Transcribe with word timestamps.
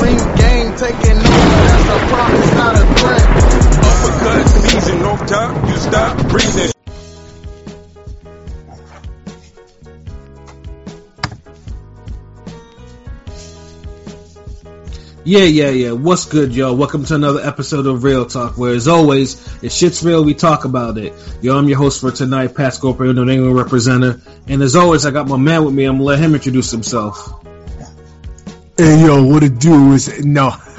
Ring 0.00 0.16
Gang 0.36 0.76
taking 0.76 1.18
over, 1.18 1.58
that's 1.66 1.88
a 1.88 1.98
promise, 2.06 2.54
not 2.54 2.74
a 2.76 2.84
threat. 2.94 3.22
Uppercut 3.84 4.48
season, 4.48 4.98
no 5.00 5.16
time, 5.26 5.68
you 5.68 5.76
stop 5.76 6.28
breathing. 6.28 6.72
Yeah, 15.24 15.40
yeah, 15.40 15.70
yeah. 15.70 15.92
What's 15.92 16.26
good, 16.26 16.54
y'all? 16.54 16.76
Welcome 16.76 17.04
to 17.06 17.16
another 17.16 17.40
episode 17.40 17.86
of 17.86 18.04
Real 18.04 18.24
Talk, 18.24 18.56
where 18.56 18.74
as 18.74 18.86
always, 18.86 19.34
if 19.64 19.72
shit's 19.72 20.04
real, 20.04 20.24
we 20.24 20.32
talk 20.32 20.64
about 20.64 20.96
it. 20.96 21.12
Yo, 21.42 21.58
I'm 21.58 21.68
your 21.68 21.76
host 21.76 22.00
for 22.00 22.12
tonight, 22.12 22.54
Pat 22.54 22.74
Scorpio, 22.74 23.12
New 23.12 23.28
England 23.28 23.56
representative. 23.56 24.26
And 24.46 24.62
as 24.62 24.76
always, 24.76 25.04
I 25.04 25.10
got 25.10 25.26
my 25.26 25.36
man 25.36 25.64
with 25.64 25.74
me. 25.74 25.84
I'm 25.84 25.96
gonna 25.96 26.04
let 26.04 26.20
him 26.20 26.34
introduce 26.34 26.70
himself. 26.70 27.44
Hey 28.78 29.04
yo, 29.04 29.24
what 29.24 29.42
it 29.42 29.58
do 29.58 29.92
is 29.92 30.24
no, 30.24 30.54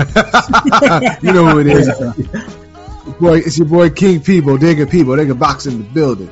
you 1.21 1.33
know 1.33 1.49
who 1.49 1.59
it 1.59 1.67
is. 1.67 1.89
boy, 3.19 3.39
it's 3.39 3.57
your 3.57 3.67
boy 3.67 3.89
King 3.89 4.21
P, 4.21 4.39
Bodega 4.39 4.87
P, 4.87 5.03
Bodega 5.03 5.35
Box 5.35 5.65
in 5.65 5.79
the 5.79 5.83
building. 5.83 6.31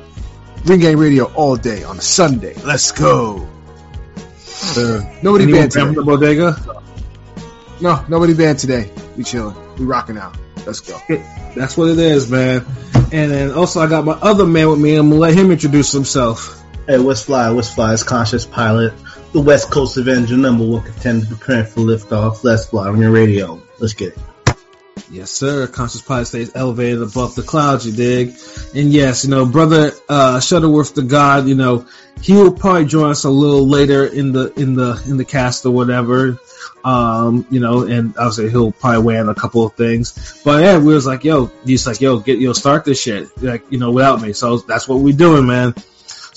Ring 0.64 0.80
Gang 0.80 0.96
Radio 0.96 1.24
all 1.34 1.56
day 1.56 1.84
on 1.84 1.98
a 1.98 2.00
Sunday. 2.00 2.54
Let's 2.64 2.90
go. 2.92 3.46
Uh, 4.76 5.00
nobody 5.22 5.44
Anyone 5.44 5.60
banned 5.60 5.72
from 5.74 5.88
today. 5.88 5.94
the 5.94 6.02
bodega? 6.04 6.82
No, 7.82 8.04
nobody 8.08 8.32
banned 8.32 8.58
today. 8.58 8.90
We 9.18 9.24
chilling. 9.24 9.54
We 9.76 9.84
rocking 9.84 10.16
out. 10.16 10.38
Let's 10.66 10.80
go. 10.80 10.98
That's 11.54 11.76
what 11.76 11.90
it 11.90 11.98
is, 11.98 12.30
man. 12.30 12.64
And 13.12 13.30
then 13.30 13.52
also, 13.52 13.80
I 13.80 13.88
got 13.88 14.06
my 14.06 14.12
other 14.12 14.46
man 14.46 14.70
with 14.70 14.80
me. 14.80 14.96
I'm 14.96 15.10
gonna 15.10 15.20
let 15.20 15.34
him 15.34 15.50
introduce 15.50 15.92
himself. 15.92 16.64
Hey, 16.86 16.98
what's 16.98 17.22
fly? 17.24 17.50
What's 17.50 17.72
fly? 17.74 17.92
It's 17.92 18.02
Conscious 18.02 18.46
Pilot, 18.46 18.94
the 19.32 19.40
West 19.40 19.70
Coast 19.70 19.96
Avenger, 19.96 20.36
number 20.36 20.64
one 20.64 20.82
contender, 20.82 21.26
preparing 21.26 21.66
for 21.66 21.80
liftoff. 21.80 22.44
Let's 22.44 22.66
fly 22.66 22.88
on 22.88 23.00
your 23.00 23.10
radio. 23.10 23.60
Let's 23.78 23.94
get 23.94 24.14
it. 24.14 24.18
Yes, 25.10 25.30
sir. 25.30 25.66
Conscious 25.66 26.02
Pilot 26.02 26.26
stays 26.26 26.54
elevated 26.54 27.00
above 27.00 27.34
the 27.34 27.42
clouds, 27.42 27.86
you 27.86 27.92
dig? 27.92 28.34
And 28.74 28.92
yes, 28.92 29.24
you 29.24 29.30
know, 29.30 29.46
brother 29.46 29.92
uh 30.08 30.40
Shuttleworth 30.40 30.94
the 30.94 31.02
God, 31.02 31.46
you 31.48 31.54
know, 31.54 31.86
he 32.20 32.34
will 32.34 32.52
probably 32.52 32.84
join 32.84 33.10
us 33.10 33.24
a 33.24 33.30
little 33.30 33.66
later 33.66 34.04
in 34.04 34.32
the 34.32 34.52
in 34.54 34.74
the 34.74 35.02
in 35.06 35.16
the 35.16 35.24
cast 35.24 35.64
or 35.64 35.70
whatever. 35.70 36.38
Um, 36.84 37.46
you 37.50 37.60
know, 37.60 37.86
and 37.86 38.16
obviously 38.16 38.50
he'll 38.50 38.72
probably 38.72 39.02
weigh 39.02 39.18
in 39.18 39.28
a 39.28 39.34
couple 39.34 39.64
of 39.64 39.74
things. 39.74 40.40
But 40.44 40.62
yeah, 40.62 40.78
we 40.78 40.94
was 40.94 41.06
like, 41.06 41.24
yo, 41.24 41.46
he's 41.64 41.86
like, 41.86 42.00
yo, 42.00 42.18
get 42.18 42.38
yo, 42.38 42.52
start 42.52 42.84
this 42.84 43.00
shit. 43.00 43.30
Like, 43.42 43.64
you 43.70 43.78
know, 43.78 43.90
without 43.90 44.20
me. 44.20 44.32
So 44.32 44.58
that's 44.58 44.88
what 44.88 44.96
we 44.96 45.12
doing, 45.12 45.46
man. 45.46 45.74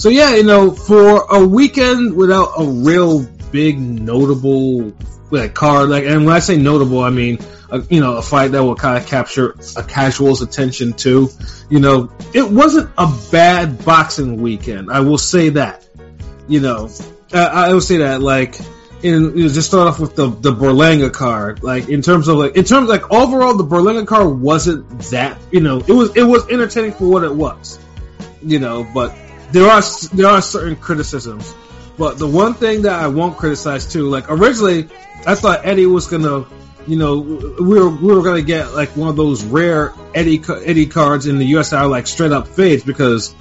So 0.01 0.09
yeah, 0.09 0.33
you 0.33 0.41
know, 0.41 0.71
for 0.71 1.27
a 1.29 1.45
weekend 1.45 2.15
without 2.15 2.53
a 2.57 2.65
real 2.65 3.21
big 3.51 3.79
notable 3.79 4.93
like 5.29 5.53
card, 5.53 5.89
like, 5.89 6.05
and 6.05 6.25
when 6.25 6.35
I 6.35 6.39
say 6.39 6.57
notable, 6.57 7.03
I 7.03 7.11
mean, 7.11 7.37
a, 7.69 7.81
you 7.81 8.01
know, 8.01 8.17
a 8.17 8.23
fight 8.23 8.53
that 8.53 8.63
will 8.63 8.75
kind 8.75 8.97
of 8.97 9.05
capture 9.05 9.55
a 9.77 9.83
casual's 9.83 10.41
attention 10.41 10.93
too. 10.93 11.29
You 11.69 11.81
know, 11.81 12.11
it 12.33 12.49
wasn't 12.49 12.89
a 12.97 13.15
bad 13.31 13.85
boxing 13.85 14.41
weekend. 14.41 14.91
I 14.91 15.01
will 15.01 15.19
say 15.19 15.49
that. 15.49 15.87
You 16.47 16.61
know, 16.61 16.89
I, 17.31 17.45
I 17.45 17.73
will 17.73 17.79
say 17.79 17.97
that. 17.97 18.23
Like, 18.23 18.59
in 19.03 19.37
you 19.37 19.43
know, 19.43 19.49
just 19.49 19.67
start 19.67 19.87
off 19.87 19.99
with 19.99 20.15
the 20.15 20.29
the 20.29 20.51
Berlanga 20.51 21.13
card. 21.13 21.61
Like 21.61 21.89
in 21.89 22.01
terms 22.01 22.27
of 22.27 22.37
like 22.37 22.57
in 22.57 22.63
terms 22.63 22.89
like 22.89 23.11
overall, 23.13 23.53
the 23.55 23.63
Berlanga 23.63 24.07
card 24.07 24.39
wasn't 24.39 24.89
that. 25.11 25.37
You 25.51 25.59
know, 25.59 25.77
it 25.77 25.93
was 25.93 26.15
it 26.15 26.23
was 26.23 26.49
entertaining 26.49 26.93
for 26.93 27.07
what 27.07 27.23
it 27.23 27.35
was. 27.35 27.77
You 28.43 28.57
know, 28.57 28.83
but 28.95 29.15
there 29.51 29.67
are 29.67 29.81
there 30.13 30.27
are 30.27 30.41
certain 30.41 30.75
criticisms. 30.75 31.53
But 31.97 32.17
the 32.17 32.27
one 32.27 32.53
thing 32.53 32.83
that 32.83 32.99
I 32.99 33.07
won't 33.07 33.37
criticize 33.37 33.91
too, 33.91 34.09
like 34.09 34.31
originally, 34.31 34.89
I 35.25 35.35
thought 35.35 35.65
Eddie 35.65 35.85
was 35.85 36.07
gonna, 36.07 36.45
you 36.87 36.97
know, 36.97 37.19
we 37.19 37.79
were 37.79 37.89
we 37.89 38.15
were 38.15 38.23
gonna 38.23 38.41
get 38.41 38.73
like 38.73 38.95
one 38.95 39.09
of 39.09 39.15
those 39.15 39.43
rare 39.43 39.93
Eddie 40.15 40.41
Eddie 40.65 40.87
cards 40.87 41.27
in 41.27 41.37
the 41.37 41.45
US 41.57 41.71
that 41.71 41.81
are 41.81 41.87
like 41.87 42.07
straight 42.07 42.31
up 42.31 42.47
fades 42.47 42.83
because 42.83 43.35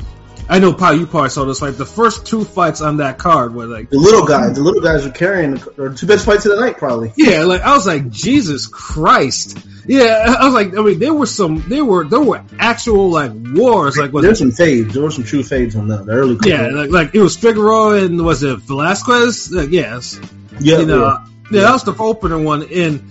I 0.51 0.59
know 0.59 0.75
Paul, 0.75 0.95
you 0.95 1.07
probably 1.07 1.31
saw 1.31 1.45
this. 1.45 1.63
Like 1.63 1.77
the 1.77 1.87
first 1.87 2.27
two 2.27 2.45
fights 2.45 2.81
on 2.81 2.97
that 2.97 3.19
card 3.19 3.55
were 3.55 3.67
like 3.67 3.89
The 3.89 3.99
little 3.99 4.27
guys, 4.27 4.57
the 4.57 4.63
little 4.63 4.81
guys 4.81 5.05
were 5.05 5.13
carrying 5.13 5.53
the 5.53 5.95
two 5.97 6.09
best 6.09 6.27
fights 6.27 6.45
of 6.45 6.57
the 6.57 6.61
night, 6.61 6.77
probably. 6.77 7.13
yeah, 7.17 7.45
like 7.45 7.61
I 7.61 7.73
was 7.73 7.87
like 7.87 8.11
Jesus 8.11 8.67
Christ. 8.67 9.57
Yeah, 9.87 10.37
I 10.39 10.45
was 10.45 10.55
like, 10.55 10.77
I 10.77 10.83
mean, 10.83 10.99
there 10.99 11.15
were 11.15 11.27
some, 11.27 11.63
there 11.69 11.85
were, 11.85 12.05
there 12.05 12.21
were 12.21 12.43
actual 12.59 13.11
like 13.11 13.31
wars, 13.33 13.97
like 13.97 14.13
was 14.13 14.25
There's 14.25 14.41
some 14.41 14.51
fades. 14.51 14.93
There 14.93 15.05
were 15.05 15.13
some 15.13 15.23
true 15.23 15.45
fades 15.45 15.77
on 15.77 15.87
that. 15.87 16.07
The 16.07 16.13
early. 16.13 16.37
yeah, 16.45 16.67
like, 16.71 16.91
like 16.91 17.15
it 17.15 17.21
was 17.21 17.37
Figueroa 17.37 18.05
and 18.05 18.25
was 18.25 18.43
it 18.43 18.59
Velasquez? 18.59 19.55
Uh, 19.55 19.63
yes, 19.63 20.21
yeah, 20.59 20.81
you 20.81 20.87
know, 20.87 21.07
yeah. 21.07 21.27
yeah, 21.53 21.61
that 21.63 21.73
was 21.73 21.85
the 21.85 21.95
opener 21.97 22.41
one. 22.41 22.65
And 22.65 23.05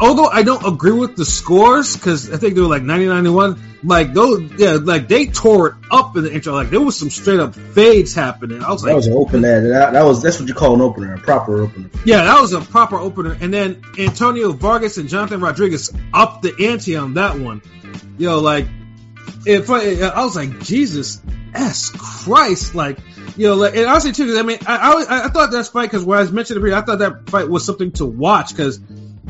although 0.00 0.26
I 0.26 0.42
don't 0.42 0.64
agree 0.66 0.92
with 0.92 1.16
the 1.16 1.24
scores 1.24 1.96
because 1.96 2.32
I 2.32 2.36
think 2.36 2.54
they 2.54 2.60
were 2.60 2.68
like 2.68 2.82
90-91, 2.82 3.58
like 3.84 4.12
those, 4.12 4.50
yeah, 4.58 4.78
like 4.80 5.08
they 5.08 5.26
tore 5.26 5.68
it 5.68 5.74
up 5.90 6.16
in 6.16 6.24
the 6.24 6.32
intro. 6.32 6.52
Like 6.54 6.70
there 6.70 6.80
was 6.80 6.96
some 6.98 7.10
straight 7.10 7.40
up 7.40 7.54
fades 7.54 8.14
happening. 8.14 8.62
I 8.62 8.70
was 8.70 8.82
That 8.82 8.88
like, 8.88 8.96
was 8.96 9.06
an 9.06 9.14
open 9.14 9.42
that, 9.42 9.92
that. 9.92 10.02
Was 10.04 10.22
that's 10.22 10.38
what 10.40 10.48
you 10.48 10.54
call 10.54 10.74
an 10.74 10.80
opener, 10.80 11.14
a 11.14 11.18
proper 11.18 11.62
opener. 11.62 11.90
yeah, 12.04 12.24
that 12.24 12.40
was 12.40 12.52
a 12.52 12.60
proper 12.60 12.96
opener. 12.96 13.36
And 13.40 13.52
then 13.52 13.82
Antonio 13.98 14.52
Vargas 14.52 14.98
and 14.98 15.08
Jonathan 15.08 15.40
Rodriguez 15.40 15.92
upped 16.12 16.42
the 16.42 16.68
ante 16.70 16.96
on 16.96 17.14
that 17.14 17.38
one. 17.38 17.62
Yo, 18.18 18.40
like, 18.40 18.66
if 19.46 19.70
I, 19.70 20.00
I 20.00 20.24
was 20.24 20.34
like, 20.36 20.60
Jesus 20.60 21.20
S 21.54 21.90
Christ, 21.90 22.74
like, 22.74 22.98
you 23.36 23.46
know, 23.46 23.54
like, 23.54 23.76
and 23.76 23.86
honestly 23.86 24.12
too, 24.12 24.36
I 24.38 24.42
mean, 24.42 24.58
I, 24.66 24.76
I, 24.76 25.24
I 25.26 25.28
thought 25.28 25.52
that 25.52 25.66
fight 25.68 25.84
because 25.90 26.04
when 26.04 26.18
I 26.18 26.28
mentioned 26.30 26.56
it, 26.58 26.60
earlier, 26.60 26.74
I 26.74 26.82
thought 26.82 26.98
that 26.98 27.30
fight 27.30 27.48
was 27.48 27.64
something 27.64 27.92
to 27.92 28.04
watch 28.06 28.50
because, 28.50 28.80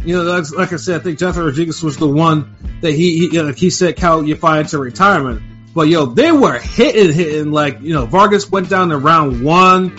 you 0.04 0.16
know, 0.16 0.22
like, 0.25 0.50
like 0.53 0.72
I 0.72 0.76
said, 0.76 1.00
I 1.00 1.04
think 1.04 1.19
Jonathan 1.19 1.44
Rodriguez 1.44 1.82
was 1.82 1.97
the 1.97 2.09
one 2.09 2.54
that 2.81 2.92
he, 2.92 3.19
he 3.19 3.34
you 3.34 3.42
know, 3.42 3.53
he 3.53 3.70
said 3.70 3.97
Cal 3.97 4.25
you 4.25 4.36
Yafai 4.36 4.60
into 4.60 4.78
retirement. 4.78 5.42
But 5.75 5.88
yo, 5.88 6.06
they 6.06 6.32
were 6.32 6.59
hitting, 6.59 7.12
hitting 7.12 7.53
like, 7.53 7.81
you 7.81 7.92
know, 7.94 8.06
Vargas 8.06 8.50
went 8.50 8.69
down 8.69 8.88
to 8.88 8.98
round 8.98 9.42
one 9.44 9.97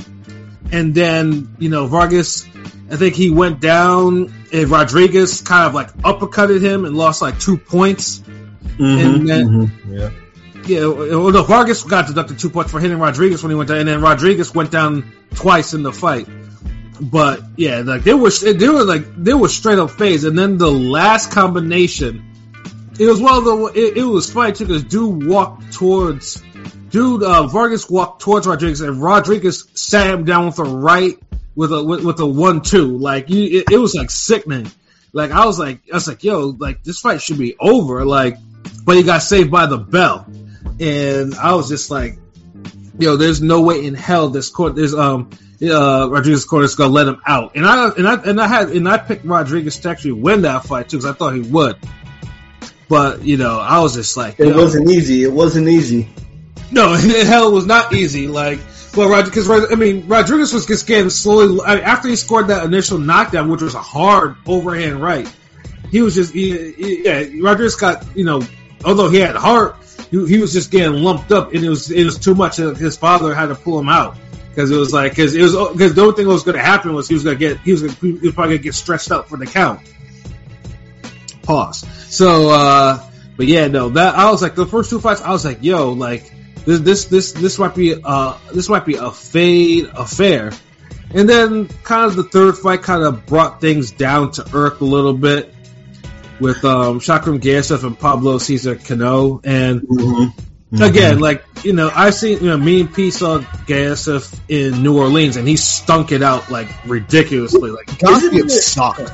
and 0.72 0.94
then 0.94 1.56
you 1.58 1.70
know 1.70 1.88
Vargas, 1.88 2.46
I 2.92 2.96
think 2.96 3.16
he 3.16 3.30
went 3.32 3.60
down, 3.60 4.32
and 4.54 4.70
Rodriguez 4.70 5.42
kind 5.42 5.66
of 5.68 5.74
like 5.74 5.92
uppercutted 5.98 6.62
him 6.62 6.86
and 6.86 6.96
lost 6.96 7.22
like 7.22 7.40
two 7.40 7.58
points. 7.58 8.22
And 8.78 9.28
then- 9.28 9.48
Mhm, 9.48 9.72
yeah. 9.92 10.10
Yeah, 10.68 10.86
well, 10.88 11.32
no, 11.32 11.44
Vargas 11.44 11.84
got 11.84 12.08
deducted 12.08 12.38
two 12.38 12.50
points 12.50 12.72
for 12.72 12.80
hitting 12.80 13.00
Rodriguez 13.00 13.42
when 13.42 13.50
he 13.50 13.56
went 13.56 13.70
down, 13.70 13.80
and 13.80 13.88
then 13.88 14.02
Rodriguez 14.02 14.54
went 14.54 14.70
down 14.72 15.12
twice 15.34 15.74
in 15.74 15.82
the 15.84 15.92
fight. 15.92 16.28
But 17.02 17.42
yeah, 17.56 17.80
like 17.80 18.04
they 18.04 18.14
were, 18.14 18.30
they 18.30 18.68
were 18.68 18.84
like 18.84 19.16
they 19.16 19.34
were 19.34 19.48
straight 19.48 19.80
up 19.80 19.92
phase, 19.92 20.26
and 20.26 20.38
then 20.38 20.58
the 20.58 20.70
last 20.70 21.32
combination, 21.32 22.26
it 23.00 23.06
was 23.06 23.22
one 23.22 23.38
of 23.38 23.46
the, 23.46 23.72
it, 23.74 23.98
it 23.98 24.04
was 24.04 24.32
funny 24.32 24.52
too 24.52 24.66
because 24.66 24.84
dude 24.84 25.26
walked 25.26 25.72
towards, 25.72 26.44
dude 26.90 27.24
uh, 27.24 27.48
Vargas 27.48 27.90
walked 27.90 28.22
towards 28.22 28.48
Rodriguez, 28.48 28.82
and 28.82 29.02
Rodriguez 29.02 29.68
sat 29.76 30.08
him 30.08 30.26
down 30.26 30.48
with 30.48 30.60
a 30.60 30.64
right 30.64 31.18
with 31.56 31.72
a 31.72 31.82
with, 31.82 32.04
with 32.04 32.20
a 32.20 32.26
one 32.26 32.62
two, 32.62 32.98
like 32.98 33.30
you, 33.30 33.60
it, 33.60 33.72
it 33.72 33.78
was 33.78 33.96
like 33.96 34.12
sickening. 34.12 34.70
Like 35.14 35.32
I 35.32 35.46
was 35.46 35.58
like, 35.58 35.80
I 35.92 35.96
was 35.96 36.08
like, 36.08 36.24
yo, 36.24 36.56
like 36.58 36.84
this 36.84 37.00
fight 37.00 37.22
should 37.22 37.38
be 37.38 37.56
over, 37.60 38.06
like, 38.06 38.38
but 38.84 38.98
he 38.98 39.04
got 39.04 39.20
saved 39.20 39.52
by 39.52 39.66
the 39.66 39.78
bell. 39.78 40.26
And 40.80 41.36
I 41.36 41.56
was 41.56 41.68
just 41.70 41.90
like, 41.92 42.18
yo, 43.00 43.16
there's 43.16 43.42
no 43.42 43.62
way 43.62 43.86
in 43.86 43.96
hell 43.96 44.30
this 44.30 44.50
court, 44.50 44.76
there's 44.76 44.94
um, 44.94 45.30
uh, 45.62 46.08
Rodriguez 46.10 46.46
court 46.46 46.64
is 46.66 46.76
gonna 46.76 46.92
let 46.94 47.08
him 47.08 47.22
out, 47.26 47.56
and 47.56 47.66
I 47.66 47.90
and 47.90 48.08
I 48.08 48.14
and 48.24 48.40
I 48.42 48.48
had 48.48 48.70
and 48.70 48.88
I 48.88 48.98
picked 48.98 49.26
Rodriguez 49.26 49.80
to 49.80 49.90
actually 49.90 50.14
win 50.14 50.44
that 50.44 50.66
fight 50.66 50.90
too 50.90 50.98
because 50.98 51.10
I 51.10 51.14
thought 51.14 51.34
he 51.34 51.42
would, 51.42 51.78
but 52.88 53.24
you 53.24 53.38
know 53.38 53.60
I 53.60 53.80
was 53.80 53.94
just 53.96 54.16
like, 54.18 54.40
It 54.40 54.48
yo, 54.48 54.56
wasn't 54.58 54.90
easy. 54.90 55.24
It 55.24 55.32
wasn't 55.32 55.68
easy. 55.68 56.10
no, 56.72 56.94
hell 56.94 57.50
it 57.50 57.54
was 57.54 57.66
not 57.66 57.94
easy. 57.94 58.28
Like, 58.28 58.60
well, 58.96 59.24
because 59.24 59.50
I 59.50 59.76
mean, 59.76 60.08
Rodriguez 60.08 60.54
was 60.54 60.66
just 60.66 60.88
getting 60.88 61.10
slowly 61.10 61.62
I 61.66 61.76
mean, 61.76 61.84
after 61.84 62.08
he 62.08 62.16
scored 62.16 62.48
that 62.48 62.66
initial 62.66 62.98
knockdown, 62.98 63.50
which 63.50 63.62
was 63.62 63.76
a 63.76 63.82
hard 63.82 64.36
overhand 64.46 65.02
right. 65.02 65.32
He 65.92 66.02
was 66.04 66.14
just, 66.14 66.34
he, 66.34 66.72
he- 66.74 67.04
yeah, 67.06 67.24
Rodriguez 67.42 67.76
got, 67.76 68.06
you 68.16 68.24
know, 68.24 68.44
although 68.86 69.10
he 69.10 69.18
had 69.20 69.36
heart, 69.36 69.76
he, 70.12 70.26
he 70.28 70.38
was 70.40 70.54
just 70.54 70.72
getting 70.72 71.04
lumped 71.04 71.32
up, 71.32 71.54
and 71.54 71.64
it 71.64 71.70
was 71.70 71.92
it 71.92 72.04
was 72.04 72.18
too 72.18 72.36
much. 72.36 72.58
His 72.58 72.98
father 72.98 73.34
had 73.34 73.48
to 73.48 73.56
pull 73.56 73.80
him 73.80 73.90
out 73.90 74.18
because 74.50 74.72
it 74.72 74.78
was 74.78 74.94
like 74.94 75.12
because 75.12 75.36
it 75.36 75.42
was 75.42 75.54
because 75.72 75.94
the 75.94 76.02
only 76.02 76.16
thing 76.16 76.26
that 76.26 76.34
was 76.34 76.44
going 76.44 76.58
to 76.58 76.64
happen 76.64 76.94
was 76.94 77.08
he 77.08 77.14
was 77.14 77.24
going 77.24 77.38
to 77.38 77.40
get 77.40 77.60
he 77.60 77.72
was 77.72 77.82
gonna, 77.82 77.94
he 77.94 78.12
was 78.14 78.34
probably 78.34 78.52
going 78.52 78.58
to 78.58 78.64
get 78.64 78.74
stretched 78.74 79.12
out 79.12 79.30
for 79.30 79.38
the 79.38 79.46
count. 79.46 79.82
Pause. 81.44 81.88
So, 82.10 82.50
uh, 82.50 83.10
but 83.38 83.48
yeah, 83.48 83.68
no, 83.68 83.90
that 83.90 84.16
I 84.16 84.30
was 84.32 84.42
like 84.42 84.56
the 84.56 84.66
first 84.66 84.90
two 84.90 85.00
fights, 85.00 85.22
I 85.22 85.32
was 85.32 85.46
like, 85.46 85.60
yo, 85.62 85.94
like 85.94 86.32
this, 86.66 86.80
this, 86.82 87.06
this, 87.06 87.32
this 87.32 87.58
might 87.58 87.74
be, 87.74 87.96
uh, 88.04 88.38
this 88.54 88.70
might 88.70 88.86
be 88.86 88.96
a 88.96 89.12
fade 89.12 89.86
affair. 89.96 90.52
And 91.12 91.28
then 91.28 91.68
kind 91.84 92.06
of 92.06 92.16
the 92.16 92.24
third 92.24 92.58
fight 92.58 92.84
kind 92.84 93.04
of 93.04 93.26
brought 93.26 93.62
things 93.62 93.92
down 93.92 94.32
to 94.34 94.48
earth 94.54 94.82
a 94.82 94.86
little 94.86 95.14
bit 95.14 95.54
with, 96.40 96.64
um, 96.66 97.00
Shakhram 97.00 97.40
Giyasov 97.40 97.84
and 97.84 97.98
Pablo 98.00 98.38
Cesar 98.38 98.76
Cano. 98.76 99.42
And 99.44 99.82
Mm-hmm. 99.82 100.84
again, 100.84 101.20
like, 101.20 101.44
you 101.64 101.74
know, 101.74 101.90
I've 101.94 102.14
seen, 102.14 102.40
you 102.44 102.50
know, 102.50 102.58
me 102.58 102.82
and 102.82 102.94
P 102.94 103.10
saw 103.10 103.40
Gassif 103.40 104.40
in 104.48 104.84
New 104.84 105.00
Orleans 105.00 105.36
and 105.36 105.48
he 105.48 105.58
stunk 105.58 106.12
it 106.12 106.22
out 106.22 106.52
like 106.52 106.68
ridiculously. 106.86 107.72
Like, 107.72 107.88
Giyasov 107.88 108.18
Isn't 108.18 108.36
it- 108.38 108.50
sucked. 108.52 109.12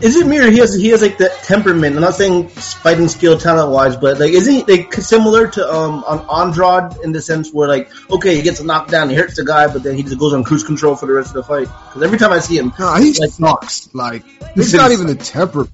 is 0.00 0.16
it 0.16 0.26
me 0.26 0.38
or 0.38 0.50
he 0.50 0.58
has 0.58 0.74
he 0.74 0.88
has 0.88 1.02
like 1.02 1.18
that 1.18 1.42
temperament? 1.44 1.94
I'm 1.96 2.00
not 2.02 2.14
saying 2.14 2.48
fighting 2.48 3.08
skill 3.08 3.36
talent 3.38 3.70
wise, 3.72 3.96
but 3.96 4.18
like 4.18 4.32
isn't 4.32 4.52
he 4.54 4.64
like 4.64 4.92
similar 4.94 5.48
to 5.48 5.70
um 5.70 6.02
on 6.04 6.20
Andrade 6.48 6.98
in 7.04 7.12
the 7.12 7.20
sense 7.20 7.52
where 7.52 7.68
like 7.68 7.90
okay 8.10 8.34
he 8.34 8.40
gets 8.42 8.58
a 8.60 8.64
knockdown, 8.64 9.08
he 9.10 9.14
hurts 9.16 9.36
the 9.36 9.44
guy, 9.44 9.70
but 9.72 9.82
then 9.82 9.94
he 9.96 10.02
just 10.02 10.18
goes 10.18 10.32
on 10.32 10.44
cruise 10.44 10.64
control 10.64 10.96
for 10.96 11.04
the 11.06 11.12
rest 11.12 11.28
of 11.28 11.34
the 11.34 11.42
fight. 11.44 11.68
Because 11.88 12.02
every 12.02 12.18
time 12.18 12.32
I 12.32 12.38
see 12.40 12.56
him, 12.58 12.72
Nah, 12.78 12.96
he 12.98 13.12
like, 13.12 13.30
sucks. 13.30 13.94
Like 13.94 14.24
it's 14.56 14.72
not 14.72 14.92
even 14.92 15.06
the 15.08 15.14
temper. 15.14 15.68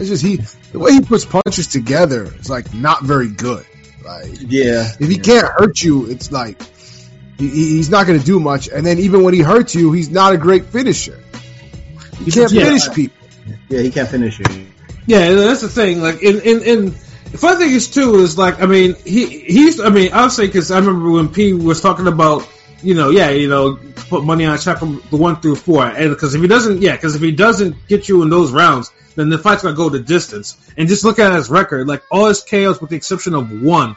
It's 0.00 0.08
just 0.08 0.22
he 0.24 0.36
the 0.72 0.78
way 0.78 0.92
he 0.92 1.00
puts 1.02 1.24
punches 1.24 1.66
together 1.68 2.24
is 2.24 2.48
like 2.50 2.72
not 2.74 3.02
very 3.04 3.28
good. 3.28 3.64
Like 4.04 4.30
yeah, 4.40 4.88
if 4.98 5.08
he 5.08 5.18
can't 5.18 5.46
hurt 5.46 5.82
you, 5.82 6.06
it's 6.10 6.32
like 6.32 6.60
he, 7.38 7.48
he- 7.48 7.70
he's 7.76 7.90
not 7.90 8.06
going 8.06 8.18
to 8.18 8.24
do 8.24 8.40
much. 8.40 8.68
And 8.68 8.84
then 8.84 8.98
even 8.98 9.22
when 9.22 9.34
he 9.34 9.40
hurts 9.40 9.74
you, 9.74 9.92
he's 9.92 10.10
not 10.10 10.32
a 10.32 10.38
great 10.38 10.64
finisher. 10.66 11.22
He 12.24 12.30
can't 12.30 12.50
Yeah. 12.52 12.64
finish 12.64 12.90
people. 12.92 13.16
yeah, 13.68 13.80
he 13.80 13.90
can't 13.90 14.08
finish 14.08 14.40
it. 14.40 14.48
Yeah, 15.06 15.32
that's 15.32 15.60
the 15.62 15.68
thing. 15.68 16.00
Like, 16.02 16.22
in 16.22 16.40
in, 16.40 16.62
in 16.62 16.84
the 17.32 17.38
funny 17.38 17.64
thing 17.64 17.74
is 17.74 17.88
too 17.90 18.16
is 18.20 18.36
like, 18.38 18.60
I 18.62 18.66
mean, 18.66 18.94
he 19.04 19.26
he's. 19.40 19.80
I 19.80 19.88
mean, 19.90 20.10
I'll 20.12 20.30
say 20.30 20.46
because 20.46 20.70
I 20.70 20.78
remember 20.78 21.10
when 21.10 21.28
P 21.28 21.52
was 21.52 21.80
talking 21.80 22.06
about, 22.06 22.46
you 22.82 22.94
know, 22.94 23.10
yeah, 23.10 23.30
you 23.30 23.48
know, 23.48 23.78
put 24.08 24.24
money 24.24 24.44
on 24.44 24.58
check 24.58 24.78
from 24.78 25.02
the 25.10 25.16
one 25.16 25.40
through 25.40 25.56
four, 25.56 25.84
and 25.84 26.10
because 26.10 26.34
if 26.34 26.40
he 26.42 26.48
doesn't, 26.48 26.82
yeah, 26.82 26.96
because 26.96 27.14
if 27.14 27.22
he 27.22 27.32
doesn't 27.32 27.76
get 27.88 28.08
you 28.08 28.22
in 28.22 28.30
those 28.30 28.52
rounds, 28.52 28.90
then 29.16 29.28
the 29.28 29.38
fight's 29.38 29.62
gonna 29.62 29.74
go 29.76 29.88
the 29.88 29.98
distance. 30.00 30.56
And 30.76 30.88
just 30.88 31.04
look 31.04 31.18
at 31.18 31.32
his 31.32 31.50
record, 31.50 31.86
like 31.88 32.02
all 32.10 32.26
his 32.26 32.42
KOs, 32.42 32.80
with 32.80 32.90
the 32.90 32.96
exception 32.96 33.34
of 33.34 33.62
one, 33.62 33.96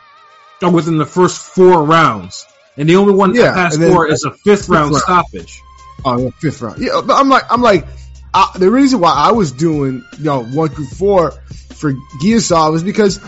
are 0.62 0.71
within 0.71 0.97
the 0.97 1.06
first 1.06 1.38
four 1.38 1.83
rounds, 1.83 2.45
and 2.77 2.89
the 2.89 2.95
only 2.97 3.13
one 3.13 3.33
Yeah, 3.35 3.44
that 3.44 3.53
passed 3.56 3.80
four 3.81 4.07
is 4.07 4.24
a 4.24 4.31
fifth 4.31 4.69
round 4.69 4.91
round. 4.91 5.03
stoppage. 5.03 5.62
Oh, 6.06 6.18
yeah, 6.24 6.30
fifth 6.39 6.62
round. 6.62 6.80
Yeah, 6.81 7.01
but 7.06 7.13
I'm 7.15 7.30
like, 7.30 7.44
I'm 7.50 7.62
like, 7.62 7.85
I, 8.33 8.51
the 8.57 8.69
reason 8.71 9.00
why 9.00 9.13
I 9.13 9.31
was 9.31 9.51
doing, 9.51 10.03
you 10.18 10.24
know, 10.24 10.44
one 10.44 10.69
through 10.69 10.88
four 10.88 11.31
for 11.75 11.94
Giyasov 12.21 12.71
was 12.71 12.83
because 12.83 13.19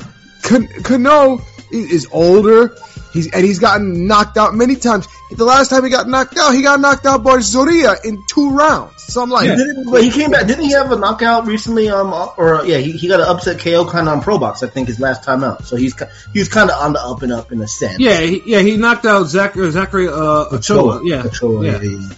Cano 0.43 1.37
is, 1.71 1.91
is 1.91 2.07
older. 2.11 2.77
He's 3.13 3.31
and 3.31 3.45
he's 3.45 3.59
gotten 3.59 4.07
knocked 4.07 4.37
out 4.37 4.53
many 4.53 4.75
times. 4.75 5.07
The 5.31 5.45
last 5.45 5.69
time 5.69 5.83
he 5.83 5.89
got 5.89 6.07
knocked 6.07 6.37
out, 6.37 6.53
he 6.53 6.61
got 6.61 6.81
knocked 6.81 7.05
out 7.05 7.23
by 7.23 7.37
Zoria 7.37 8.03
in 8.03 8.23
two 8.27 8.51
rounds. 8.51 9.03
So 9.03 9.21
I'm 9.21 9.29
like, 9.29 9.47
Didn't, 9.47 9.89
but 9.89 10.03
he 10.03 10.11
came 10.11 10.31
back. 10.31 10.47
Didn't 10.47 10.65
he 10.65 10.71
have 10.71 10.91
a 10.91 10.97
knockout 10.97 11.45
recently? 11.45 11.89
Um, 11.89 12.13
or 12.37 12.65
yeah, 12.65 12.77
he, 12.77 12.91
he 12.91 13.07
got 13.07 13.21
an 13.21 13.27
upset 13.27 13.59
KO 13.59 13.85
kind 13.85 14.07
of 14.07 14.15
on 14.15 14.21
Pro 14.21 14.37
Box. 14.37 14.63
I 14.63 14.67
think 14.67 14.89
his 14.89 14.99
last 14.99 15.23
time 15.23 15.43
out. 15.43 15.65
So 15.65 15.77
he's 15.77 15.93
ki- 15.93 16.05
he 16.33 16.39
was 16.39 16.49
kind 16.49 16.69
of 16.69 16.77
on 16.77 16.93
the 16.93 16.99
up 16.99 17.21
and 17.21 17.31
up 17.31 17.51
in 17.51 17.61
a 17.61 17.67
sense. 17.67 17.99
Yeah, 17.99 18.19
he, 18.19 18.41
yeah, 18.45 18.59
he 18.59 18.75
knocked 18.75 19.05
out 19.05 19.23
Zachary 19.27 19.71
Zachary 19.71 20.09
uh, 20.09 20.45
Ochoa. 20.51 21.01
Yeah, 21.03 21.23
Ochoa, 21.23 21.65
yeah. 21.65 21.81
yeah, 21.81 21.97
yeah. 21.97 22.09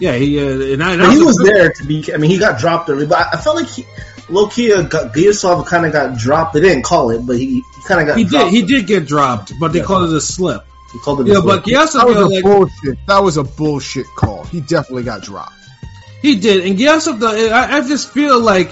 Yeah, 0.00 0.14
he 0.14 0.38
uh, 0.38 0.74
and 0.74 0.82
I, 0.82 0.92
and 0.92 1.00
But 1.00 1.06
that 1.08 1.12
he 1.12 1.20
a 1.20 1.24
was 1.24 1.38
there 1.38 1.72
to 1.72 1.84
be. 1.84 2.12
I 2.14 2.18
mean, 2.18 2.30
he 2.30 2.38
got 2.38 2.58
dropped 2.60 2.88
early, 2.88 3.06
but 3.06 3.18
I, 3.18 3.30
I 3.32 3.36
felt 3.36 3.56
like 3.56 3.68
he, 3.68 3.84
low 4.28 4.46
key, 4.48 4.72
uh, 4.72 4.82
got- 4.82 5.12
Giyasov 5.14 5.66
kind 5.66 5.86
of 5.86 5.92
got 5.92 6.16
dropped. 6.18 6.54
They 6.54 6.60
didn't 6.60 6.82
call 6.84 7.10
it, 7.10 7.26
but 7.26 7.36
he, 7.36 7.46
he 7.56 7.62
kind 7.86 8.00
of 8.00 8.06
got. 8.06 8.18
He 8.18 8.24
did. 8.24 8.30
dropped. 8.30 8.50
He 8.50 8.62
did 8.62 8.86
get 8.86 9.06
dropped, 9.06 9.52
but 9.60 9.72
they 9.72 9.78
Yeah. 9.80 9.84
called 9.84 10.10
it 10.10 10.16
a 10.16 10.20
slip. 10.20 10.64
He 10.92 10.98
called 11.00 11.20
it. 11.20 11.26
Yeah, 11.26 11.38
a 11.38 11.42
but 11.42 11.64
slip. 11.64 11.76
Giyasov, 11.76 11.92
that 11.94 12.06
was 12.06 12.16
you 12.16 12.24
a 12.24 12.28
like, 12.28 12.44
bullshit. 12.44 12.98
That 13.06 13.18
was 13.22 13.36
a 13.36 13.44
bullshit 13.44 14.06
call. 14.16 14.44
He 14.44 14.60
definitely 14.60 15.02
got 15.04 15.22
dropped. 15.22 15.52
he 16.22 16.36
did, 16.36 16.64
and 16.66 16.78
Giyasov, 16.78 17.20
though, 17.20 17.48
I, 17.50 17.76
I 17.78 17.80
just 17.86 18.10
feel 18.10 18.40
like. 18.40 18.70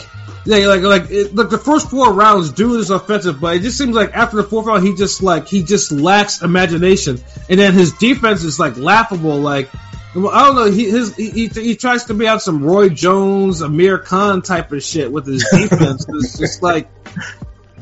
Like, 0.49 0.65
like, 0.65 0.83
like, 0.83 1.11
it, 1.11 1.35
like 1.35 1.49
the 1.51 1.59
first 1.59 1.91
four 1.91 2.13
rounds, 2.13 2.53
dude 2.53 2.79
is 2.79 2.91
offensive, 2.91 3.41
but 3.41 3.57
it 3.57 3.63
just 3.63 3.77
seems 3.77 3.97
like 3.97 4.15
after 4.15 4.37
the 4.37 4.45
fourth 4.45 4.67
round, 4.67 4.87
he 4.87 4.95
just 4.95 5.21
like 5.21 5.49
he 5.49 5.65
just 5.65 5.91
lacks 5.91 6.41
imagination, 6.41 7.21
and 7.51 7.59
then 7.59 7.73
his 7.73 7.91
defense 7.95 8.45
is 8.45 8.57
like 8.61 8.77
laughable. 8.77 9.39
Like, 9.41 9.69
well, 9.75 9.83
I 10.17 10.47
don't 10.47 10.55
know, 10.57 10.71
he 10.71 10.89
his 10.91 11.15
he, 11.15 11.31
he, 11.31 11.47
he 11.49 11.77
tries 11.77 12.05
to 12.05 12.15
be 12.15 12.27
out 12.27 12.41
some 12.43 12.63
Roy 12.65 12.89
Jones, 12.89 13.61
Amir 13.61 13.99
Khan 13.99 14.41
type 14.43 14.73
of 14.73 14.83
shit 14.83 15.13
with 15.13 15.27
his 15.27 15.47
defense. 15.53 16.07
it's 16.09 16.39
just 16.39 16.63
like 16.63 16.89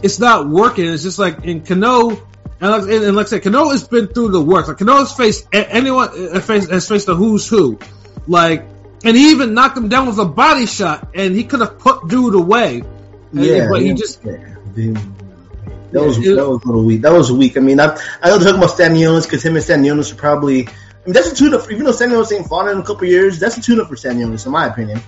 it's 0.02 0.18
not 0.18 0.48
working. 0.48 0.86
It's 0.86 1.02
just 1.02 1.18
like 1.18 1.44
in 1.44 1.64
Cano, 1.64 2.10
and 2.10 2.18
like, 2.60 2.82
and, 2.82 3.04
and 3.04 3.16
like 3.16 3.26
I 3.26 3.30
said, 3.30 3.42
Cano 3.42 3.70
has 3.70 3.86
been 3.86 4.08
through 4.08 4.30
the 4.30 4.40
work. 4.40 4.68
Like 4.68 4.78
Cano 4.78 4.96
has 4.96 5.12
faced 5.12 5.46
anyone 5.52 6.08
uh, 6.34 6.40
faced, 6.40 6.70
has 6.70 6.88
faced 6.88 7.06
the 7.06 7.14
who's 7.14 7.46
who, 7.48 7.78
like, 8.26 8.66
and 9.04 9.16
he 9.16 9.30
even 9.30 9.54
knocked 9.54 9.76
him 9.76 9.88
down 9.88 10.06
with 10.06 10.18
a 10.18 10.24
body 10.24 10.66
shot, 10.66 11.08
and 11.14 11.34
he 11.34 11.44
could 11.44 11.60
have 11.60 11.78
put 11.78 12.08
dude 12.08 12.34
away. 12.34 12.80
And- 12.80 13.44
yeah, 13.44 13.68
but 13.70 13.80
he 13.80 13.88
yeah, 13.88 13.94
just 13.94 14.24
yeah. 14.24 14.54
That 15.92 16.02
was 16.02 16.18
it- 16.18 16.34
that 16.34 16.48
was 16.48 16.62
a 16.64 16.66
little 16.66 16.84
weak. 16.84 17.02
That 17.02 17.12
was 17.12 17.30
weak. 17.30 17.56
I 17.56 17.60
mean, 17.60 17.78
I 17.78 17.96
I 18.22 18.30
they're 18.30 18.38
talking 18.40 18.56
about 18.56 18.70
Stanionis 18.70 19.24
because 19.24 19.44
him 19.44 19.54
and 19.54 19.64
Stan 19.64 19.84
Stanionis 19.84 20.12
are 20.12 20.16
probably. 20.16 20.68
That's 21.06 21.32
a 21.32 21.34
tune-up. 21.34 21.70
Even 21.70 21.84
though 21.84 21.92
Stanionis 21.92 22.32
ain't 22.32 22.46
fought 22.46 22.68
in 22.68 22.78
a 22.78 22.82
couple 22.82 23.06
years, 23.06 23.38
that's 23.38 23.56
a 23.56 23.62
tune-up 23.62 23.88
for 23.88 23.96
Stanionis, 23.96 24.46
in 24.46 24.52
my 24.52 24.66
opinion. 24.66 25.00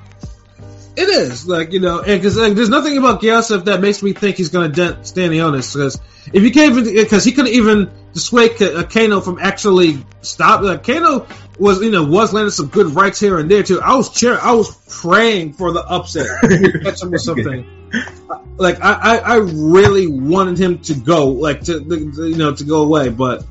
It 0.97 1.11
is 1.11 1.47
like 1.47 1.75
you 1.75 1.81
know, 1.81 2.01
and 2.01 2.21
because 2.21 2.39
like, 2.39 2.55
there's 2.55 2.71
nothing 2.71 2.97
about 2.97 3.21
Giyasov 3.21 3.67
that 3.67 3.83
makes 3.83 4.03
me 4.03 4.15
think 4.15 4.39
he's 4.39 4.49
going 4.49 4.73
to 4.73 4.75
dent 4.75 5.01
Stanionis. 5.01 5.75
Because 5.75 6.01
if 6.33 6.43
he 6.43 6.51
can't 6.51 6.75
even, 6.75 6.95
because 6.95 7.23
he 7.23 7.33
couldn't 7.33 7.53
even 7.53 7.91
dissuade 8.15 8.61
uh, 8.63 8.83
Cano 8.85 9.21
from 9.21 9.39
actually 9.39 10.03
stop. 10.23 10.63
Like 10.63 10.85
Cano 10.85 11.27
was, 11.59 11.83
you 11.83 11.91
know, 11.91 12.05
was 12.05 12.33
landing 12.33 12.51
some 12.51 12.69
good 12.69 12.95
rights 12.95 13.21
here 13.21 13.39
and 13.39 13.51
there 13.51 13.63
too. 13.63 13.79
I 13.83 13.95
was 13.95 14.11
cheering, 14.11 14.39
I 14.41 14.53
was 14.53 14.75
praying 15.03 15.53
for 15.53 15.71
the 15.71 15.81
upset, 15.81 16.27
catch 16.83 17.03
him 17.03 17.11
with 17.11 17.21
something. 17.21 17.91
Like 18.57 18.83
I, 18.83 18.93
I, 18.93 19.17
I 19.19 19.37
really 19.37 20.07
wanted 20.07 20.59
him 20.59 20.79
to 20.79 20.95
go, 20.95 21.29
like 21.29 21.61
to, 21.65 21.79
to, 21.79 22.27
you 22.27 22.37
know, 22.37 22.55
to 22.55 22.65
go 22.65 22.83
away, 22.83 23.11
but. 23.11 23.45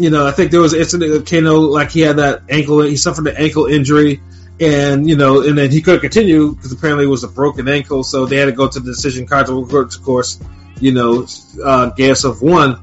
You 0.00 0.08
know, 0.08 0.26
I 0.26 0.30
think 0.30 0.50
there 0.50 0.60
was 0.60 0.72
an 0.72 0.80
incident 0.80 1.12
with 1.12 1.28
Cano, 1.28 1.60
like 1.60 1.90
he 1.90 2.00
had 2.00 2.16
that 2.16 2.42
ankle, 2.48 2.80
he 2.80 2.96
suffered 2.96 3.26
an 3.26 3.36
ankle 3.36 3.66
injury, 3.66 4.22
and 4.58 5.08
you 5.08 5.14
know, 5.14 5.42
and 5.42 5.58
then 5.58 5.70
he 5.70 5.82
couldn't 5.82 6.00
continue 6.00 6.54
because 6.54 6.72
apparently 6.72 7.04
it 7.04 7.08
was 7.08 7.22
a 7.22 7.28
broken 7.28 7.68
ankle, 7.68 8.02
so 8.02 8.24
they 8.24 8.36
had 8.36 8.46
to 8.46 8.52
go 8.52 8.66
to 8.66 8.80
the 8.80 8.90
decision. 8.90 9.26
Of 9.30 10.02
course, 10.02 10.40
you 10.80 10.92
know, 10.92 11.22
uh, 11.22 11.90
Giyasov 11.90 12.42
won. 12.42 12.82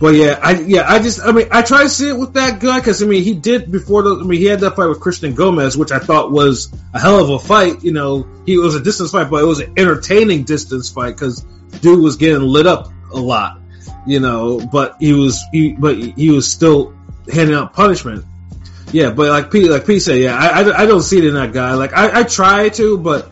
But 0.00 0.14
yeah, 0.14 0.40
I 0.42 0.58
yeah, 0.60 0.90
I 0.90 0.98
just 1.00 1.20
I 1.20 1.30
mean 1.32 1.46
I 1.52 1.62
try 1.62 1.84
to 1.84 1.88
see 1.88 2.08
it 2.08 2.16
with 2.16 2.34
that 2.34 2.60
guy 2.60 2.80
because 2.80 3.02
I 3.02 3.06
mean 3.06 3.22
he 3.22 3.34
did 3.34 3.70
before 3.70 4.02
the 4.02 4.16
I 4.16 4.24
mean 4.24 4.40
he 4.40 4.46
had 4.46 4.60
that 4.60 4.74
fight 4.74 4.88
with 4.88 4.98
Christian 5.00 5.34
Gomez, 5.34 5.76
which 5.76 5.92
I 5.92 6.00
thought 6.00 6.32
was 6.32 6.72
a 6.92 6.98
hell 6.98 7.20
of 7.20 7.30
a 7.30 7.38
fight. 7.38 7.84
You 7.84 7.92
know, 7.92 8.26
he 8.44 8.58
was 8.58 8.74
a 8.74 8.80
distance 8.80 9.12
fight, 9.12 9.30
but 9.30 9.42
it 9.42 9.46
was 9.46 9.60
an 9.60 9.74
entertaining 9.76 10.42
distance 10.42 10.90
fight 10.90 11.12
because 11.12 11.46
dude 11.82 12.02
was 12.02 12.16
getting 12.16 12.40
lit 12.40 12.66
up 12.66 12.88
a 13.12 13.20
lot. 13.20 13.61
You 14.06 14.20
know, 14.20 14.60
but 14.60 14.96
he 14.98 15.12
was 15.12 15.42
he 15.52 15.72
but 15.72 15.96
he 15.96 16.30
was 16.30 16.50
still 16.50 16.94
handing 17.32 17.54
out 17.54 17.72
punishment. 17.72 18.24
Yeah, 18.92 19.10
but 19.10 19.28
like 19.28 19.50
Pete, 19.50 19.70
like 19.70 19.86
Pete 19.86 20.02
said, 20.02 20.18
yeah, 20.18 20.36
I, 20.36 20.62
I, 20.62 20.82
I 20.82 20.86
don't 20.86 21.02
see 21.02 21.18
it 21.18 21.24
in 21.24 21.34
that 21.34 21.52
guy. 21.52 21.74
Like 21.74 21.94
I, 21.94 22.20
I 22.20 22.22
try 22.24 22.68
to, 22.70 22.98
but 22.98 23.30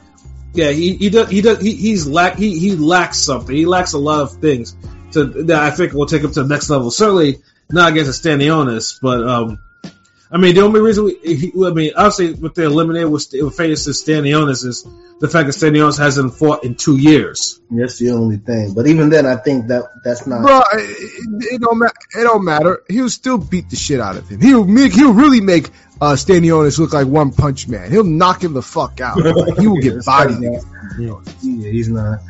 yeah, 0.54 0.70
he 0.70 0.96
he 0.96 1.10
does 1.10 1.28
he 1.28 1.42
does 1.42 1.60
he, 1.60 1.74
he's 1.74 2.06
lack 2.06 2.36
he 2.36 2.58
he 2.58 2.76
lacks 2.76 3.18
something. 3.18 3.54
He 3.54 3.66
lacks 3.66 3.92
a 3.92 3.98
lot 3.98 4.22
of 4.22 4.32
things 4.34 4.76
to 5.12 5.24
that 5.24 5.62
I 5.62 5.70
think 5.70 5.92
will 5.92 6.06
take 6.06 6.22
him 6.22 6.32
to 6.32 6.42
the 6.42 6.48
next 6.48 6.70
level. 6.70 6.90
Certainly 6.90 7.42
not 7.70 7.90
against 7.92 8.24
a 8.24 8.28
Stanionis, 8.28 8.98
but 9.00 9.26
um, 9.26 9.58
I 10.32 10.38
mean 10.38 10.54
the 10.54 10.62
only 10.62 10.80
reason 10.80 11.04
we, 11.04 11.18
he, 11.22 11.52
I 11.64 11.70
mean 11.70 11.92
obviously 11.96 12.34
what 12.34 12.54
they 12.54 12.64
eliminated 12.64 13.10
was 13.10 13.32
with 13.32 13.56
faces 13.56 14.02
Stanionis 14.04 14.64
is 14.64 14.86
the 15.20 15.28
fact 15.28 15.46
that 15.46 15.52
Stanionis 15.52 15.98
hasn't 15.98 16.34
fought 16.34 16.64
in 16.64 16.76
two 16.76 16.96
years. 16.96 17.60
That's 17.70 17.98
the 17.98 18.10
only 18.12 18.38
thing. 18.38 18.72
But 18.74 18.86
even 18.86 19.10
then, 19.10 19.26
I 19.26 19.36
think 19.36 19.66
that 19.68 19.84
that's 20.02 20.26
not. 20.26 20.42
Bro, 20.42 20.62
it, 20.72 21.54
it 21.54 21.60
don't 21.60 21.78
matter. 21.78 21.94
It 22.18 22.22
don't 22.22 22.44
matter. 22.44 22.82
He'll 22.88 23.10
still 23.10 23.36
beat 23.36 23.68
the 23.68 23.76
shit 23.76 24.00
out 24.00 24.16
of 24.16 24.28
him. 24.28 24.40
He'll 24.40 24.64
make. 24.64 24.92
He'll 24.92 25.12
really 25.12 25.42
make 25.42 25.68
uh, 26.00 26.14
Stanionis 26.14 26.78
look 26.78 26.94
like 26.94 27.06
one 27.06 27.32
punch 27.32 27.68
man. 27.68 27.90
He'll 27.90 28.04
knock 28.04 28.42
him 28.42 28.54
the 28.54 28.62
fuck 28.62 29.00
out. 29.00 29.18
Like, 29.40 29.58
he 29.58 29.68
will 29.68 29.80
get 29.80 30.04
bodied. 30.04 30.42
Yeah, 30.98 31.20
he's 31.42 31.88
not. 31.88 32.20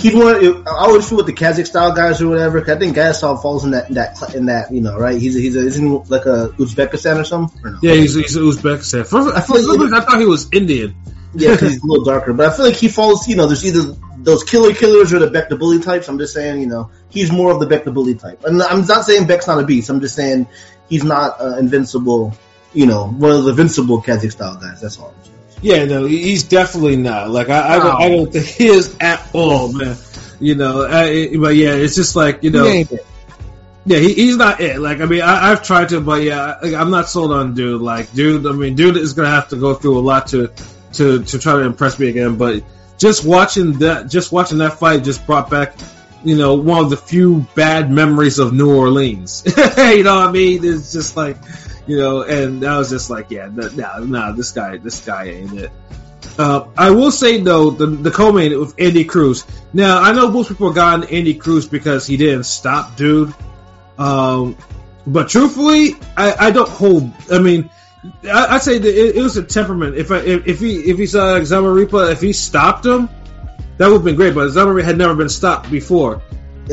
He's 0.00 0.14
one. 0.14 0.66
I 0.66 0.70
always 0.86 1.08
feel 1.08 1.18
with 1.18 1.26
the 1.26 1.32
Kazakh 1.32 1.66
style 1.66 1.92
guys 1.92 2.20
or 2.22 2.28
whatever. 2.28 2.60
'cause 2.60 2.70
I 2.70 2.78
think 2.78 2.96
Giyasov 2.96 3.42
falls 3.42 3.64
in 3.64 3.72
that 3.72 3.88
in 3.88 3.94
that 3.96 4.34
in 4.34 4.46
that 4.46 4.72
you 4.72 4.80
know 4.80 4.96
right. 4.98 5.20
He's 5.20 5.36
a, 5.36 5.40
he's 5.40 5.56
a, 5.56 5.60
isn't 5.60 5.86
he 5.86 5.92
like 6.08 6.26
a 6.26 6.48
Uzbekistan 6.58 7.20
or 7.20 7.24
something. 7.24 7.64
Or 7.64 7.70
no? 7.72 7.78
Yeah, 7.82 7.94
he's 7.94 8.14
he's 8.14 8.36
Uzbekistan. 8.36 9.06
For, 9.06 9.22
for 9.42 9.54
reason, 9.56 9.94
I 9.94 10.00
thought 10.00 10.18
he 10.20 10.26
was 10.26 10.48
Indian. 10.52 10.94
yeah, 11.34 11.50
'cause 11.56 11.70
he's 11.72 11.82
a 11.82 11.86
little 11.86 12.04
darker. 12.04 12.32
But 12.32 12.46
I 12.52 12.56
feel 12.56 12.64
like 12.66 12.74
he 12.76 12.88
falls. 12.88 13.28
You 13.28 13.36
know, 13.36 13.46
there's 13.46 13.64
either 13.64 13.94
those 14.18 14.42
killer 14.44 14.72
killers 14.74 15.12
or 15.12 15.18
the 15.18 15.30
Beck 15.30 15.48
the 15.48 15.56
bully 15.56 15.80
types. 15.80 16.08
I'm 16.08 16.18
just 16.18 16.34
saying, 16.34 16.60
you 16.60 16.66
know, 16.66 16.90
he's 17.10 17.30
more 17.32 17.52
of 17.52 17.60
the 17.60 17.66
Beck 17.66 17.84
the 17.84 17.90
bully 17.92 18.14
type. 18.14 18.44
And 18.44 18.62
I'm 18.62 18.86
not 18.86 19.04
saying 19.04 19.26
Beck's 19.26 19.46
not 19.46 19.60
a 19.60 19.64
beast. 19.64 19.88
I'm 19.90 20.00
just 20.00 20.14
saying 20.14 20.46
he's 20.88 21.04
not 21.04 21.40
uh, 21.40 21.56
invincible. 21.58 22.34
You 22.72 22.86
know, 22.86 23.06
one 23.08 23.32
of 23.32 23.44
the 23.44 23.50
invincible 23.50 24.00
Kazakh 24.02 24.32
style 24.32 24.56
guys. 24.56 24.80
That's 24.80 24.98
all. 24.98 25.14
I'm 25.16 25.24
saying. 25.24 25.36
Yeah, 25.62 25.84
no, 25.84 26.06
he's 26.06 26.44
definitely 26.44 26.96
not. 26.96 27.30
Like 27.30 27.48
I, 27.50 27.74
I, 27.74 27.78
don't, 27.78 28.00
I 28.02 28.08
don't 28.08 28.32
think 28.32 28.46
he 28.46 28.66
is 28.66 28.96
at 29.00 29.28
all, 29.34 29.72
man. 29.72 29.96
You 30.38 30.54
know, 30.54 30.86
I, 30.86 31.36
but 31.36 31.54
yeah, 31.54 31.74
it's 31.74 31.94
just 31.94 32.16
like 32.16 32.42
you 32.42 32.50
know, 32.50 32.64
He 32.64 32.86
yeah, 33.86 33.98
he, 33.98 34.14
he's 34.14 34.36
not 34.36 34.60
it. 34.60 34.78
Like 34.78 35.00
I 35.00 35.06
mean, 35.06 35.22
I, 35.22 35.50
I've 35.50 35.62
tried 35.62 35.90
to, 35.90 36.00
but 36.00 36.22
yeah, 36.22 36.58
like, 36.62 36.74
I'm 36.74 36.90
not 36.90 37.08
sold 37.08 37.32
on 37.32 37.54
dude. 37.54 37.80
Like 37.80 38.12
dude, 38.12 38.46
I 38.46 38.52
mean, 38.52 38.74
dude 38.74 38.96
is 38.96 39.14
gonna 39.14 39.30
have 39.30 39.48
to 39.48 39.56
go 39.56 39.74
through 39.74 39.98
a 39.98 40.00
lot 40.00 40.28
to 40.28 40.52
to 40.94 41.24
to 41.24 41.38
try 41.38 41.54
to 41.54 41.60
impress 41.60 41.98
me 41.98 42.08
again. 42.08 42.36
But 42.36 42.62
just 42.98 43.24
watching 43.24 43.78
that, 43.80 44.08
just 44.08 44.32
watching 44.32 44.58
that 44.58 44.78
fight, 44.78 45.04
just 45.04 45.26
brought 45.26 45.50
back. 45.50 45.74
You 46.22 46.36
know, 46.36 46.54
one 46.54 46.84
of 46.84 46.90
the 46.90 46.98
few 46.98 47.46
bad 47.54 47.90
memories 47.90 48.38
of 48.38 48.52
New 48.52 48.76
Orleans. 48.76 49.42
you 49.56 50.02
know 50.02 50.16
what 50.16 50.28
I 50.28 50.30
mean? 50.30 50.62
It's 50.62 50.92
just 50.92 51.16
like, 51.16 51.38
you 51.90 51.98
know, 51.98 52.22
and 52.22 52.64
I 52.64 52.78
was 52.78 52.88
just 52.90 53.10
like, 53.10 53.30
yeah, 53.30 53.48
no, 53.52 53.68
nah, 53.68 53.98
nah, 53.98 54.32
this 54.32 54.52
guy, 54.52 54.76
this 54.76 55.04
guy 55.04 55.24
ain't 55.24 55.58
it. 55.58 55.72
Uh, 56.38 56.68
I 56.76 56.90
will 56.90 57.10
say 57.10 57.40
though, 57.40 57.70
the 57.70 57.86
the 57.86 58.10
co-main 58.10 58.58
with 58.58 58.74
Andy 58.78 59.04
Cruz. 59.04 59.44
Now 59.72 60.00
I 60.00 60.12
know 60.12 60.30
most 60.30 60.48
people 60.48 60.72
got 60.72 61.10
Andy 61.10 61.34
Cruz 61.34 61.66
because 61.66 62.06
he 62.06 62.16
didn't 62.16 62.44
stop, 62.44 62.96
dude. 62.96 63.34
Um, 63.98 64.56
but 65.06 65.28
truthfully, 65.28 65.96
I, 66.16 66.46
I 66.46 66.50
don't 66.50 66.68
hold. 66.68 67.12
I 67.30 67.38
mean, 67.38 67.68
I, 68.24 68.54
I'd 68.54 68.62
say 68.62 68.78
that 68.78 68.88
it, 68.88 69.16
it 69.16 69.22
was 69.22 69.36
a 69.36 69.42
temperament. 69.42 69.96
If 69.96 70.10
I, 70.10 70.18
if, 70.18 70.46
if 70.46 70.60
he 70.60 70.76
if 70.76 70.98
he 70.98 71.06
saw 71.06 71.40
Zamaripa, 71.40 72.12
if 72.12 72.20
he 72.20 72.32
stopped 72.32 72.86
him, 72.86 73.08
that 73.78 73.88
would 73.88 73.94
have 73.94 74.04
been 74.04 74.16
great. 74.16 74.34
But 74.34 74.48
Zamaripa 74.50 74.84
had 74.84 74.98
never 74.98 75.14
been 75.14 75.28
stopped 75.28 75.70
before. 75.70 76.22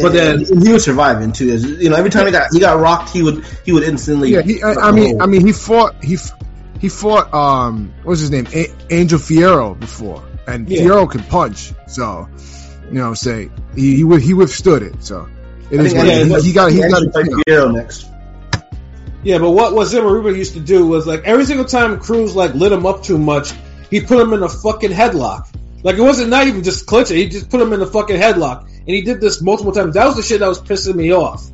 But 0.02 0.14
then 0.14 0.46
And 0.46 0.64
he 0.66 0.72
was 0.74 0.84
surviving 0.84 1.32
too. 1.32 1.50
As- 1.52 1.64
You 1.64 1.90
know, 1.90 1.96
every 1.96 2.10
time 2.10 2.26
he 2.26 2.32
got 2.32 2.48
he 2.54 2.60
got 2.60 2.80
rocked, 2.80 3.10
he 3.10 3.24
would 3.24 3.44
he 3.66 3.72
would 3.72 3.84
instantly. 3.84 4.32
Yeah, 4.32 4.42
he, 4.42 4.62
I, 4.62 4.74
I 4.74 4.92
mean, 4.92 5.22
I 5.22 5.26
mean, 5.26 5.46
he 5.46 5.52
fought 5.54 6.04
he 6.04 6.18
he 6.80 6.90
fought 6.90 7.34
um 7.34 7.94
what's 8.04 8.22
his 8.22 8.32
name 8.32 8.48
A- 8.54 8.72
Angel 8.90 9.20
Fierro 9.20 9.80
before, 9.80 10.24
and 10.48 10.70
Yeah. 10.70 10.82
Fierro 10.82 11.10
can 11.10 11.24
punch, 11.24 11.74
so 11.88 12.28
you 12.88 12.94
know, 12.94 13.02
what 13.04 13.08
I'm 13.10 13.16
saying 13.16 13.52
he 13.76 13.96
he, 13.98 14.20
he 14.20 14.34
withstood 14.34 14.84
it. 14.84 15.04
So 15.04 15.28
it 15.72 15.80
I 15.80 15.84
is 15.84 15.94
think 15.94 16.06
it 16.06 16.08
yeah, 16.30 16.36
is. 16.38 16.44
he, 16.44 16.50
he 16.50 16.54
got 16.56 16.72
he 16.72 16.80
got 16.80 16.92
actually 16.92 17.12
fight 17.12 17.26
Fierro 17.48 17.74
next. 17.74 18.08
Yeah, 19.24 19.40
but 19.40 19.50
what 19.52 19.74
what 19.74 19.86
Zimmer 19.86 20.30
used 20.32 20.54
to 20.54 20.60
do 20.60 20.86
was 20.86 21.06
like 21.08 21.24
every 21.26 21.46
single 21.46 21.66
time 21.66 22.00
Cruz 22.00 22.36
like 22.36 22.54
lit 22.54 22.72
him 22.72 22.86
up 22.86 23.04
too 23.04 23.18
much, 23.18 23.52
he 23.90 24.00
put 24.02 24.20
him 24.20 24.32
in 24.34 24.44
a 24.44 24.50
fucking 24.50 24.92
headlock. 24.92 25.48
Like 25.88 25.96
it 25.96 26.02
wasn't 26.02 26.32
not 26.32 26.48
even 26.48 26.64
just 26.64 26.86
clinching; 26.86 27.16
he 27.16 27.30
just 27.30 27.50
put 27.50 27.62
him 27.62 27.72
in 27.72 27.80
the 27.80 27.88
fucking 27.88 28.18
headlock, 28.18 28.64
and 28.64 28.90
he 28.90 29.04
did 29.04 29.22
this 29.22 29.42
multiple 29.42 29.72
times. 29.72 29.94
That 29.94 30.06
was 30.06 30.18
the 30.18 30.22
shit 30.22 30.42
that 30.42 30.48
was 30.50 30.60
pissing 30.60 30.96
me 30.96 31.14
off 31.14 31.50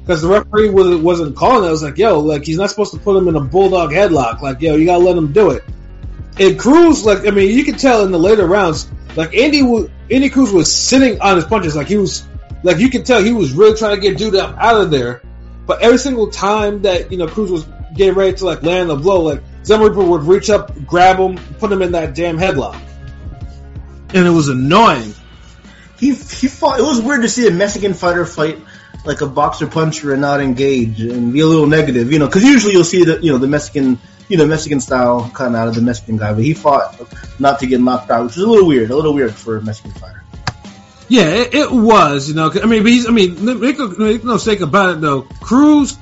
because 0.00 0.22
the 0.22 0.28
referee 0.28 0.70
was, 0.70 0.96
wasn't 0.98 1.34
calling 1.34 1.64
it. 1.64 1.66
I 1.66 1.70
was 1.72 1.82
like, 1.82 1.98
"Yo, 1.98 2.20
like 2.20 2.44
he's 2.44 2.56
not 2.56 2.70
supposed 2.70 2.92
to 2.92 3.00
put 3.00 3.16
him 3.16 3.26
in 3.26 3.34
a 3.34 3.40
bulldog 3.40 3.90
headlock. 3.90 4.40
Like, 4.40 4.60
yo, 4.60 4.76
you 4.76 4.86
gotta 4.86 5.02
let 5.02 5.16
him 5.16 5.32
do 5.32 5.50
it." 5.50 5.64
And 6.38 6.56
Cruz, 6.56 7.04
like, 7.04 7.26
I 7.26 7.32
mean, 7.32 7.50
you 7.50 7.64
can 7.64 7.74
tell 7.74 8.04
in 8.04 8.12
the 8.12 8.18
later 8.18 8.46
rounds, 8.46 8.88
like 9.16 9.34
Andy, 9.34 9.62
Andy 10.08 10.30
Cruz 10.30 10.52
was 10.52 10.72
sitting 10.72 11.20
on 11.20 11.34
his 11.34 11.44
punches, 11.44 11.74
like 11.74 11.88
he 11.88 11.96
was, 11.96 12.28
like 12.62 12.78
you 12.78 12.90
could 12.90 13.04
tell 13.04 13.24
he 13.24 13.32
was 13.32 13.54
really 13.54 13.76
trying 13.76 13.96
to 13.96 14.00
get 14.00 14.16
dude 14.16 14.36
up 14.36 14.54
out 14.56 14.80
of 14.80 14.92
there. 14.92 15.20
But 15.66 15.82
every 15.82 15.98
single 15.98 16.28
time 16.28 16.82
that 16.82 17.10
you 17.10 17.18
know 17.18 17.26
Cruz 17.26 17.50
was 17.50 17.66
getting 17.96 18.14
ready 18.14 18.36
to 18.36 18.44
like 18.44 18.62
land 18.62 18.92
a 18.92 18.94
blow, 18.94 19.22
like 19.22 19.42
Zemmer 19.64 19.92
would 19.92 20.22
reach 20.22 20.48
up, 20.48 20.72
grab 20.86 21.18
him, 21.18 21.40
put 21.58 21.72
him 21.72 21.82
in 21.82 21.90
that 21.90 22.14
damn 22.14 22.38
headlock, 22.38 22.80
and 24.14 24.26
it 24.26 24.30
was 24.30 24.48
annoying. 24.48 25.14
He 25.98 26.14
he 26.14 26.48
fought. 26.48 26.78
It 26.78 26.82
was 26.82 27.00
weird 27.00 27.22
to 27.22 27.28
see 27.28 27.46
a 27.46 27.50
Mexican 27.50 27.94
fighter 27.94 28.24
fight 28.24 28.58
like 29.04 29.20
a 29.20 29.26
boxer 29.26 29.66
puncher 29.66 30.12
and 30.12 30.22
not 30.22 30.40
engage 30.40 31.00
and 31.00 31.32
be 31.32 31.40
a 31.40 31.46
little 31.46 31.66
negative, 31.66 32.10
you 32.10 32.18
know, 32.18 32.26
because 32.26 32.44
usually 32.44 32.72
you'll 32.72 32.84
see 32.84 33.04
the 33.04 33.20
you 33.20 33.32
know 33.32 33.38
the 33.38 33.46
Mexican 33.46 33.98
you 34.28 34.36
know 34.36 34.46
Mexican 34.46 34.80
style 34.80 35.30
kind 35.34 35.54
of 35.54 35.60
out 35.60 35.68
of 35.68 35.74
the 35.74 35.82
Mexican 35.82 36.16
guy, 36.16 36.32
but 36.32 36.42
he 36.42 36.54
fought 36.54 37.00
not 37.38 37.58
to 37.60 37.66
get 37.66 37.80
knocked 37.80 38.10
out, 38.10 38.24
which 38.24 38.36
is 38.36 38.42
a 38.42 38.48
little 38.48 38.66
weird, 38.66 38.90
a 38.90 38.96
little 38.96 39.14
weird 39.14 39.34
for 39.34 39.58
a 39.58 39.62
Mexican 39.62 39.92
fighter. 39.92 40.24
Yeah, 41.08 41.28
it, 41.28 41.54
it 41.54 41.70
was, 41.70 42.28
you 42.28 42.34
know. 42.34 42.50
I 42.50 42.66
mean, 42.66 42.82
but 42.82 42.92
he's, 42.92 43.06
I 43.06 43.10
mean, 43.10 43.44
make 43.60 43.78
no, 43.78 43.88
make 43.88 44.24
no 44.24 44.34
mistake 44.34 44.62
about 44.62 44.94
it, 44.94 45.00
though. 45.00 45.22
Cruz, 45.22 45.98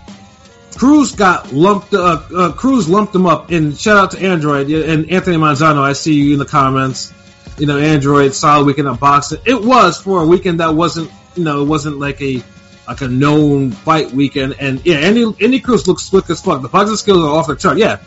Cruz 0.76 1.12
got 1.12 1.52
lumped. 1.52 1.92
Uh, 1.92 2.22
uh, 2.34 2.52
Cruz 2.52 2.88
lumped 2.88 3.14
him 3.14 3.26
up. 3.26 3.50
And 3.50 3.76
shout 3.76 3.96
out 3.96 4.10
to 4.12 4.20
Android 4.20 4.70
and 4.70 5.10
Anthony 5.10 5.36
Manzano. 5.36 5.80
I 5.82 5.94
see 5.94 6.14
you 6.14 6.34
in 6.34 6.38
the 6.38 6.44
comments. 6.44 7.12
You 7.58 7.66
know, 7.66 7.78
Android 7.78 8.34
solid 8.34 8.66
weekend 8.66 8.88
of 8.88 8.98
boxing. 8.98 9.38
It 9.44 9.62
was 9.62 10.00
for 10.00 10.22
a 10.22 10.26
weekend 10.26 10.60
that 10.60 10.74
wasn't, 10.74 11.10
you 11.36 11.44
know, 11.44 11.62
it 11.62 11.66
wasn't 11.66 11.98
like 11.98 12.20
a 12.22 12.42
like 12.88 13.00
a 13.00 13.08
known 13.08 13.70
fight 13.70 14.10
weekend. 14.10 14.56
And 14.58 14.84
yeah, 14.84 14.96
Andy 14.96 15.24
Andy 15.40 15.60
Cruz 15.60 15.86
looks 15.86 16.04
slick 16.04 16.28
as 16.30 16.40
fuck. 16.40 16.62
The 16.62 16.68
boxing 16.68 16.96
skills 16.96 17.24
are 17.24 17.30
off 17.30 17.46
the 17.46 17.56
chart. 17.56 17.78
Yeah. 17.78 18.00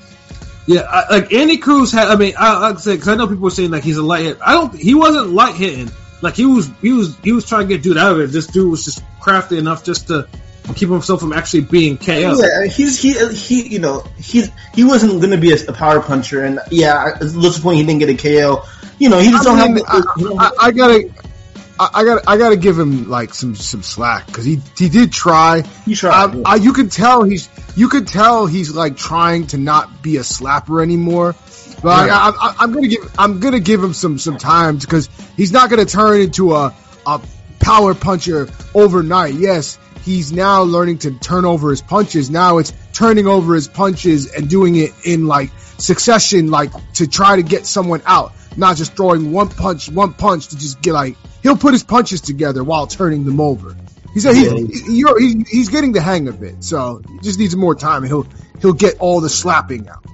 Yeah, 0.67 0.81
I, 0.81 1.19
like 1.19 1.31
Andy 1.31 1.57
Cruz 1.57 1.91
had. 1.91 2.07
I 2.07 2.15
mean, 2.15 2.33
I, 2.39 2.71
I 2.71 2.75
say 2.75 2.93
because 2.93 3.07
I 3.07 3.15
know 3.15 3.27
people 3.27 3.43
were 3.43 3.51
saying 3.51 3.69
like 3.69 3.83
he's 3.83 3.97
a 3.97 4.03
light 4.03 4.23
hit. 4.25 4.39
I 4.43 4.53
don't. 4.53 4.75
He 4.75 4.95
wasn't 4.95 5.29
light 5.29 5.53
hitting. 5.53 5.91
Like 6.21 6.35
he 6.35 6.45
was, 6.45 6.71
he 6.81 6.91
was, 6.91 7.15
he 7.19 7.33
was 7.33 7.47
trying 7.47 7.67
to 7.67 7.75
get 7.75 7.83
dude 7.83 7.97
out 7.97 8.13
of 8.13 8.19
it. 8.19 8.31
This 8.31 8.47
dude 8.47 8.71
was 8.71 8.83
just 8.83 9.03
crafty 9.19 9.59
enough 9.59 9.83
just 9.83 10.07
to 10.07 10.27
keep 10.73 10.89
himself 10.89 11.19
from 11.19 11.33
actually 11.33 11.61
being 11.61 11.97
KO. 11.97 12.13
Yeah, 12.13 12.65
he's 12.65 12.99
he 12.99 13.13
he 13.35 13.67
you 13.67 13.79
know 13.79 14.03
he's 14.17 14.49
he 14.73 14.83
wasn't 14.83 15.11
going 15.19 15.31
to 15.31 15.37
be 15.37 15.51
a, 15.51 15.57
a 15.67 15.73
power 15.73 16.01
puncher, 16.01 16.43
and 16.43 16.59
yeah, 16.71 17.11
at 17.15 17.19
this 17.19 17.59
point 17.59 17.77
he 17.77 17.83
didn't 17.83 17.99
get 17.99 18.09
a 18.09 18.15
KO. 18.17 18.63
You 18.97 19.09
know, 19.09 19.19
he 19.19 19.31
just 19.31 19.43
don't 19.43 19.57
mean, 19.57 19.85
have. 19.85 19.85
I, 19.87 20.01
I, 20.39 20.51
I 20.67 20.71
gotta. 20.71 21.09
I 21.77 21.89
I 21.93 22.03
got 22.05 22.23
I 22.27 22.37
got 22.37 22.49
to 22.49 22.57
give 22.57 22.79
him 22.79 23.09
like 23.09 23.33
some 23.33 23.55
some 23.55 23.83
slack 23.83 24.27
because 24.27 24.45
he 24.45 24.61
he 24.77 24.87
did 24.87 25.11
try. 25.11 25.61
He 25.85 25.95
tried, 25.95 26.23
Um, 26.23 26.37
yeah. 26.37 26.43
I, 26.45 26.55
you 26.55 26.71
could 26.71 26.91
tell 26.91 27.23
he's 27.23 27.49
you 27.75 27.89
could 27.89 28.07
tell 28.07 28.45
he's 28.45 28.73
like 28.73 28.95
trying 28.95 29.47
to 29.47 29.57
not 29.57 30.01
be 30.01 30.17
a 30.17 30.21
slapper 30.21 30.81
anymore. 30.81 31.35
But 31.83 32.09
I, 32.09 32.29
I, 32.29 32.55
I'm 32.59 32.71
gonna 32.71 32.87
give 32.87 33.13
I'm 33.19 33.39
gonna 33.41 33.59
give 33.59 33.83
him 33.83 33.93
some 33.93 34.17
some 34.17 34.37
time 34.37 34.77
because 34.77 35.09
he's 35.35 35.51
not 35.51 35.69
gonna 35.69 35.85
turn 35.85 36.21
into 36.21 36.53
a 36.53 36.73
a 37.05 37.21
power 37.59 37.93
puncher 37.93 38.47
overnight. 38.73 39.33
Yes, 39.33 39.77
he's 40.05 40.31
now 40.31 40.61
learning 40.63 40.99
to 40.99 41.11
turn 41.11 41.43
over 41.45 41.71
his 41.71 41.81
punches. 41.81 42.29
Now 42.29 42.59
it's 42.59 42.71
turning 42.93 43.27
over 43.27 43.55
his 43.55 43.67
punches 43.67 44.31
and 44.33 44.49
doing 44.49 44.75
it 44.75 44.91
in 45.03 45.27
like 45.27 45.49
succession, 45.77 46.49
like 46.51 46.71
to 46.93 47.07
try 47.07 47.35
to 47.35 47.43
get 47.43 47.65
someone 47.65 48.01
out, 48.05 48.31
not 48.55 48.77
just 48.77 48.95
throwing 48.95 49.31
one 49.31 49.49
punch, 49.49 49.89
one 49.89 50.13
punch 50.13 50.47
to 50.49 50.57
just 50.57 50.81
get 50.81 50.93
like 50.93 51.17
he'll 51.43 51.57
put 51.57 51.73
his 51.73 51.83
punches 51.83 52.21
together 52.21 52.63
while 52.63 52.87
turning 52.87 53.25
them 53.25 53.41
over. 53.41 53.75
He 54.13 54.21
said 54.21 54.35
he's, 54.35 54.85
he- 54.87 54.99
you're, 54.99 55.19
he's 55.19 55.49
he's 55.49 55.69
getting 55.69 55.91
the 55.91 56.01
hang 56.01 56.29
of 56.29 56.41
it, 56.43 56.63
so 56.63 57.01
he 57.09 57.19
just 57.19 57.37
needs 57.39 57.55
more 57.55 57.75
time, 57.75 58.03
and 58.03 58.07
he'll 58.07 58.27
he'll 58.61 58.73
get 58.73 58.99
all 58.99 59.19
the 59.19 59.29
slapping 59.29 59.89
out. 59.89 60.05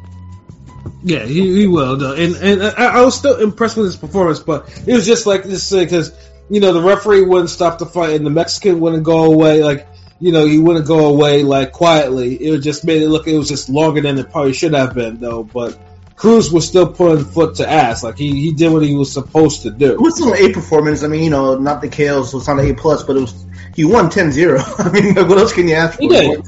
Yeah, 1.03 1.25
he, 1.25 1.53
he 1.61 1.67
will. 1.67 1.97
Though. 1.97 2.13
And 2.13 2.35
and 2.35 2.63
I, 2.63 2.99
I 2.99 3.01
was 3.05 3.15
still 3.17 3.39
impressed 3.39 3.77
with 3.77 3.85
his 3.85 3.97
performance, 3.97 4.39
but 4.39 4.69
it 4.87 4.93
was 4.93 5.05
just 5.05 5.25
like 5.27 5.43
this 5.43 5.71
uh, 5.71 5.79
because 5.79 6.11
you 6.51 6.59
know 6.59 6.73
the 6.73 6.81
referee 6.81 7.23
wouldn't 7.23 7.49
stop 7.49 7.79
the 7.79 7.85
fight, 7.85 8.15
and 8.15 8.25
the 8.25 8.29
Mexican 8.29 8.81
wouldn't 8.81 9.03
go 9.03 9.23
away. 9.23 9.63
Like 9.63 9.87
you 10.19 10.33
know 10.33 10.45
he 10.45 10.59
wouldn't 10.59 10.85
go 10.85 11.07
away 11.07 11.43
like 11.43 11.71
quietly. 11.71 12.35
It 12.35 12.59
just 12.59 12.83
made 12.83 13.01
it 13.01 13.07
look 13.07 13.25
it 13.25 13.37
was 13.37 13.47
just 13.47 13.69
longer 13.69 14.01
than 14.01 14.17
it 14.17 14.29
probably 14.31 14.53
should 14.53 14.73
have 14.73 14.93
been 14.93 15.17
though. 15.17 15.43
But 15.43 15.79
Cruz 16.17 16.51
was 16.51 16.67
still 16.67 16.91
putting 16.91 17.23
foot 17.23 17.55
to 17.55 17.69
ass. 17.69 18.03
Like 18.03 18.17
he, 18.17 18.39
he 18.39 18.51
did 18.51 18.69
what 18.71 18.83
he 18.83 18.93
was 18.93 19.11
supposed 19.13 19.61
to 19.61 19.71
do. 19.71 19.93
It 19.93 20.01
was 20.01 20.15
still 20.15 20.33
an 20.33 20.39
A 20.43 20.51
performance. 20.51 21.03
I 21.03 21.07
mean, 21.07 21.23
you 21.23 21.29
know, 21.29 21.57
not 21.57 21.81
the 21.81 21.87
KO, 21.87 22.23
so 22.23 22.37
it's 22.37 22.47
not 22.47 22.59
an 22.59 22.69
A 22.69 22.75
plus, 22.75 23.01
but 23.01 23.15
it 23.15 23.21
was 23.21 23.45
he 23.73 23.85
won 23.85 24.09
10-0. 24.09 24.61
I 24.85 24.91
mean, 24.91 25.15
what 25.15 25.37
else 25.37 25.53
can 25.53 25.69
you 25.69 25.75
ask 25.75 25.95
for? 25.95 26.01
He 26.01 26.09
did. 26.09 26.43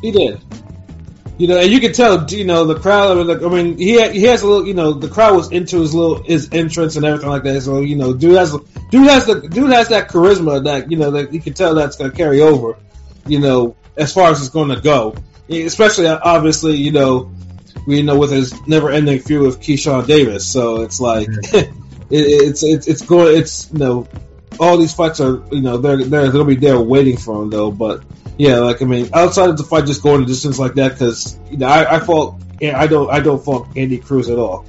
He 0.00 0.10
did. 0.12 0.40
You 1.38 1.48
know, 1.48 1.58
and 1.58 1.70
you 1.70 1.80
can 1.80 1.92
tell, 1.92 2.24
you 2.30 2.44
know, 2.44 2.64
the 2.64 2.78
crowd. 2.78 3.10
I 3.10 3.14
mean, 3.14 3.26
like, 3.26 3.42
I 3.42 3.48
mean, 3.48 3.76
he 3.76 4.00
he 4.10 4.22
has 4.22 4.42
a 4.42 4.46
little, 4.46 4.66
you 4.66 4.72
know, 4.72 4.92
the 4.94 5.08
crowd 5.08 5.36
was 5.36 5.52
into 5.52 5.80
his 5.80 5.94
little 5.94 6.22
his 6.22 6.48
entrance 6.50 6.96
and 6.96 7.04
everything 7.04 7.28
like 7.28 7.42
that. 7.42 7.60
So, 7.60 7.80
you 7.80 7.96
know, 7.96 8.14
dude 8.14 8.36
has 8.36 8.56
dude 8.90 9.06
has 9.08 9.26
the 9.26 9.40
dude 9.40 9.70
has 9.70 9.88
that 9.88 10.08
charisma 10.08 10.64
that 10.64 10.90
you 10.90 10.96
know 10.96 11.10
that 11.10 11.34
you 11.34 11.40
can 11.40 11.52
tell 11.52 11.74
that's 11.74 11.96
going 11.96 12.10
to 12.10 12.16
carry 12.16 12.40
over. 12.40 12.78
You 13.26 13.40
know, 13.40 13.76
as 13.96 14.14
far 14.14 14.30
as 14.30 14.40
it's 14.40 14.48
going 14.48 14.70
to 14.70 14.80
go, 14.80 15.14
especially 15.50 16.06
uh, 16.06 16.18
obviously, 16.22 16.76
you 16.76 16.92
know, 16.92 17.30
we 17.86 18.00
know 18.00 18.18
with 18.18 18.30
his 18.30 18.66
never 18.66 18.90
ending 18.90 19.20
feud 19.20 19.42
with 19.42 19.60
Keyshawn 19.60 20.06
Davis. 20.06 20.50
So 20.50 20.82
it's 20.82 21.00
like 21.00 21.28
it, 21.52 21.70
it's 22.10 22.62
it's 22.62 22.86
it's 22.86 23.02
going 23.02 23.36
it's 23.36 23.70
you 23.72 23.78
know 23.78 24.08
all 24.58 24.78
these 24.78 24.94
fights 24.94 25.20
are 25.20 25.42
you 25.50 25.60
know 25.60 25.76
they're 25.76 26.02
they're 26.02 26.30
they'll 26.30 26.44
be 26.44 26.56
there 26.56 26.80
waiting 26.80 27.18
for 27.18 27.42
him 27.42 27.50
though, 27.50 27.70
but. 27.70 28.02
Yeah, 28.38 28.58
like 28.58 28.82
I 28.82 28.84
mean, 28.84 29.10
outside 29.14 29.48
of 29.48 29.56
the 29.56 29.64
fight, 29.64 29.86
just 29.86 30.02
going 30.02 30.22
a 30.22 30.26
distance 30.26 30.58
like 30.58 30.74
that 30.74 30.92
because 30.92 31.38
you 31.50 31.56
know 31.56 31.66
I, 31.66 31.96
I 31.96 32.00
fault 32.00 32.40
I 32.62 32.86
don't 32.86 33.10
I 33.10 33.20
don't 33.20 33.42
fault 33.42 33.68
Andy 33.76 33.98
Cruz 33.98 34.28
at 34.28 34.38
all. 34.38 34.66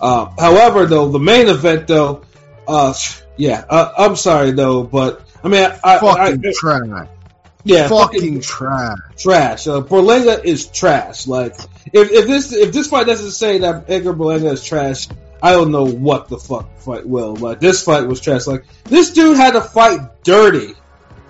Uh, 0.00 0.26
however, 0.38 0.86
though 0.86 1.08
the 1.08 1.18
main 1.18 1.48
event 1.48 1.86
though, 1.86 2.22
uh, 2.66 2.94
yeah, 3.36 3.64
uh, 3.68 3.92
I'm 3.98 4.16
sorry 4.16 4.52
though, 4.52 4.82
but 4.84 5.22
I 5.42 5.48
mean, 5.48 5.62
I, 5.62 5.96
I, 5.96 5.98
Fucking 5.98 6.46
I 6.46 6.52
trash. 6.54 7.08
yeah, 7.64 7.88
Fucking 7.88 8.40
trash. 8.40 8.98
trash. 9.18 9.66
Uh, 9.66 9.80
Berlanga 9.82 10.44
is 10.44 10.66
trash. 10.66 11.26
Like 11.26 11.54
if, 11.92 12.10
if 12.12 12.26
this 12.26 12.52
if 12.52 12.72
this 12.72 12.86
fight 12.88 13.06
doesn't 13.06 13.32
say 13.32 13.58
that 13.58 13.90
Edgar 13.90 14.14
Berlanga 14.14 14.52
is 14.52 14.64
trash, 14.64 15.08
I 15.42 15.52
don't 15.52 15.72
know 15.72 15.84
what 15.86 16.28
the 16.28 16.38
fuck 16.38 16.78
fight 16.78 17.06
will. 17.06 17.34
Like 17.36 17.60
this 17.60 17.82
fight 17.82 18.06
was 18.06 18.20
trash. 18.20 18.46
Like 18.46 18.64
this 18.84 19.12
dude 19.12 19.36
had 19.36 19.52
to 19.52 19.60
fight 19.60 20.22
dirty, 20.22 20.74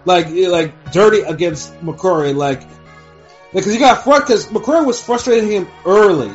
like 0.04 0.28
like 0.30 0.92
dirty 0.92 1.20
against 1.20 1.72
McCrory. 1.80 2.34
Like 2.34 2.62
because 3.52 3.72
he 3.72 3.78
got 3.78 4.04
front 4.04 4.26
because 4.26 4.46
McCrory 4.46 4.86
was 4.86 5.00
frustrating 5.00 5.50
him 5.50 5.68
early. 5.84 6.30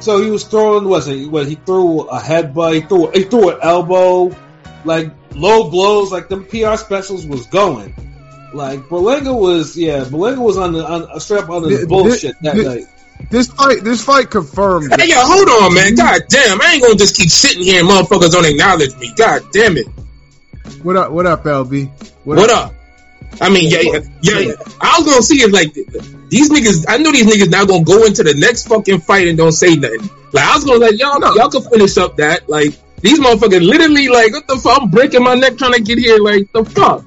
So 0.00 0.20
he 0.22 0.30
was 0.30 0.44
throwing 0.44 0.88
was 0.88 1.06
it 1.08 1.26
what 1.30 1.46
he 1.46 1.54
threw 1.54 2.02
a 2.02 2.18
headbutt, 2.18 2.74
he 2.74 2.80
threw 2.80 3.10
he 3.10 3.24
threw 3.24 3.50
an 3.50 3.58
elbow, 3.62 4.36
like 4.84 5.12
low 5.34 5.70
blows, 5.70 6.10
like 6.10 6.28
them 6.28 6.44
PR 6.44 6.76
specials 6.76 7.26
was 7.26 7.46
going. 7.46 7.94
Like 8.52 8.80
Berlanga 8.80 9.38
was, 9.38 9.76
yeah, 9.76 10.04
Berlanga 10.04 10.38
was 10.38 10.58
on 10.58 10.72
the 10.72 10.84
on, 10.84 11.20
straight 11.20 11.44
up 11.44 11.50
on 11.50 11.68
Th- 11.68 11.80
the 11.80 11.86
bullshit 11.86 12.36
that 12.42 12.54
th- 12.54 12.66
night. 12.66 12.84
This 13.30 13.46
fight, 13.46 13.84
this 13.84 14.04
fight 14.04 14.30
confirmed. 14.30 14.92
Hey, 14.98 15.08
yo, 15.08 15.16
hold 15.18 15.48
on, 15.48 15.74
man. 15.74 15.86
Mm-hmm. 15.86 15.96
God 15.96 16.20
damn, 16.28 16.60
I 16.60 16.72
ain't 16.72 16.82
gonna 16.82 16.96
just 16.96 17.16
keep 17.16 17.30
sitting 17.30 17.62
here 17.62 17.80
and 17.80 17.88
motherfuckers 17.88 18.32
don't 18.32 18.44
acknowledge 18.44 18.94
me. 18.96 19.12
God 19.16 19.42
damn 19.52 19.76
it. 19.76 19.86
What 20.82 20.96
up? 20.96 21.12
What 21.12 21.26
up, 21.26 21.44
LB? 21.44 21.88
What 22.24 22.50
up? 22.50 22.74
I 23.40 23.50
mean, 23.50 23.70
yeah, 23.70 23.80
yeah, 24.22 24.38
yeah. 24.38 24.52
I 24.80 24.98
was 24.98 25.06
gonna 25.06 25.22
see 25.22 25.42
if 25.42 25.52
like 25.52 25.72
these 26.28 26.50
niggas. 26.50 26.84
I 26.88 26.98
know 26.98 27.12
these 27.12 27.26
niggas 27.26 27.50
now 27.50 27.64
gonna 27.64 27.84
go 27.84 28.04
into 28.04 28.22
the 28.22 28.34
next 28.34 28.68
fucking 28.68 29.00
fight 29.00 29.28
and 29.28 29.36
don't 29.36 29.52
say 29.52 29.74
nothing. 29.76 30.08
Like 30.32 30.44
I 30.44 30.54
was 30.54 30.64
gonna 30.64 30.78
let 30.78 30.96
y'all 30.96 31.18
know, 31.18 31.34
y'all 31.34 31.50
can 31.50 31.62
finish 31.62 31.96
up 31.96 32.16
that. 32.16 32.48
Like 32.48 32.72
these 33.00 33.18
motherfuckers 33.18 33.66
literally 33.66 34.08
like 34.08 34.32
what 34.32 34.46
the 34.46 34.56
fuck? 34.56 34.82
I'm 34.82 34.90
breaking 34.90 35.24
my 35.24 35.34
neck 35.34 35.56
trying 35.56 35.72
to 35.72 35.80
get 35.82 35.98
here. 35.98 36.18
Like 36.18 36.50
the 36.52 36.64
fuck? 36.64 37.04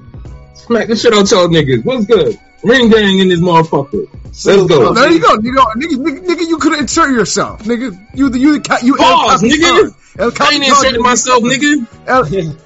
Smack 0.54 0.88
the 0.88 0.96
shit 0.96 1.14
out 1.14 1.30
y'all 1.30 1.48
niggas. 1.48 1.84
What's 1.84 2.06
good? 2.06 2.38
Ring 2.62 2.90
gang 2.90 3.18
in 3.18 3.28
this 3.28 3.40
motherfucker. 3.40 4.08
Let's 4.24 4.44
go. 4.44 4.92
There 4.92 5.10
you 5.10 5.20
go. 5.20 5.40
You 5.40 5.54
go, 5.54 5.64
nigga, 5.76 5.96
nigga, 5.96 6.26
nigga 6.26 6.48
you 6.48 6.58
could 6.58 6.78
insert 6.78 7.10
yourself, 7.10 7.62
nigga. 7.62 7.98
You 8.14 8.28
the 8.28 8.38
you 8.38 8.58
the 8.58 8.78
you. 8.82 8.96
Pause, 8.96 9.42
nigga. 9.42 9.60
Capitan. 9.60 9.94
El 10.18 10.32
I 10.40 10.52
ain't 10.52 10.64
inserting 10.66 11.02
myself, 11.02 11.42
nigga. 11.42 11.86
El- 12.06 12.65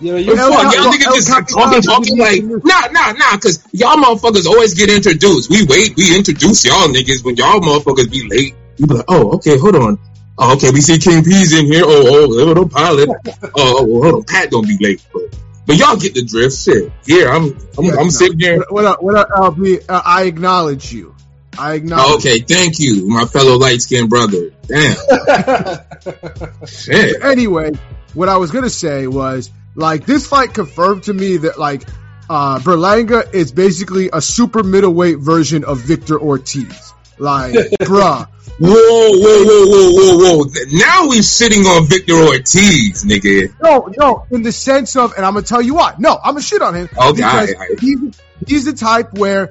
Yo, 0.00 0.12
The 0.12 0.22
you 0.22 0.36
El- 0.36 0.52
fuck, 0.52 0.74
y'all 0.74 0.92
niggas 0.92 1.14
just 1.14 1.48
talking, 1.48 1.80
talking 1.80 2.18
like, 2.18 2.42
nah, 2.42 2.86
nah, 2.90 3.12
nah, 3.12 3.36
cause 3.38 3.66
y'all 3.72 3.96
motherfuckers 3.96 4.46
always 4.46 4.74
get 4.74 4.90
introduced. 4.90 5.48
We 5.48 5.64
wait, 5.64 5.96
we 5.96 6.14
introduce 6.14 6.66
y'all 6.66 6.88
niggas 6.88 7.24
when 7.24 7.36
y'all 7.36 7.60
motherfuckers 7.60 8.10
be 8.10 8.28
late. 8.28 8.54
You 8.76 8.86
be 8.86 8.94
like, 8.94 9.06
oh, 9.08 9.36
okay, 9.36 9.56
hold 9.58 9.76
on. 9.76 9.98
Oh, 10.38 10.52
okay, 10.54 10.70
we 10.70 10.82
see 10.82 10.98
King 10.98 11.24
P's 11.24 11.58
in 11.58 11.64
here. 11.64 11.84
Oh, 11.86 12.24
oh, 12.24 12.26
little 12.26 12.68
pilot. 12.68 13.08
Oh, 13.42 13.50
oh, 13.54 13.86
well, 13.86 14.02
hold 14.02 14.14
on, 14.16 14.24
Pat 14.24 14.50
gonna 14.50 14.66
be 14.66 14.76
late. 14.78 15.02
But, 15.12 15.22
but 15.64 15.76
y'all 15.76 15.96
get 15.96 16.12
the 16.12 16.24
drift. 16.24 16.58
Shit. 16.58 16.92
Yeah, 17.06 17.30
I'm, 17.30 17.56
I'm, 17.78 17.98
I'm 17.98 18.10
sitting 18.10 18.38
here. 18.38 18.62
What 18.68 18.84
up? 18.84 19.02
What 19.02 19.14
up, 19.14 19.28
LB? 19.30 19.86
Uh, 19.88 20.02
I 20.04 20.24
acknowledge 20.24 20.92
you. 20.92 21.14
I 21.58 21.74
acknowledge. 21.74 22.06
Oh, 22.06 22.16
okay, 22.16 22.40
thank 22.40 22.78
you, 22.78 23.08
my 23.08 23.24
fellow 23.24 23.56
light 23.56 23.80
skinned 23.80 24.10
brother. 24.10 24.50
Damn. 24.66 24.96
Shit. 26.66 27.22
Anyway, 27.22 27.72
what 28.12 28.28
I 28.28 28.36
was 28.36 28.50
gonna 28.50 28.68
say 28.68 29.06
was 29.06 29.50
like 29.76 30.06
this 30.06 30.26
fight 30.26 30.54
confirmed 30.54 31.04
to 31.04 31.14
me 31.14 31.36
that 31.36 31.58
like 31.58 31.82
uh 32.28 32.58
Berlanga 32.58 33.32
is 33.32 33.52
basically 33.52 34.10
a 34.12 34.20
super 34.20 34.62
middleweight 34.64 35.18
version 35.18 35.64
of 35.64 35.78
Victor 35.78 36.18
Ortiz. 36.18 36.92
Like, 37.18 37.52
bruh. 37.80 38.28
Whoa, 38.58 38.70
whoa, 38.70 39.44
whoa, 39.44 39.66
whoa, 39.66 39.92
whoa, 39.92 40.44
whoa. 40.44 40.50
Now 40.72 41.08
we 41.08 41.20
sitting 41.20 41.66
on 41.66 41.86
Victor 41.86 42.14
Ortiz, 42.14 43.04
nigga. 43.04 43.54
No, 43.62 43.92
no, 43.98 44.26
in 44.30 44.42
the 44.42 44.52
sense 44.52 44.96
of, 44.96 45.12
and 45.14 45.26
I'm 45.26 45.34
gonna 45.34 45.44
tell 45.44 45.60
you 45.60 45.74
why. 45.74 45.94
No, 45.98 46.16
I'm 46.16 46.32
gonna 46.32 46.42
shit 46.42 46.62
on 46.62 46.74
him. 46.74 46.88
Okay, 46.96 47.12
because. 47.16 47.54
He's, 47.80 47.98
he's 48.46 48.64
the 48.64 48.72
type 48.72 49.12
where 49.12 49.50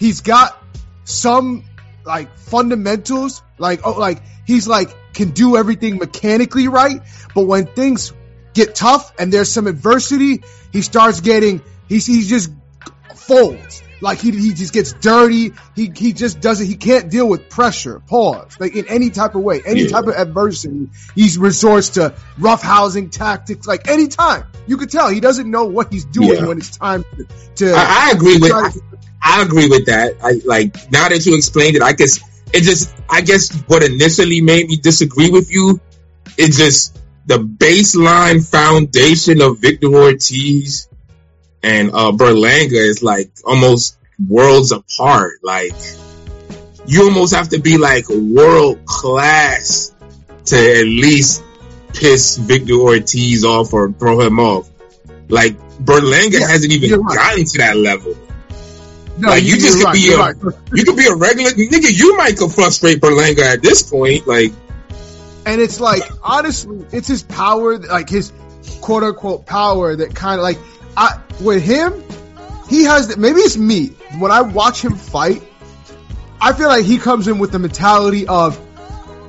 he's 0.00 0.22
got 0.22 0.60
some 1.04 1.64
like 2.04 2.36
fundamentals, 2.36 3.42
like 3.58 3.86
oh, 3.86 3.92
like 3.92 4.22
he's 4.44 4.66
like 4.66 4.88
can 5.14 5.30
do 5.30 5.56
everything 5.56 5.98
mechanically 5.98 6.66
right, 6.66 7.00
but 7.34 7.46
when 7.46 7.66
things 7.66 8.12
get 8.54 8.74
tough 8.74 9.12
and 9.18 9.32
there's 9.32 9.50
some 9.50 9.66
adversity, 9.66 10.42
he 10.72 10.82
starts 10.82 11.20
getting 11.20 11.62
he's 11.88 12.06
he 12.06 12.22
just 12.22 12.50
folds. 13.14 13.82
Like 14.00 14.18
he, 14.18 14.32
he 14.32 14.52
just 14.52 14.72
gets 14.72 14.92
dirty. 14.94 15.52
He 15.76 15.92
he 15.94 16.12
just 16.12 16.40
doesn't. 16.40 16.66
He 16.66 16.74
can't 16.74 17.08
deal 17.08 17.28
with 17.28 17.48
pressure. 17.48 18.00
Pause. 18.00 18.56
Like 18.58 18.74
in 18.74 18.88
any 18.88 19.10
type 19.10 19.36
of 19.36 19.42
way, 19.42 19.62
any 19.64 19.82
Yeah. 19.82 19.88
type 19.90 20.06
of 20.08 20.14
adversity, 20.16 20.88
he 21.14 21.30
resorts 21.38 21.90
to 21.90 22.12
rough 22.36 22.62
housing 22.62 23.10
tactics. 23.10 23.64
Like 23.66 23.86
any 23.88 24.08
time. 24.08 24.44
you 24.66 24.76
could 24.76 24.90
tell 24.90 25.08
he 25.08 25.20
doesn't 25.20 25.48
know 25.48 25.64
what 25.66 25.92
he's 25.92 26.04
doing 26.04 26.30
Yeah. 26.38 26.46
when 26.46 26.58
it's 26.58 26.76
time 26.76 27.04
to. 27.16 27.26
to 27.66 27.72
I, 27.74 28.08
I 28.08 28.10
agree 28.16 28.38
with 28.38 28.50
I, 28.52 28.70
I 29.22 29.42
agree 29.42 29.68
with 29.68 29.86
that. 29.86 30.16
I 30.20 30.40
like 30.44 30.74
now 30.90 31.08
that 31.08 31.24
you 31.24 31.36
explained 31.36 31.76
it, 31.76 31.82
I 31.82 31.92
guess 31.92 32.18
it 32.52 32.62
just 32.62 32.92
I 33.08 33.20
guess 33.20 33.54
what 33.68 33.84
initially 33.84 34.40
made 34.40 34.66
me 34.66 34.78
disagree 34.78 35.30
with 35.30 35.48
you 35.52 35.80
is 36.36 36.56
just 36.56 36.98
the 37.26 37.38
baseline 37.38 38.44
foundation 38.48 39.40
of 39.40 39.58
Victor 39.60 39.88
Ortiz 39.94 40.88
and 41.62 41.90
uh 41.90 42.10
Berlanga 42.12 42.72
is 42.72 43.02
like 43.02 43.30
almost 43.44 43.96
worlds 44.28 44.72
apart. 44.72 45.34
Like 45.42 45.72
you 46.86 47.04
almost 47.04 47.34
have 47.34 47.50
to 47.50 47.60
be 47.60 47.78
like 47.78 48.08
world 48.08 48.84
class 48.86 49.94
to 50.46 50.56
at 50.56 50.84
least 50.86 51.44
piss 51.94 52.36
Victor 52.38 52.74
Ortiz 52.74 53.44
off 53.44 53.72
or 53.72 53.92
throw 53.92 54.20
him 54.20 54.40
off. 54.40 54.68
Like 55.28 55.56
Berlanga 55.78 56.40
Yeah, 56.40 56.48
hasn't 56.48 56.72
even 56.72 57.00
right. 57.00 57.14
gotten 57.16 57.44
to 57.44 57.58
that 57.58 57.76
level. 57.76 58.16
no, 59.18 59.28
like, 59.28 59.44
you 59.44 59.54
just 59.54 59.78
could 59.78 59.84
right, 59.84 59.94
be 59.94 60.12
a- 60.12 60.18
right. 60.18 60.36
You 60.74 60.84
could 60.84 60.96
be 60.96 61.06
a 61.06 61.14
regular 61.14 61.50
nigga. 61.50 61.96
You 61.96 62.16
might 62.16 62.36
could 62.36 62.50
frustrate 62.52 63.00
Berlanga 63.00 63.40
at 63.44 63.62
this 63.62 63.82
point. 63.88 64.26
Like, 64.26 64.52
And 65.44 65.60
it's 65.60 65.80
like, 65.80 66.02
honestly, 66.22 66.86
it's 66.92 67.08
his 67.08 67.22
power, 67.22 67.78
like 67.78 68.08
his 68.08 68.32
quote 68.80 69.02
unquote 69.02 69.44
power 69.46 69.96
that 69.96 70.14
kind 70.14 70.38
of 70.38 70.42
like, 70.42 70.58
I, 70.96 71.20
with 71.40 71.62
him, 71.62 72.02
he 72.68 72.84
has, 72.84 73.08
the- 73.08 73.16
maybe 73.16 73.40
it's 73.40 73.56
me. 73.56 73.88
When 74.18 74.30
I 74.30 74.42
watch 74.42 74.82
him 74.84 74.94
fight, 74.96 75.42
I 76.40 76.52
feel 76.52 76.68
like 76.68 76.84
he 76.84 76.98
comes 76.98 77.28
in 77.28 77.38
with 77.38 77.50
the 77.52 77.58
mentality 77.58 78.26
of, 78.28 78.60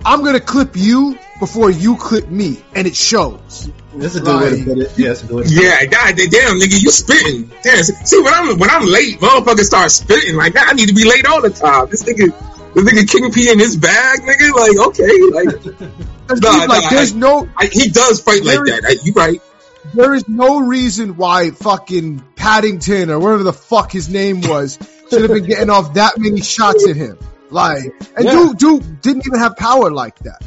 I'm 0.06 0.19
going 0.21 0.34
to 0.34 0.41
clip 0.41 0.76
you 0.76 1.17
before 1.39 1.71
you 1.71 1.95
clip 1.97 2.28
me. 2.30 2.58
And 2.76 2.86
it 2.88 2.95
shows. 2.95 3.71
That's 3.95 4.15
a 4.15 4.21
good 4.21 4.41
way 4.41 4.60
to 4.60 4.65
put 4.65 4.78
it. 4.80 4.91
Yeah, 4.97 5.08
that's 5.10 5.23
a 5.23 5.28
good 5.28 5.36
way 5.38 5.43
to 5.43 5.49
put 5.49 5.58
it. 5.58 5.63
yeah, 5.63 5.86
god 5.86 6.15
damn, 6.17 6.60
nigga, 6.60 6.82
you 6.82 6.91
spitting. 6.91 7.52
Damn, 7.63 7.84
see 7.84 8.21
when 8.21 8.34
I'm 8.34 8.58
when 8.60 8.69
I'm 8.69 8.86
late, 8.86 9.19
motherfuckers 9.19 9.65
start 9.65 9.91
spitting. 9.91 10.36
Like, 10.36 10.54
man, 10.56 10.65
I 10.67 10.73
need 10.73 10.89
to 10.89 10.95
be 10.95 11.06
late 11.06 11.26
all 11.26 11.41
the 11.41 11.49
time. 11.52 11.88
This 11.89 12.04
nigga, 12.04 12.32
this 12.73 12.83
nigga 12.83 13.09
King 13.09 13.31
P 13.31 13.51
in 13.51 13.59
his 13.59 13.77
bag, 13.77 14.19
nigga. 14.21 14.51
Like, 14.53 14.88
okay, 14.88 15.21
like, 15.31 15.81
Nah, 16.41 16.65
like, 16.65 16.83
nah, 16.83 16.89
there's 16.89 17.13
no, 17.13 17.47
I, 17.57 17.65
he 17.65 17.89
does 17.89 18.21
fight 18.21 18.43
like 18.43 18.59
that. 18.59 18.86
I, 18.88 18.95
you 19.03 19.13
right? 19.13 19.41
there 19.93 20.13
is 20.13 20.27
no 20.27 20.62
reason 20.62 21.17
why 21.17 21.51
fucking 21.51 22.23
Paddington 22.36 23.09
or 23.09 23.19
whatever 23.19 23.43
the 23.43 23.53
fuck 23.53 23.91
his 23.91 24.09
name 24.09 24.41
was 24.41 24.79
should 25.09 25.21
have 25.21 25.31
been 25.31 25.45
getting 25.45 25.69
off 25.69 25.95
that 25.95 26.17
many 26.17 26.41
shots 26.41 26.88
at 26.88 26.95
him. 26.95 27.17
Like, 27.49 27.83
and 28.15 28.25
Yeah. 28.25 28.31
dude, 28.31 28.57
dude 28.57 29.01
didn't 29.01 29.27
even 29.27 29.39
have 29.39 29.57
power 29.57 29.91
like 29.91 30.17
that. 30.19 30.41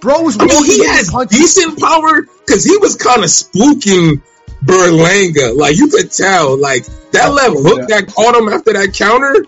Bro 0.00 0.22
was 0.22 0.38
I 0.40 0.46
mean, 0.46 0.64
he 0.64 0.86
has 0.86 1.10
decent 1.28 1.78
power 1.78 2.22
because 2.46 2.64
he 2.64 2.76
was 2.78 2.96
kind 2.96 3.22
of 3.22 3.28
spooking 3.28 4.22
Berlanga. 4.64 5.54
Like, 5.54 5.76
you 5.76 5.88
could 5.88 6.10
tell, 6.10 6.58
like 6.58 6.86
that 7.12 7.32
left 7.34 7.56
hook 7.58 7.88
that 7.88 8.06
caught 8.06 8.34
him 8.34 8.48
after 8.48 8.72
that 8.72 8.94
counter. 8.94 9.44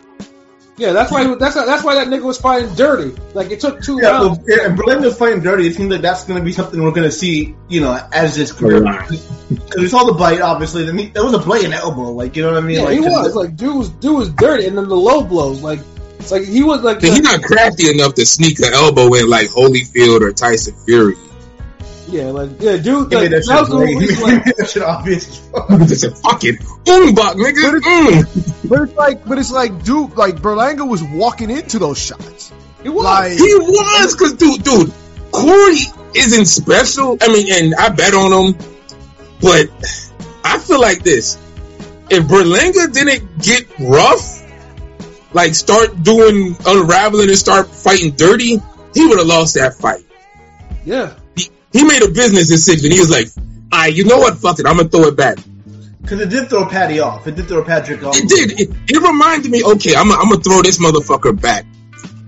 Yeah, 0.78 0.92
that's 0.92 1.12
why 1.12 1.34
that's 1.34 1.54
that's 1.54 1.84
why 1.84 1.96
that 1.96 2.08
nigga 2.08 2.22
was 2.22 2.38
fighting 2.38 2.74
dirty. 2.74 3.14
Like 3.34 3.50
it 3.50 3.60
took 3.60 3.82
two 3.82 3.98
Yeah, 4.00 4.08
rounds. 4.12 4.38
well, 4.38 4.46
yeah, 4.48 4.66
and 4.66 4.78
Berlanga's 4.78 5.18
fighting 5.18 5.42
dirty. 5.42 5.66
It 5.66 5.74
seems 5.74 5.90
like 5.92 6.00
that's 6.00 6.24
going 6.24 6.38
to 6.40 6.44
be 6.44 6.52
something 6.52 6.82
we're 6.82 6.92
going 6.92 7.02
to 7.08 7.12
see, 7.12 7.54
you 7.68 7.82
know, 7.82 7.98
as 8.10 8.34
this 8.36 8.52
career. 8.52 8.82
Right. 8.82 9.06
Because 9.08 9.76
we 9.76 9.88
saw 9.88 10.04
the 10.04 10.14
bite, 10.14 10.40
obviously. 10.40 10.84
Then 10.84 10.96
he, 10.96 11.06
there 11.08 11.24
was 11.24 11.34
a 11.34 11.38
blatant 11.38 11.74
elbow, 11.74 12.12
like 12.12 12.36
you 12.36 12.42
know 12.42 12.52
what 12.54 12.62
I 12.62 12.66
mean? 12.66 12.76
Yeah, 12.76 12.84
like, 12.84 12.98
he 12.98 13.04
'cause 13.04 13.26
was 13.26 13.36
like 13.36 13.54
dude 13.54 13.76
was 13.76 13.88
dude 13.90 14.16
was 14.16 14.30
dirty, 14.30 14.66
and 14.66 14.76
then 14.78 14.88
the 14.88 14.96
low 14.96 15.22
blows 15.22 15.62
like 15.62 15.80
it's 16.18 16.32
like 16.32 16.44
he 16.44 16.62
was 16.62 16.82
like 16.82 17.02
He's 17.02 17.20
not 17.20 17.42
crafty 17.42 17.90
enough 17.90 18.14
to 18.14 18.24
sneak 18.24 18.58
an 18.60 18.72
elbow 18.72 19.12
in 19.14 19.28
like 19.28 19.48
Holyfield 19.48 20.22
or 20.22 20.32
Tyson 20.32 20.74
Fury. 20.86 21.16
Yeah 22.12 22.24
like 22.30 22.50
yeah 22.60 22.76
dude 22.76 23.10
He 23.10 23.16
like, 23.16 23.30
made 23.30 23.32
that 23.32 23.44
that 23.46 23.58
shit 23.58 23.68
the 23.68 23.76
great. 23.76 23.88
He 23.90 23.98
reason, 23.98 24.26
made 24.28 24.34
like, 24.46 24.56
that 24.56 24.70
shit 24.70 24.82
obvious 24.94 25.50
It's 25.90 26.02
a 26.04 26.10
fucking 26.10 26.56
umbach, 26.84 27.34
nigga. 27.34 27.80
Mm. 27.80 28.68
But 28.68 28.82
it's 28.82 28.94
like, 28.94 29.24
but 29.26 29.38
it's 29.38 29.50
like, 29.50 29.82
dude, 29.84 30.14
like 30.16 30.36
Berlanga 30.36 30.88
was 30.88 31.02
walking 31.02 31.50
into 31.50 31.78
those 31.78 31.98
shots. 31.98 32.52
he 32.82 32.88
was 32.88 33.04
Like, 33.04 33.32
He 33.32 33.54
was, 33.54 34.14
cause 34.14 34.34
dude, 34.34 34.62
dude, 34.62 34.92
Corey 35.32 35.78
isn't 36.14 36.44
special. 36.46 37.16
I 37.20 37.28
mean, 37.28 37.46
and 37.52 37.74
I 37.74 37.88
bet 37.90 38.14
on 38.14 38.32
him, 38.32 38.58
but 39.40 39.68
I 40.44 40.58
feel 40.58 40.80
like 40.80 41.02
this: 41.02 41.36
if 42.10 42.24
Berlanga 42.24 42.92
didn't 42.92 43.40
get 43.42 43.66
rough, 43.80 44.42
like 45.32 45.54
start 45.54 46.02
doing 46.02 46.56
unraveling 46.66 47.28
and 47.28 47.38
start 47.38 47.66
fighting 47.68 48.12
dirty, 48.12 48.60
he 48.94 49.06
would 49.06 49.18
have 49.18 49.26
lost 49.26 49.54
that 49.54 49.74
fight. 49.74 50.04
yeah 50.84 51.14
He, 51.72 51.84
made 51.84 52.02
a 52.02 52.08
business 52.08 52.48
decision. 52.48 52.90
He 52.90 52.98
was 52.98 53.10
like, 53.10 53.28
"All 53.72 53.80
right, 53.80 53.94
you 53.94 54.04
know 54.04 54.18
what? 54.18 54.38
Fuck 54.38 54.58
it, 54.58 54.66
I'm 54.66 54.76
gonna 54.76 54.88
throw 54.88 55.08
it 55.08 55.16
back." 55.16 55.38
Because 56.02 56.20
it 56.20 56.30
did 56.30 56.50
throw 56.50 56.66
Patty 56.66 56.98
off. 56.98 57.26
It 57.26 57.36
did 57.36 57.46
throw 57.46 57.64
Patrick 57.64 58.02
off. 58.02 58.16
It 58.16 58.28
did. 58.28 58.60
It, 58.60 58.70
it 58.88 59.00
reminded 59.00 59.50
me, 59.50 59.62
okay, 59.62 59.94
I'm, 59.94 60.10
I'm 60.10 60.28
gonna 60.28 60.42
throw 60.42 60.60
this 60.62 60.78
motherfucker 60.78 61.40
back. 61.40 61.64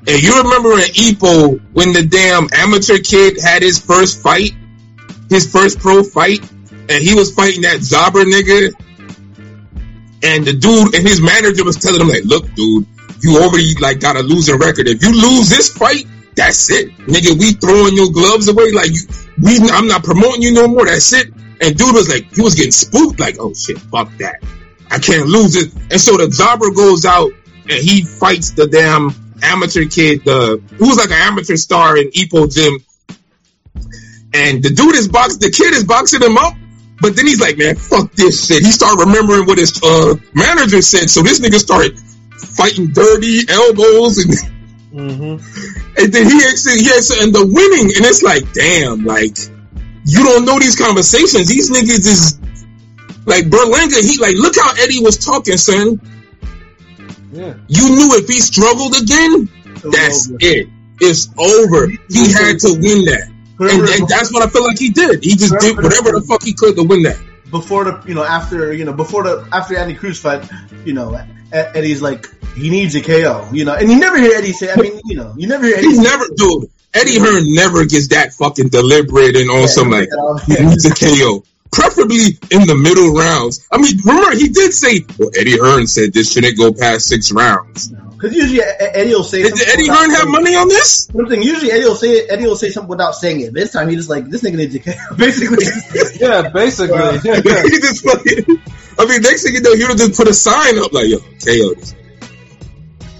And 0.06 0.22
you 0.22 0.42
remember 0.42 0.72
in 0.74 0.92
Epo 0.94 1.60
when 1.72 1.92
the 1.92 2.04
damn 2.04 2.48
amateur 2.52 2.98
kid 2.98 3.40
had 3.42 3.62
his 3.62 3.78
first 3.78 4.22
fight, 4.22 4.52
his 5.28 5.50
first 5.50 5.80
pro 5.80 6.02
fight, 6.02 6.40
and 6.70 7.02
he 7.02 7.14
was 7.14 7.34
fighting 7.34 7.62
that 7.62 7.78
Zobber 7.78 8.24
nigga, 8.24 8.72
and 10.22 10.44
the 10.44 10.52
dude 10.52 10.94
and 10.94 11.06
his 11.06 11.20
manager 11.20 11.64
was 11.64 11.76
telling 11.76 12.00
him 12.00 12.08
like, 12.08 12.24
"Look, 12.24 12.54
dude, 12.54 12.86
you 13.22 13.38
already 13.38 13.74
like 13.80 14.00
got 14.00 14.16
a 14.16 14.22
losing 14.22 14.58
record. 14.58 14.86
If 14.86 15.02
you 15.02 15.10
lose 15.10 15.48
this 15.48 15.70
fight, 15.70 16.06
that's 16.36 16.70
it, 16.70 16.96
nigga. 16.98 17.38
We 17.38 17.52
throwing 17.52 17.94
your 17.94 18.10
gloves 18.10 18.48
away. 18.48 18.72
Like 18.72 18.90
you, 18.90 19.00
we, 19.40 19.58
I'm 19.70 19.86
not 19.86 20.02
promoting 20.02 20.42
you 20.42 20.52
no 20.52 20.68
more. 20.68 20.86
That's 20.86 21.12
it." 21.12 21.28
And 21.60 21.76
dude 21.76 21.94
was 21.94 22.08
like, 22.08 22.34
he 22.34 22.42
was 22.42 22.54
getting 22.54 22.72
spooked. 22.72 23.20
Like, 23.20 23.36
"Oh 23.38 23.54
shit, 23.54 23.78
fuck 23.78 24.10
that." 24.18 24.42
I 24.90 24.98
can't 24.98 25.26
lose 25.26 25.56
it. 25.56 25.72
And 25.90 26.00
so 26.00 26.16
the 26.16 26.26
Zobber 26.26 26.74
goes 26.74 27.04
out 27.04 27.32
and 27.68 27.72
he 27.72 28.02
fights 28.02 28.52
the 28.52 28.66
damn 28.68 29.10
amateur 29.42 29.86
kid, 29.86 30.24
the 30.24 30.62
who 30.76 30.88
was 30.88 30.98
like 30.98 31.10
an 31.10 31.20
amateur 31.20 31.56
star 31.56 31.96
in 31.96 32.10
Epo 32.10 32.52
gym. 32.52 32.78
And 34.32 34.62
the 34.62 34.70
dude 34.70 34.94
is 34.94 35.08
boxing, 35.08 35.40
the 35.40 35.50
kid 35.50 35.74
is 35.74 35.84
boxing 35.84 36.22
him 36.22 36.36
up. 36.36 36.54
But 37.00 37.16
then 37.16 37.26
he's 37.26 37.40
like, 37.40 37.58
man, 37.58 37.74
fuck 37.76 38.12
this 38.12 38.46
shit. 38.46 38.62
He 38.62 38.70
started 38.70 39.04
remembering 39.04 39.46
what 39.46 39.58
his 39.58 39.82
uh, 39.82 40.14
manager 40.32 40.80
said. 40.80 41.10
So 41.10 41.22
this 41.22 41.40
nigga 41.40 41.58
started 41.58 41.98
fighting 42.38 42.92
dirty 42.92 43.40
elbows 43.48 44.18
and 44.18 44.32
mm-hmm. 44.92 45.73
And 45.96 46.12
then 46.12 46.26
he 46.26 46.44
actually, 46.46 46.80
he 46.82 46.90
actually 46.90 47.20
end 47.20 47.36
up 47.36 47.46
winning, 47.46 47.94
and 47.94 48.04
it's 48.04 48.22
like, 48.22 48.52
damn, 48.52 49.04
like 49.04 49.38
you 50.06 50.24
don't 50.24 50.44
know 50.44 50.58
these 50.58 50.76
conversations. 50.76 51.48
These 51.48 51.70
niggas 51.70 52.06
is 52.06 52.38
like 53.26 53.44
Berlanga. 53.46 54.02
He 54.02 54.18
like, 54.18 54.36
look 54.36 54.54
how 54.56 54.72
Eddie 54.82 55.00
was 55.00 55.18
talking, 55.18 55.56
son. 55.56 56.00
Yeah. 57.32 57.54
You 57.68 57.88
knew 57.90 58.10
if 58.14 58.28
he 58.28 58.40
struggled 58.40 58.94
again, 59.00 59.48
that's 59.82 60.28
over. 60.28 60.38
it. 60.40 60.68
It's 61.00 61.28
over. 61.38 61.88
He 61.88 62.32
had 62.32 62.58
to 62.60 62.74
win 62.74 63.04
that, 63.06 63.30
and, 63.58 63.88
and 63.88 64.08
that's 64.08 64.32
what 64.32 64.42
I 64.42 64.50
feel 64.50 64.64
like 64.64 64.78
he 64.78 64.90
did. 64.90 65.22
He 65.24 65.36
just 65.36 65.58
did 65.58 65.76
whatever 65.76 66.12
the 66.12 66.24
fuck 66.28 66.42
he 66.42 66.54
could 66.54 66.76
to 66.76 66.82
win 66.84 67.02
that. 67.02 67.18
Before 67.58 67.84
the 67.84 68.02
you 68.06 68.14
know 68.14 68.24
after 68.24 68.72
you 68.72 68.84
know 68.84 68.92
before 68.92 69.22
the 69.22 69.48
after 69.52 69.76
Eddie 69.76 69.94
Cruz 69.94 70.18
fight, 70.20 70.42
you 70.84 70.92
know 70.92 71.06
Eddie's 71.52 72.02
like 72.02 72.26
he 72.54 72.68
needs 72.70 72.94
a 72.96 73.00
KO, 73.00 73.48
you 73.52 73.64
know, 73.64 73.74
and 73.74 73.88
you 73.90 73.98
never 73.98 74.18
hear 74.18 74.34
Eddie 74.36 74.52
say. 74.52 74.70
I 74.72 74.76
mean, 74.76 75.00
you 75.06 75.16
know, 75.16 75.32
you 75.36 75.46
never 75.48 75.64
hear 75.66 75.76
Eddie. 75.76 75.86
He's 75.88 75.96
say- 75.98 76.02
never, 76.10 76.24
dude. 76.36 76.70
Eddie 76.92 77.18
Hearn 77.18 77.42
never 77.54 77.84
gets 77.86 78.08
that 78.08 78.32
fucking 78.34 78.68
deliberate 78.68 79.34
and 79.36 79.50
on 79.50 79.62
Yeah, 79.62 79.66
some 79.66 79.90
like 79.90 80.08
yeah. 80.46 80.56
he 80.58 80.64
needs 80.66 80.84
a 80.86 80.94
KO. 80.94 81.42
Preferably 81.72 82.38
in 82.52 82.66
the 82.68 82.76
middle 82.76 83.12
rounds. 83.14 83.66
I 83.72 83.78
mean, 83.78 83.98
remember 84.04 84.30
he 84.36 84.48
did 84.48 84.72
say, 84.72 85.04
"Well, 85.18 85.30
Eddie 85.36 85.58
Hearn 85.58 85.88
said 85.88 86.12
this 86.12 86.30
shouldn't 86.32 86.56
go 86.56 86.72
past 86.72 87.06
six 87.08 87.32
rounds." 87.32 87.92
Because 88.24 88.36
usually 88.36 88.62
Eddie 88.62 89.14
will 89.14 89.22
say. 89.22 89.42
Did 89.42 89.56
something 89.56 89.68
Eddie 89.74 89.88
Hearn 89.88 90.10
have 90.10 90.28
money 90.28 90.54
on 90.56 90.68
this? 90.68 91.04
Something. 91.06 91.42
Usually 91.42 91.70
Eddie 91.70 91.84
will 91.84 91.94
say 91.94 92.26
Eddie 92.26 92.46
will 92.46 92.56
say 92.56 92.70
something 92.70 92.88
without 92.88 93.14
saying 93.14 93.40
it. 93.42 93.52
This 93.52 93.72
time 93.72 93.88
he 93.88 93.96
just 93.96 94.08
like 94.08 94.28
this 94.30 94.42
nigga 94.42 94.56
needs 94.56 94.72
to 94.72 94.78
KO. 94.80 95.14
Basically, 95.16 95.66
Yeah, 96.20 96.48
basically. 96.48 96.96
Uh, 96.96 97.12
he 97.20 97.78
just 97.80 98.02
fucking. 98.04 98.62
I 98.98 99.06
mean, 99.06 99.20
next 99.22 99.42
thing 99.42 99.54
you 99.54 99.60
know, 99.60 99.74
he 99.76 99.84
would 99.84 99.98
just 99.98 100.16
put 100.16 100.28
a 100.28 100.32
sign 100.34 100.78
up 100.78 100.92
like, 100.92 101.08
"Yo, 101.08 101.18
KO 101.18 101.74
this." 101.74 101.94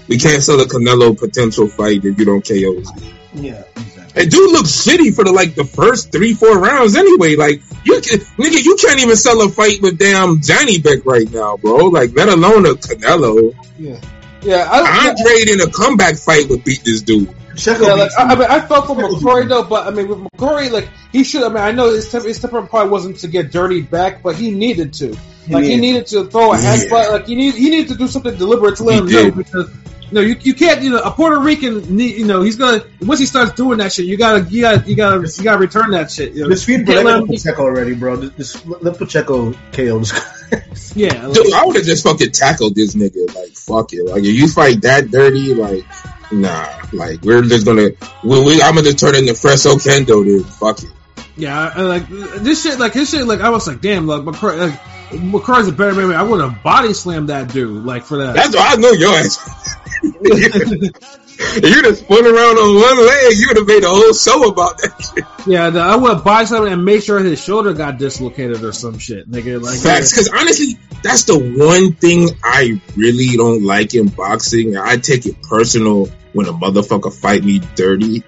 We 0.07 0.17
can't 0.17 0.41
sell 0.41 0.59
a 0.59 0.65
Canelo 0.65 1.17
potential 1.17 1.67
fight 1.67 2.03
if 2.03 2.17
you 2.17 2.25
don't 2.25 2.45
KO 2.47 2.79
this. 2.79 2.91
yeah. 3.33 3.63
Exactly. 3.75 4.21
And 4.23 4.31
dude 4.31 4.51
looks 4.51 4.69
shitty 4.87 5.13
for 5.13 5.23
the 5.25 5.31
like 5.33 5.55
the 5.55 5.65
first 5.65 6.11
three, 6.11 6.33
four 6.33 6.57
rounds 6.57 6.95
anyway. 6.95 7.35
Like 7.35 7.61
you 7.83 7.99
can, 8.01 8.19
nigga, 8.39 8.63
you 8.63 8.75
can't 8.81 9.01
even 9.01 9.15
sell 9.17 9.41
a 9.41 9.49
fight 9.49 9.81
with 9.81 9.99
damn 9.99 10.39
Janibek 10.39 11.05
right 11.05 11.29
now, 11.31 11.57
bro. 11.57 11.87
Like 11.87 12.15
let 12.15 12.29
alone 12.29 12.65
a 12.65 12.75
Canelo. 12.75 13.53
yeah. 13.77 13.99
Yeah, 14.45 14.67
I, 14.71 15.07
Andre 15.09 15.51
in 15.53 15.61
a 15.61 15.69
comeback 15.71 16.17
fight 16.17 16.47
would 16.49 16.63
beat 16.63 16.83
this 16.83 17.01
dude. 17.01 17.29
Checo 17.55 17.87
Yeah, 17.87 17.93
like, 17.93 18.11
I, 18.17 18.23
I 18.23 18.35
mean, 18.35 18.47
I 18.49 18.59
felt 18.61 18.85
for 18.87 18.95
McCrory 18.95 19.47
though, 19.47 19.63
but 19.63 19.87
I 19.87 19.89
mean, 19.91 20.07
with 20.07 20.19
McCrory, 20.19 20.69
like 20.71 20.89
he 21.11 21.23
should. 21.23 21.43
I 21.43 21.47
mean, 21.49 21.57
I 21.57 21.71
know 21.71 21.89
his, 21.89 22.11
temper, 22.11 22.27
his 22.27 22.39
temperament 22.39 22.69
probably 22.69 22.91
wasn't 22.91 23.17
to 23.19 23.27
get 23.27 23.51
dirty 23.51 23.81
back, 23.81 24.21
but 24.21 24.35
he 24.35 24.51
needed 24.51 24.93
to. 24.95 25.17
Like 25.47 25.63
he 25.63 25.75
needed- 25.77 25.81
needed 25.81 26.07
to 26.07 26.25
throw 26.25 26.53
a 26.53 26.57
Yeah. 26.61 26.75
headbutt. 26.75 27.11
Like 27.11 27.27
he 27.27 27.35
need 27.35 27.55
he 27.55 27.69
needed 27.69 27.87
to 27.89 27.95
do 27.95 28.07
something 28.07 28.35
deliberate 28.35 28.77
to 28.77 28.83
let 28.83 28.93
He 28.95 28.99
him 28.99 29.07
know 29.29 29.31
because. 29.31 29.69
No, 30.15 30.21
you, 30.21 30.37
you 30.39 30.53
can't. 30.53 30.81
You 30.81 30.91
know, 30.91 30.99
a 30.99 31.11
Puerto 31.11 31.37
Rican. 31.37 31.93
need- 31.93 32.15
You 32.15 32.25
know, 32.25 32.41
he's 32.41 32.55
gonna 32.55 32.85
once 33.01 33.19
he 33.19 33.25
starts 33.25 33.51
doing 33.51 33.79
that 33.79 33.91
shit. 33.91 34.05
You 34.05 34.15
gotta, 34.15 34.49
you 34.49 34.61
gotta, 34.61 34.89
you 34.89 34.95
gotta, 34.95 35.27
you 35.27 35.43
gotta 35.43 35.57
return 35.59 35.91
that 35.91 36.09
shit. 36.09 36.31
You 36.31 36.43
know? 36.43 36.49
This 36.49 36.63
feed 36.63 36.79
You 36.79 36.85
can't 36.85 37.05
let 37.05 37.27
Pacheco 37.27 37.63
already, 37.63 37.95
bro. 37.95 38.15
This, 38.15 38.31
this 38.53 38.65
let 38.65 38.97
Pacheco 38.97 39.51
KO 39.73 39.99
this 39.99 40.13
guy. 40.13 40.63
yeah, 40.95 41.27
like, 41.27 41.33
Dude, 41.33 41.51
I 41.53 41.65
would 41.65 41.75
have 41.75 41.83
just 41.83 42.05
fucking 42.05 42.31
tackled 42.31 42.75
this 42.75 42.95
nigga. 42.95 43.27
Like 43.35 43.51
fuck 43.57 43.91
it. 43.91 44.05
Like 44.05 44.23
if 44.23 44.33
you 44.33 44.47
fight 44.47 44.83
that 44.83 45.11
dirty, 45.11 45.53
like 45.53 45.83
nah. 46.31 46.65
Like 46.93 47.21
we're 47.23 47.41
just 47.41 47.65
gonna. 47.65 47.89
We, 48.23 48.39
we, 48.41 48.61
I'm 48.61 48.75
gonna 48.75 48.83
just 48.83 48.99
turn 48.99 49.15
into 49.15 49.33
Freso 49.33 49.75
Kendo, 49.75 50.23
dude. 50.23 50.45
Fuck 50.45 50.81
it. 50.81 50.93
Yeah, 51.35 51.59
I, 51.59 51.79
I 51.79 51.81
like 51.81 52.07
this 52.07 52.63
shit. 52.63 52.79
Like 52.79 52.93
his 52.93 53.09
shit. 53.09 53.27
Like 53.27 53.41
I 53.41 53.49
was 53.49 53.67
like, 53.67 53.81
damn. 53.81 54.07
Like 54.07 54.21
McCrory, 54.21 54.57
like, 54.69 54.79
McCrory's 55.19 55.67
a 55.67 55.73
better 55.73 55.93
man. 55.93 56.13
I 56.13 56.23
would 56.23 56.39
have 56.39 56.63
body 56.63 56.93
slammed 56.93 57.27
that 57.27 57.51
dude. 57.51 57.83
Like 57.83 58.05
for 58.05 58.19
that. 58.19 58.33
That's 58.33 58.55
why 58.55 58.69
I 58.71 58.75
know 58.77 58.91
your 58.91 59.13
ass. 59.13 59.75
You'd 60.03 61.85
have 61.85 61.97
spun 61.97 62.25
around 62.25 62.57
on 62.57 62.75
one 62.75 63.05
leg, 63.05 63.37
you 63.37 63.47
would 63.47 63.57
have 63.57 63.67
made 63.67 63.83
a 63.83 63.89
whole 63.89 64.13
show 64.13 64.47
about 64.49 64.77
that 64.79 65.11
shit. 65.13 65.25
yeah, 65.47 65.69
the, 65.69 65.79
I 65.79 65.95
would 65.95 66.23
buy 66.23 66.45
something 66.45 66.71
and 66.71 66.85
make 66.85 67.03
sure 67.03 67.19
his 67.19 67.43
shoulder 67.43 67.73
got 67.73 67.97
dislocated 67.97 68.63
or 68.63 68.71
some 68.71 68.97
shit, 68.99 69.29
nigga. 69.29 69.61
Like 69.61 69.79
Facts, 69.79 70.11
because 70.11 70.29
honestly, 70.29 70.77
that's 71.03 71.25
the 71.25 71.37
one 71.37 71.93
thing 71.93 72.29
I 72.43 72.81
really 72.95 73.37
don't 73.37 73.63
like 73.63 73.93
in 73.95 74.07
boxing. 74.07 74.77
I 74.77 74.97
take 74.97 75.25
it 75.25 75.41
personal 75.41 76.07
when 76.33 76.47
a 76.47 76.53
motherfucker 76.53 77.13
fight 77.13 77.43
me 77.43 77.59
dirty, 77.75 78.23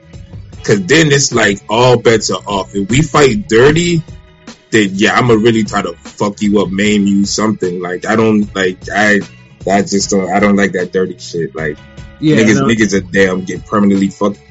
because 0.51 0.85
then 0.85 1.11
it's 1.11 1.33
like 1.33 1.59
all 1.69 1.97
bets 1.97 2.31
are 2.31 2.41
off. 2.45 2.75
If 2.75 2.89
we 2.89 3.01
fight 3.01 3.47
dirty, 3.47 4.03
then 4.71 4.89
yeah, 4.93 5.13
I'm 5.13 5.27
gonna 5.27 5.39
really 5.39 5.63
try 5.63 5.81
to 5.81 5.93
fuck 5.93 6.41
you 6.41 6.61
up, 6.61 6.69
maim 6.69 7.07
you, 7.07 7.25
something. 7.25 7.81
Like 7.81 8.05
I 8.05 8.15
don't 8.15 8.53
like 8.55 8.77
I. 8.91 9.21
I 9.69 9.81
just 9.81 10.09
don't. 10.09 10.31
I 10.31 10.39
don't 10.39 10.55
like 10.55 10.73
that 10.73 10.91
dirty 10.91 11.17
shit. 11.17 11.55
Like 11.55 11.77
yeah, 12.19 12.37
niggas, 12.37 12.55
no. 12.55 12.67
niggas 12.67 12.93
are 12.93 13.11
damn 13.11 13.43
get 13.43 13.65
permanently 13.65 14.09
fucked. 14.09 14.41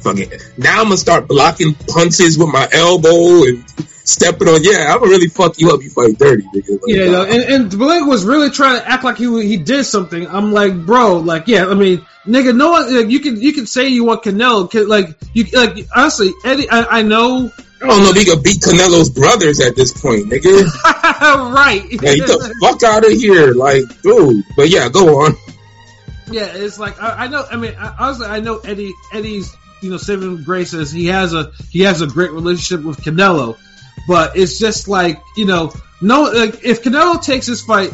Fucking 0.00 0.30
now, 0.56 0.80
I'm 0.80 0.84
gonna 0.84 0.96
start 0.96 1.26
blocking 1.26 1.74
punches 1.88 2.38
with 2.38 2.48
my 2.48 2.68
elbow 2.72 3.42
and 3.44 3.64
stepping 4.04 4.48
on. 4.48 4.62
Yeah, 4.62 4.92
I'm 4.92 5.00
gonna 5.00 5.10
really 5.10 5.28
fuck 5.28 5.58
you 5.58 5.70
up. 5.70 5.82
You 5.82 5.90
fight 5.90 6.18
dirty, 6.18 6.44
nigga. 6.54 6.70
Like, 6.70 6.80
Yeah, 6.86 7.10
no, 7.10 7.24
and, 7.24 7.42
and 7.42 7.70
Blake 7.70 8.04
was 8.04 8.24
really 8.24 8.50
trying 8.50 8.80
to 8.80 8.88
act 8.88 9.04
like 9.04 9.16
he 9.16 9.46
he 9.46 9.56
did 9.56 9.84
something. 9.84 10.26
I'm 10.28 10.52
like, 10.52 10.86
bro, 10.86 11.18
like, 11.18 11.48
yeah, 11.48 11.66
I 11.66 11.74
mean, 11.74 12.06
nigga, 12.24 12.56
no 12.56 12.70
one, 12.70 12.94
like, 12.94 13.10
you 13.10 13.20
can 13.20 13.40
you 13.40 13.52
can 13.52 13.66
say 13.66 13.88
you 13.88 14.04
want 14.04 14.22
Canelo, 14.22 14.70
can, 14.70 14.88
like, 14.88 15.16
you 15.32 15.44
like 15.52 15.86
honestly, 15.94 16.32
Eddie, 16.44 16.70
I, 16.70 16.98
I 16.98 17.02
know, 17.02 17.50
I 17.82 17.86
don't 17.88 18.02
know 18.02 18.10
if 18.10 18.16
he 18.16 18.24
could 18.24 18.42
beat 18.42 18.62
Canelo's 18.62 19.10
brothers 19.10 19.60
at 19.60 19.76
this 19.76 19.92
point, 19.92 20.26
nigga. 20.26 20.64
right? 20.84 21.82
Like, 21.82 22.00
get 22.00 22.26
the 22.26 22.54
fuck 22.62 22.82
out 22.82 23.04
of 23.04 23.12
here, 23.12 23.52
like, 23.52 23.84
dude. 24.02 24.44
But 24.56 24.70
yeah, 24.70 24.88
go 24.88 25.20
on. 25.20 25.36
Yeah, 26.30 26.46
it's 26.46 26.78
like 26.78 27.00
I, 27.00 27.24
I 27.24 27.28
know. 27.28 27.44
I 27.50 27.56
mean, 27.56 27.74
I, 27.78 27.94
honestly, 27.98 28.26
I 28.26 28.40
know 28.40 28.58
Eddie. 28.58 28.92
Eddie's, 29.12 29.54
you 29.80 29.90
know, 29.90 29.96
saving 29.96 30.42
graces. 30.42 30.90
He 30.90 31.06
has 31.06 31.34
a 31.34 31.52
he 31.70 31.82
has 31.82 32.00
a 32.00 32.06
great 32.06 32.32
relationship 32.32 32.84
with 32.84 32.98
Canelo, 32.98 33.56
but 34.08 34.36
it's 34.36 34.58
just 34.58 34.88
like 34.88 35.22
you 35.36 35.44
know, 35.44 35.72
no, 36.00 36.22
like 36.22 36.64
if 36.64 36.82
Canelo 36.82 37.22
takes 37.22 37.46
this 37.46 37.62
fight, 37.62 37.92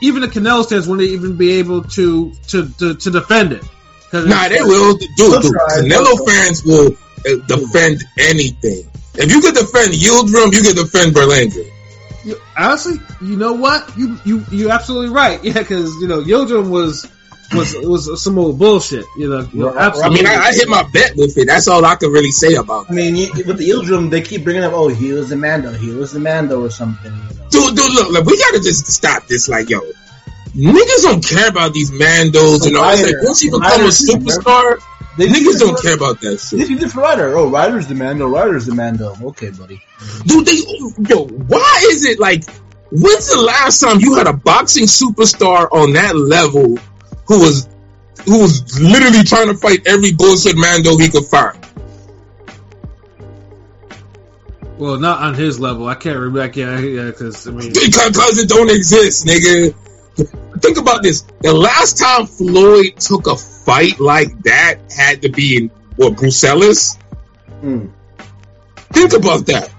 even 0.00 0.22
the 0.22 0.28
Canelo 0.28 0.64
stands 0.64 0.86
wouldn't 0.86 1.08
even 1.08 1.36
be 1.36 1.52
able 1.54 1.82
to 1.82 2.32
to 2.48 2.68
to, 2.68 2.94
to 2.94 3.10
defend 3.10 3.52
it. 3.52 3.64
Nah, 4.12 4.48
they 4.48 4.60
will, 4.60 4.96
dude. 4.96 5.08
They'll 5.16 5.40
dude 5.40 5.54
Canelo 5.54 6.26
fans 6.26 6.62
will 6.64 6.92
uh, 7.26 7.46
defend 7.46 8.04
anything. 8.18 8.88
If 9.14 9.30
you 9.30 9.40
could 9.40 9.54
defend 9.54 9.92
Yildirim, 9.92 10.52
you 10.52 10.62
could 10.62 10.76
defend 10.76 11.14
Berlanga. 11.14 11.70
You, 12.24 12.36
honestly, 12.56 12.94
you 13.20 13.36
know 13.36 13.52
what? 13.52 13.96
You 13.96 14.16
you 14.24 14.44
you 14.50 14.70
absolutely 14.70 15.10
right. 15.10 15.42
Yeah, 15.44 15.54
because 15.54 15.94
you 15.96 16.08
know 16.08 16.22
Yildirim 16.22 16.70
was 16.70 17.06
was 17.52 17.74
was 17.82 18.22
some 18.22 18.38
old 18.38 18.58
bullshit. 18.58 19.04
You 19.16 19.28
know, 19.28 19.48
you 19.52 19.60
know, 19.60 19.74
Right. 19.74 19.92
I 20.02 20.08
mean, 20.08 20.26
I, 20.26 20.36
I 20.36 20.52
hit 20.52 20.68
my 20.68 20.82
bet 20.92 21.16
with 21.16 21.36
it. 21.36 21.46
That's 21.46 21.68
all 21.68 21.84
I 21.84 21.96
can 21.96 22.10
really 22.10 22.30
say 22.30 22.54
about 22.54 22.90
I 22.90 22.94
mean, 22.94 23.16
you, 23.16 23.30
with 23.46 23.58
the 23.58 23.68
Yildirim, 23.68 24.10
they 24.10 24.22
keep 24.22 24.44
bringing 24.44 24.62
up, 24.62 24.72
oh, 24.72 24.88
he 24.88 25.12
was 25.12 25.28
the 25.28 25.36
Mando, 25.36 25.72
he 25.72 25.92
was 25.92 26.12
the 26.12 26.20
Mando 26.20 26.62
or 26.64 26.70
something. 26.70 27.12
You 27.12 27.18
know? 27.18 27.48
dude, 27.50 27.76
dude, 27.76 27.92
look, 27.92 28.10
look, 28.10 28.24
we 28.26 28.38
gotta 28.38 28.60
just 28.60 28.86
stop 28.86 29.26
this. 29.26 29.48
Like, 29.48 29.68
yo, 29.68 29.80
niggas 30.54 31.02
don't 31.02 31.24
care 31.24 31.48
about 31.48 31.72
these 31.74 31.90
mandos 31.90 32.66
and 32.66 32.76
all. 32.76 32.90
It's 32.90 33.02
like 33.02 33.14
Ryder. 33.14 33.20
once 33.22 33.42
you 33.42 33.50
become 33.50 33.62
a 33.64 33.68
Ryder 33.68 33.84
too, 33.84 33.90
superstar, 33.90 34.82
They 35.18 35.26
niggas 35.28 35.58
don't 35.58 35.80
care 35.80 35.94
about 35.94 36.20
that 36.22 36.30
This 36.30 36.48
shit. 36.50 36.60
is 36.60 36.68
different 36.80 37.06
Ryder. 37.08 37.36
Oh, 37.36 37.50
Ryder's 37.50 37.86
the 37.86 37.94
Mando, 37.94 38.26
Ryder's 38.28 38.64
the 38.66 38.74
Mando. 38.74 39.14
Okay, 39.22 39.50
buddy. 39.50 39.82
Dude, 40.26 40.46
they, 40.46 40.56
yo, 41.08 41.26
why 41.26 41.80
is 41.90 42.04
it 42.06 42.18
like? 42.18 42.44
When's 42.90 43.30
the 43.32 43.40
last 43.40 43.80
time 43.80 44.00
you 44.00 44.14
had 44.14 44.26
a 44.26 44.32
boxing 44.32 44.84
superstar 44.84 45.68
on 45.72 45.92
that 45.94 46.16
level 46.16 46.76
who 47.26 47.40
was 47.40 47.68
who 48.26 48.40
was 48.40 48.80
literally 48.80 49.22
trying 49.24 49.48
to 49.48 49.54
fight 49.56 49.86
every 49.86 50.12
bullshit 50.12 50.56
mando 50.56 50.96
he 50.98 51.08
could 51.10 51.24
find? 51.26 51.58
well, 54.78 54.98
not 54.98 55.22
on 55.22 55.34
his 55.34 55.60
level. 55.60 55.86
I 55.88 55.94
can't 55.94 56.16
remember. 56.18 56.40
I 56.42 56.48
can't, 56.48 56.82
yeah, 56.84 57.06
because 57.06 57.46
I 57.46 57.50
mean, 57.52 57.72
Because 57.72 58.38
it 58.38 58.48
don't 58.48 58.70
exist, 58.70 59.26
nigga. 59.26 59.74
Think 60.58 60.78
about 60.78 61.02
this. 61.02 61.22
The 61.40 61.52
last 61.52 61.98
time 61.98 62.26
Floyd 62.26 62.96
took 62.96 63.26
a 63.26 63.36
fight 63.36 64.00
like 64.00 64.42
that 64.42 64.76
had 64.94 65.22
to 65.22 65.28
be 65.28 65.56
in 65.56 65.70
what 65.96 66.14
Bruxelles. 66.16 66.96
Hmm. 67.60 67.86
Think 68.92 69.12
about 69.14 69.46
that. 69.46 69.70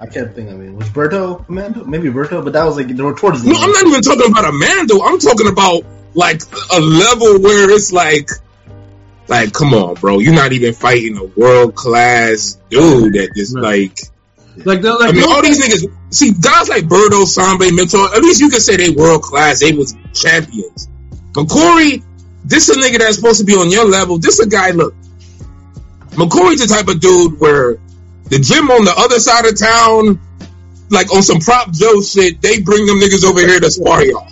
I 0.00 0.06
can't 0.06 0.34
think. 0.34 0.48
I 0.50 0.54
mean, 0.54 0.76
was 0.76 0.88
Berto 0.88 1.46
a 1.46 1.86
Maybe 1.86 2.08
Berto, 2.08 2.42
but 2.42 2.54
that 2.54 2.64
was 2.64 2.76
like 2.76 2.88
they 2.88 3.02
were 3.02 3.14
towards 3.14 3.42
the 3.42 3.50
No, 3.50 3.58
I'm 3.58 3.70
not 3.70 3.86
even 3.86 4.00
talking 4.00 4.30
about 4.30 4.44
a 4.46 4.52
Mando. 4.52 5.02
I'm 5.02 5.18
talking 5.18 5.48
about 5.48 5.84
like 6.14 6.40
a 6.74 6.80
level 6.80 7.40
where 7.40 7.70
it's 7.70 7.92
like, 7.92 8.30
like, 9.28 9.52
come 9.52 9.74
on, 9.74 9.94
bro. 9.94 10.20
You're 10.20 10.34
not 10.34 10.52
even 10.52 10.72
fighting 10.72 11.18
a 11.18 11.24
world 11.24 11.74
class 11.74 12.58
dude 12.70 13.12
that 13.14 13.32
just 13.34 13.54
Right. 13.54 13.62
like. 13.62 13.98
Like, 14.64 14.82
the, 14.82 14.92
like 14.94 15.10
I 15.10 15.12
mean, 15.12 15.24
all 15.24 15.42
these 15.42 15.60
niggas. 15.60 15.92
See, 16.10 16.32
guys 16.32 16.68
like 16.68 16.84
Berto, 16.84 17.24
Sambe, 17.24 17.74
Mentor. 17.74 18.14
At 18.14 18.22
least 18.22 18.40
you 18.40 18.48
can 18.48 18.60
say 18.60 18.76
they 18.76 18.90
world 18.90 19.22
class. 19.22 19.60
They 19.60 19.72
was 19.72 19.94
champions. 20.12 20.88
But 21.32 21.48
Corey, 21.48 22.02
this 22.44 22.68
a 22.68 22.74
nigga 22.74 22.98
that's 22.98 23.16
supposed 23.16 23.40
to 23.40 23.44
be 23.44 23.54
on 23.54 23.70
your 23.70 23.84
level. 23.84 24.18
This 24.18 24.40
a 24.40 24.48
guy. 24.48 24.70
Look, 24.70 24.94
McCrory's 26.18 26.60
the 26.60 26.66
type 26.66 26.88
of 26.88 27.00
dude 27.00 27.38
where 27.38 27.78
the 28.24 28.38
gym 28.38 28.70
on 28.70 28.84
the 28.84 28.94
other 28.96 29.20
side 29.20 29.46
of 29.46 29.58
town, 29.58 30.20
like 30.90 31.14
on 31.14 31.22
some 31.22 31.38
prop 31.38 31.72
Joe 31.72 32.00
shit, 32.00 32.42
they 32.42 32.60
bring 32.60 32.86
them 32.86 32.98
niggas 32.98 33.24
over 33.24 33.40
here 33.40 33.60
to 33.60 33.70
spar 33.70 34.04
y'all. 34.04 34.28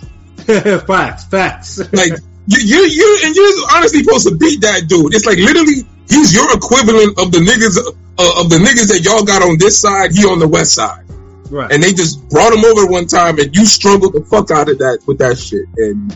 facts, 0.87 1.25
facts. 1.25 1.79
Like 1.93 2.11
you, 2.47 2.59
you, 2.59 2.81
you, 2.85 3.19
and 3.23 3.35
you're 3.35 3.75
honestly 3.75 4.03
supposed 4.03 4.27
to 4.27 4.35
beat 4.35 4.61
that 4.61 4.87
dude. 4.87 5.13
It's 5.13 5.25
like 5.25 5.37
literally 5.37 5.87
he's 6.09 6.33
your 6.33 6.51
equivalent 6.55 7.19
of 7.19 7.31
the 7.31 7.39
niggas 7.39 7.77
uh, 8.19 8.41
of 8.41 8.49
the 8.49 8.57
niggas 8.57 8.89
that 8.89 9.01
y'all 9.03 9.23
got 9.23 9.41
on 9.41 9.57
this 9.57 9.79
side. 9.79 10.11
He 10.11 10.25
on 10.25 10.39
the 10.39 10.47
west 10.47 10.73
side, 10.73 11.05
Right. 11.49 11.71
and 11.71 11.81
they 11.81 11.93
just 11.93 12.27
brought 12.29 12.53
him 12.53 12.65
over 12.65 12.87
one 12.87 13.07
time, 13.07 13.39
and 13.39 13.55
you 13.55 13.65
struggled 13.65 14.13
the 14.13 14.21
fuck 14.21 14.51
out 14.51 14.69
of 14.69 14.79
that 14.79 14.99
with 15.07 15.19
that 15.19 15.37
shit. 15.37 15.65
And 15.77 16.11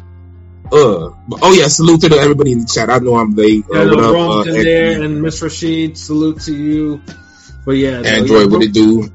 uh, 0.71 1.09
but, 1.27 1.39
oh 1.41 1.53
yeah, 1.53 1.67
salute 1.67 2.01
to 2.01 2.15
everybody 2.15 2.53
in 2.53 2.59
the 2.59 2.65
chat. 2.65 2.89
I 2.89 2.99
know 2.99 3.15
I'm 3.15 3.35
late. 3.35 3.65
Uh, 3.73 3.83
Yeah, 3.83 3.95
what 3.95 3.99
up, 3.99 4.47
uh, 4.47 4.51
there 4.51 5.01
and 5.01 5.21
Miss 5.21 5.41
Rashid, 5.41 5.97
salute 5.97 6.41
to 6.41 6.55
you. 6.55 7.01
But 7.65 7.73
yeah, 7.73 8.01
no, 8.01 8.09
Android, 8.09 8.41
yeah, 8.47 8.47
what 8.47 8.63
it 8.63 8.73
do? 8.73 9.09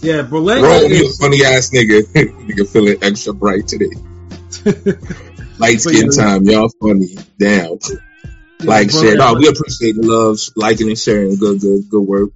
Yeah, 0.00 0.22
Berlanga 0.22 0.62
Rome, 0.62 0.90
you 0.90 1.04
a 1.04 1.08
is 1.08 1.18
funny 1.18 1.44
ass 1.44 1.70
nigga. 1.70 2.02
nigga 2.14 2.66
feeling 2.68 2.96
extra 3.02 3.34
bright 3.34 3.68
today. 3.68 3.90
Light 5.58 5.80
skin 5.80 6.08
yeah. 6.10 6.22
time, 6.22 6.44
y'all 6.44 6.70
funny. 6.80 7.14
Damn. 7.38 7.78
Like. 8.64 8.90
No, 8.92 9.34
we 9.34 9.48
appreciate 9.48 9.96
the 9.96 10.02
love, 10.02 10.38
liking 10.56 10.88
and 10.88 10.98
sharing. 10.98 11.36
Good, 11.36 11.60
good, 11.60 11.88
good 11.90 12.02
work. 12.02 12.30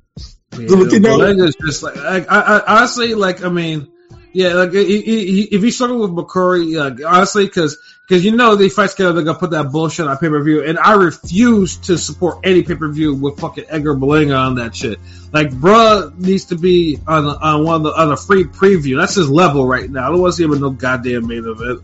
Yeah, 0.52 0.66
Good 0.66 0.78
looking 0.78 1.06
out. 1.06 1.54
Just 1.60 1.82
like 1.82 1.96
I, 1.96 2.18
I, 2.20 2.58
I 2.58 2.76
honestly 2.78 3.14
like. 3.14 3.44
I 3.44 3.48
mean, 3.48 3.88
yeah, 4.32 4.54
like 4.54 4.72
he, 4.72 5.00
he, 5.00 5.42
if 5.42 5.62
you 5.62 5.70
struggle 5.70 6.00
with 6.00 6.10
McCrory, 6.10 6.76
like 6.76 7.04
honestly, 7.04 7.44
because 7.44 7.78
because 8.06 8.24
you 8.24 8.32
know 8.32 8.56
they 8.56 8.68
fight 8.68 8.90
together, 8.90 9.12
they're 9.12 9.24
gonna 9.24 9.38
put 9.38 9.50
that 9.50 9.70
bullshit 9.70 10.06
on 10.06 10.18
pay 10.18 10.28
per 10.28 10.42
view, 10.42 10.64
and 10.64 10.78
I 10.78 10.94
refuse 10.94 11.76
to 11.86 11.96
support 11.96 12.40
any 12.44 12.62
pay 12.62 12.74
per 12.74 12.88
view 12.88 13.14
with 13.14 13.38
fucking 13.38 13.66
Edgar 13.68 13.94
Berlanga 13.94 14.38
on 14.38 14.56
that 14.56 14.74
shit. 14.74 14.98
Like, 15.32 15.50
bruh 15.50 16.16
needs 16.18 16.46
to 16.46 16.56
be 16.56 16.98
on 17.06 17.26
on 17.26 17.64
one 17.64 17.76
of 17.76 17.82
the, 17.84 18.00
on 18.00 18.12
a 18.12 18.16
free 18.16 18.44
preview. 18.44 18.98
That's 18.98 19.14
his 19.14 19.30
level 19.30 19.66
right 19.66 19.88
now. 19.88 20.06
I 20.06 20.10
don't 20.10 20.20
want 20.20 20.32
to 20.32 20.36
see 20.36 20.44
him 20.44 20.52
in 20.52 20.60
no 20.60 20.70
goddamn 20.70 21.26
main 21.26 21.46
event. 21.46 21.82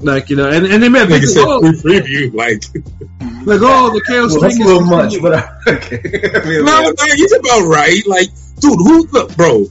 Like 0.00 0.30
you 0.30 0.36
know, 0.36 0.48
and, 0.48 0.64
and 0.64 0.82
they 0.82 0.88
made 0.88 1.08
big 1.08 1.24
said 1.24 1.44
oh, 1.44 1.60
free 1.72 2.00
preview. 2.00 2.32
Like, 2.32 2.62
like 3.44 3.60
oh 3.62 3.90
the 3.90 4.02
chaos 4.06 4.32
Well, 4.32 4.42
that's 4.42 4.60
a 4.60 4.62
little 4.62 4.82
much, 4.82 5.20
but 5.20 5.34
I, 5.34 5.58
okay. 5.66 5.96
I 6.34 6.44
mean, 6.44 6.64
no, 6.64 6.92
no, 6.96 7.14
he's 7.14 7.32
about 7.32 7.66
right. 7.66 8.06
Like, 8.06 8.28
dude, 8.60 8.78
who, 8.78 9.06
look, 9.10 9.34
bro, 9.36 9.66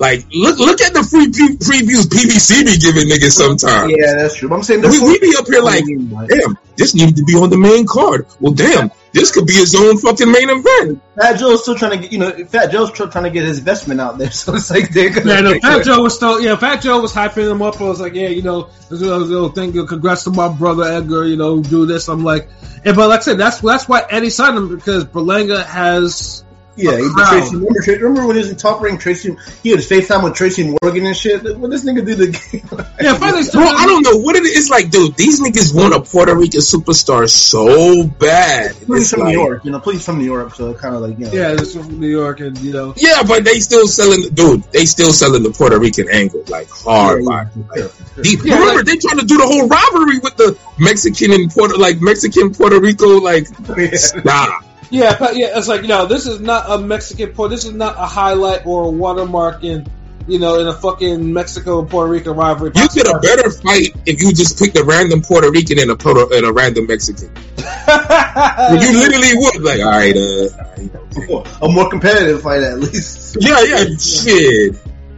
like, 0.00 0.24
look, 0.32 0.58
look 0.58 0.80
at 0.80 0.94
the 0.94 1.04
free 1.04 1.28
pre- 1.30 1.56
previews 1.60 2.08
PBC 2.08 2.64
be 2.64 2.78
giving 2.78 3.06
niggas 3.06 3.32
sometimes. 3.36 3.92
yeah, 3.96 4.14
that's 4.14 4.34
true. 4.34 4.48
But 4.48 4.56
I'm 4.56 4.62
saying 4.62 4.80
We, 4.80 4.98
we 4.98 5.18
be 5.20 5.34
up 5.38 5.46
here 5.46 5.60
like, 5.62 5.84
damn, 6.28 6.56
this 6.76 6.94
needs 6.94 7.12
to 7.20 7.24
be 7.24 7.34
on 7.34 7.50
the 7.50 7.58
main 7.58 7.86
card. 7.86 8.26
Well, 8.40 8.52
damn, 8.54 8.90
this 9.12 9.30
could 9.30 9.46
be 9.46 9.52
his 9.52 9.74
own 9.74 9.98
fucking 9.98 10.32
main 10.32 10.48
event. 10.48 11.02
Fat 11.20 11.34
Joe's 11.38 11.62
still 11.62 11.74
trying 11.74 11.90
to 11.92 11.98
get, 11.98 12.12
you 12.12 12.18
know, 12.18 12.32
Fat 12.46 12.72
Joe's 12.72 12.88
still 12.94 13.08
trying 13.10 13.24
to 13.24 13.30
get 13.30 13.44
his 13.44 13.58
investment 13.58 14.00
out 14.00 14.16
there. 14.16 14.30
So 14.40 14.54
it's 14.54 14.70
like 14.70 14.88
they're 14.88 15.10
gonna. 15.10 15.30
Yeah, 15.34 15.40
no, 15.42 15.60
Fat 15.60 15.84
Joe 15.84 16.00
was 16.02 16.14
still, 16.14 16.40
yeah, 16.40 16.56
Fat 16.56 16.80
Joe 16.80 17.00
was 17.00 17.12
hyping 17.12 17.50
him 17.50 17.60
up. 17.60 17.78
I 17.80 17.84
was 17.84 18.00
like, 18.00 18.14
yeah, 18.14 18.28
you 18.28 18.40
know, 18.42 18.70
this 18.88 19.02
is- 19.02 19.02
you 19.02 19.08
know, 19.36 19.48
thank 19.50 19.74
congrats 19.86 20.24
to 20.24 20.30
my 20.30 20.48
brother 20.48 20.84
Edgar, 20.84 21.26
you 21.26 21.36
know, 21.36 21.60
do 21.60 21.84
this. 21.84 22.08
I'm 22.08 22.24
like, 22.24 22.48
and 22.86 22.96
but 22.96 23.08
like 23.10 23.20
I 23.20 23.22
said, 23.22 23.36
that's 23.38 23.60
that's 23.60 23.86
why 23.86 24.02
Eddie 24.08 24.30
signed 24.30 24.56
him 24.56 24.74
because 24.74 25.04
Berlanga 25.04 25.62
has, 25.66 26.42
Yeah, 26.76 26.92
he 26.92 27.02
did 27.02 27.12
Crowd. 27.12 27.28
Tracy. 27.30 27.56
Remember, 27.56 27.80
remember 28.06 28.26
when 28.28 28.36
he 28.36 28.42
was 28.42 28.50
in 28.50 28.56
Top 28.56 28.80
Rank? 28.80 29.00
Tracy, 29.00 29.36
he 29.62 29.70
had 29.70 29.80
FaceTime 29.80 30.24
with 30.24 30.34
Tracy 30.34 30.74
Morgan 30.82 31.06
and 31.06 31.16
shit. 31.16 31.42
What 31.58 31.70
this 31.70 31.84
nigga 31.84 32.06
do 32.06 32.14
the 32.14 32.86
yeah, 33.00 33.14
finally, 33.18 33.42
Bro, 33.52 33.62
I 33.62 33.86
don't 33.86 34.02
know 34.02 34.16
what 34.18 34.36
it 34.36 34.44
is. 34.44 34.56
It's 34.56 34.70
like, 34.70 34.90
dude, 34.90 35.14
these 35.16 35.40
niggas 35.40 35.74
want 35.74 35.94
a 35.94 36.00
Puerto 36.00 36.34
Rican 36.34 36.60
superstar 36.60 37.28
so 37.28 38.04
bad. 38.04 38.74
Please 38.76 39.02
It's 39.02 39.10
from 39.10 39.20
like- 39.20 39.34
New 39.34 39.40
York, 39.42 39.64
you 39.64 39.70
know. 39.72 39.80
Please 39.80 40.04
from 40.04 40.18
New 40.18 40.24
York, 40.24 40.54
so 40.54 40.72
kind 40.74 40.94
of 40.94 41.02
like 41.02 41.18
you 41.18 41.26
know. 41.26 41.32
yeah, 41.32 41.52
this 41.54 41.74
from 41.74 41.98
New 42.00 42.08
York, 42.08 42.40
and 42.40 42.56
you 42.58 42.72
know, 42.72 42.94
Yeah, 42.96 43.22
but 43.26 43.44
they 43.44 43.60
still 43.60 43.86
selling, 43.86 44.28
dude. 44.32 44.62
They 44.72 44.86
still 44.86 45.12
selling 45.12 45.42
the 45.42 45.50
Puerto 45.50 45.78
Rican 45.78 46.08
angle 46.10 46.44
like 46.48 46.68
hard. 46.70 47.24
Yeah, 47.24 47.28
like, 47.28 47.48
yeah, 47.56 47.62
like, 47.68 47.78
yeah. 48.16 48.22
deep. 48.22 48.40
Yeah, 48.44 48.54
Remember, 48.54 48.76
like- 48.76 48.86
they 48.86 48.96
trying 48.96 49.18
to 49.18 49.26
do 49.26 49.36
the 49.38 49.46
whole 49.46 49.68
robbery 49.68 50.18
with 50.20 50.36
the 50.36 50.56
Mexican 50.78 51.32
and 51.32 51.50
Puerto, 51.50 51.76
like 51.76 52.00
Mexican 52.00 52.54
Puerto 52.54 52.80
Rico, 52.80 53.18
like 53.20 53.46
nah. 53.68 53.74
yeah, 53.76 54.58
but 54.62 54.69
yeah, 54.90 55.32
yeah. 55.32 55.58
it's 55.58 55.68
like 55.68 55.82
you 55.82 55.88
know, 55.88 56.06
this 56.06 56.26
is 56.26 56.40
not 56.40 56.64
a 56.68 56.78
Mexican 56.78 57.32
port, 57.32 57.50
this 57.50 57.64
is 57.64 57.72
not 57.72 57.96
a 57.96 58.06
highlight 58.06 58.66
or 58.66 58.84
a 58.84 58.90
watermark 58.90 59.64
in, 59.64 59.86
you 60.26 60.38
know, 60.38 60.60
in 60.60 60.66
a 60.66 60.72
fucking 60.72 61.32
Mexico 61.32 61.80
and 61.80 61.88
Puerto 61.88 62.10
Rico 62.10 62.34
rivalry. 62.34 62.72
You 62.74 62.88
get 62.88 63.06
a 63.06 63.18
better 63.20 63.50
fight 63.50 63.94
if 64.06 64.20
you 64.20 64.32
just 64.32 64.58
picked 64.58 64.76
a 64.76 64.84
random 64.84 65.22
Puerto 65.22 65.50
Rican 65.50 65.78
and 65.78 65.90
a 65.90 65.96
Puerto 65.96 66.34
and 66.36 66.44
a 66.44 66.52
random 66.52 66.86
Mexican. 66.86 67.28
you 67.56 68.92
literally 68.98 69.34
would 69.34 69.62
like, 69.62 69.80
all 69.80 69.90
right, 69.90 70.16
uh, 70.16 71.30
all 71.30 71.42
right. 71.42 71.58
a 71.62 71.68
more 71.68 71.88
competitive 71.88 72.42
fight 72.42 72.62
at 72.62 72.78
least. 72.78 73.36
yeah, 73.40 73.62
yeah, 73.62 73.84
shit. 73.96 74.76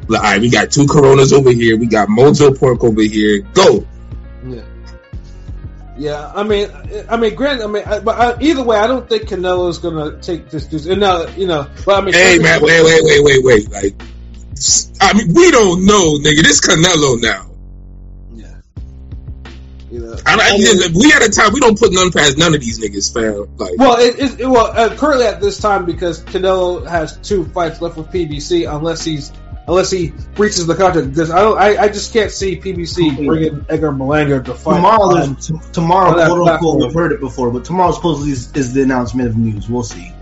Like, 0.08 0.22
all 0.22 0.30
right, 0.32 0.40
we 0.40 0.50
got 0.50 0.70
two 0.70 0.86
Coronas 0.86 1.32
over 1.32 1.50
here. 1.50 1.76
We 1.76 1.86
got 1.86 2.08
Mojo 2.08 2.58
Pork 2.58 2.84
over 2.84 3.02
here. 3.02 3.40
Go. 3.54 3.86
Yeah. 5.98 6.32
I 6.34 6.42
mean, 6.42 6.70
I 7.08 7.16
mean, 7.16 7.34
Grant. 7.34 7.62
I 7.62 7.66
mean, 7.66 7.84
I, 7.84 8.00
but 8.00 8.18
I, 8.18 8.42
either 8.42 8.62
way, 8.62 8.78
I 8.78 8.86
don't 8.86 9.08
think 9.08 9.24
Canelo's 9.24 9.78
gonna 9.78 10.20
take 10.20 10.48
this. 10.50 10.66
this 10.66 10.86
and 10.86 11.00
now, 11.00 11.26
you 11.28 11.46
know, 11.46 11.68
but 11.84 11.98
I 12.02 12.04
mean, 12.04 12.14
Hey 12.14 12.38
man, 12.38 12.62
wait, 12.62 12.82
wait, 12.84 13.00
wait, 13.04 13.22
wait, 13.24 13.44
wait. 13.44 13.70
Like, 13.70 14.02
I 15.00 15.12
mean, 15.14 15.34
we 15.34 15.50
don't 15.50 15.84
know, 15.86 16.18
nigga. 16.18 16.42
This 16.42 16.60
Canelo 16.60 17.20
now. 17.20 17.50
yeah, 18.34 18.54
you 19.90 19.98
know, 20.00 20.12
I, 20.24 20.34
I, 20.34 20.50
if 20.56 20.94
we 20.94 21.10
had 21.10 21.22
a 21.22 21.28
time, 21.28 21.52
we 21.52 21.60
don't 21.60 21.78
put 21.78 21.92
none 21.92 22.10
past 22.12 22.38
none 22.38 22.54
of 22.54 22.60
these 22.60 22.78
niggas, 22.78 23.12
fam. 23.12 23.54
Like, 23.58 23.76
well, 23.76 23.98
it, 23.98 24.18
it, 24.18 24.40
it- 24.40 24.46
well, 24.46 24.66
uh, 24.66 24.94
currently 24.96 25.26
at 25.26 25.40
this 25.40 25.58
time 25.58 25.84
because 25.84 26.22
Canelo 26.24 26.86
has 26.86 27.16
two 27.18 27.44
fights 27.46 27.80
left 27.82 27.96
with 27.96 28.06
PBC, 28.08 28.72
unless 28.72 29.04
he's 29.04 29.30
unless 29.66 29.90
he 29.90 30.12
breaches 30.34 30.66
the 30.66 30.74
contract. 30.74 31.10
Because 31.10 31.30
I 31.30 31.40
don't, 31.40 31.58
I, 31.58 31.76
I 31.84 31.88
just 31.88 32.12
can't 32.12 32.30
see 32.30 32.58
PBC 32.58 33.24
bringing 33.26 33.64
Edgar 33.68 33.92
Berlanga 33.92 34.44
to 34.44 34.54
fight. 34.54 34.76
Tomorrow, 34.76 35.16
um, 35.16 35.36
t- 35.36 35.54
tomorrow, 35.72 36.12
quote 36.14 36.48
unquote, 36.48 36.80
we've 36.80 36.94
heard 36.94 37.12
it 37.12 37.20
before, 37.20 37.50
but 37.50 37.64
tomorrow 37.64 37.92
supposedly 37.92 38.32
is, 38.32 38.52
is 38.54 38.72
the 38.72 38.82
announcement 38.82 39.28
of 39.28 39.36
news. 39.36 39.68
We'll 39.68 39.82
see. 39.82 40.12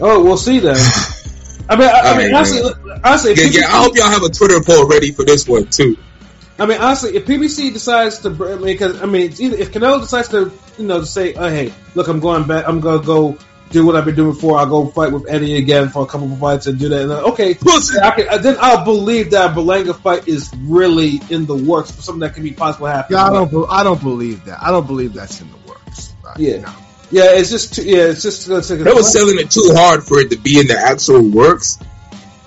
oh, 0.00 0.22
we'll 0.22 0.36
see 0.36 0.58
then. 0.58 0.76
I 1.68 1.76
mean, 1.76 1.88
I, 1.88 1.92
I 1.92 2.10
All 2.10 2.18
mean, 2.18 2.34
honestly, 2.34 2.60
honestly, 3.04 3.30
yeah, 3.32 3.44
PBC 3.44 3.60
yeah, 3.60 3.66
I 3.68 3.82
hope 3.82 3.96
y'all 3.96 4.08
have 4.08 4.24
a 4.24 4.28
Twitter 4.28 4.60
poll 4.60 4.86
ready 4.88 5.12
for 5.12 5.24
this 5.24 5.48
one 5.48 5.66
too. 5.66 5.96
I 6.58 6.66
mean, 6.66 6.80
honestly, 6.80 7.16
if 7.16 7.24
PBC 7.24 7.72
decides 7.72 8.18
to, 8.20 8.30
br- 8.30 8.50
I 8.52 8.54
mean, 8.56 8.64
because 8.66 9.00
I 9.00 9.06
mean, 9.06 9.32
either, 9.38 9.56
if 9.56 9.72
Canelo 9.72 10.00
decides 10.00 10.28
to, 10.28 10.52
you 10.76 10.86
know, 10.86 11.00
to 11.00 11.06
say, 11.06 11.34
oh, 11.34 11.48
"Hey, 11.48 11.72
look, 11.94 12.08
I'm 12.08 12.20
going 12.20 12.46
back. 12.46 12.68
I'm 12.68 12.80
gonna 12.80 13.02
go 13.02 13.38
do 13.72 13.84
what 13.86 13.96
I've 13.96 14.04
been 14.04 14.14
doing 14.14 14.32
before. 14.34 14.58
I'll 14.58 14.66
go 14.66 14.86
fight 14.86 15.12
with 15.12 15.26
Eddie 15.28 15.56
again 15.56 15.88
for 15.88 16.02
a 16.02 16.06
couple 16.06 16.32
of 16.32 16.38
fights 16.38 16.66
and 16.66 16.78
do 16.78 16.88
that." 16.90 17.02
And 17.02 17.10
then, 17.10 17.18
okay, 17.24 17.54
Pussy. 17.54 17.98
I 17.98 18.10
can, 18.12 18.28
uh, 18.28 18.38
then 18.38 18.56
I'll 18.60 18.84
believe 18.84 19.30
that 19.32 19.54
Berlanga 19.54 19.94
fight 19.98 20.28
is 20.28 20.50
really 20.62 21.20
in 21.30 21.46
the 21.46 21.56
works 21.56 21.90
for 21.90 22.02
something 22.02 22.20
that 22.20 22.34
can 22.34 22.42
be 22.42 22.52
possible 22.52 22.86
happen. 22.86 23.16
Yeah, 23.16 23.24
I 23.26 23.30
don't. 23.30 23.50
be- 23.50 23.64
I 23.68 23.82
don't 23.82 24.02
believe 24.02 24.44
that. 24.44 24.62
I 24.62 24.70
don't 24.70 24.86
believe 24.86 25.14
that's 25.14 25.40
in 25.40 25.48
the 25.50 25.68
works. 25.70 26.12
Like, 26.24 26.38
Yeah. 26.38 26.58
no. 26.60 26.70
Yeah, 27.10 27.32
it's 27.32 27.50
just, 27.50 27.74
too, 27.74 27.82
yeah, 27.82 28.04
it's 28.04 28.22
just. 28.22 28.48
It's 28.48 28.70
like 28.70 28.78
They 28.80 28.92
was 28.92 29.12
selling 29.12 29.38
it 29.38 29.50
too 29.50 29.70
hard 29.74 30.02
for 30.04 30.18
it 30.20 30.30
to 30.30 30.38
be 30.38 30.58
in 30.58 30.66
the 30.66 30.78
actual 30.78 31.20
works, 31.22 31.78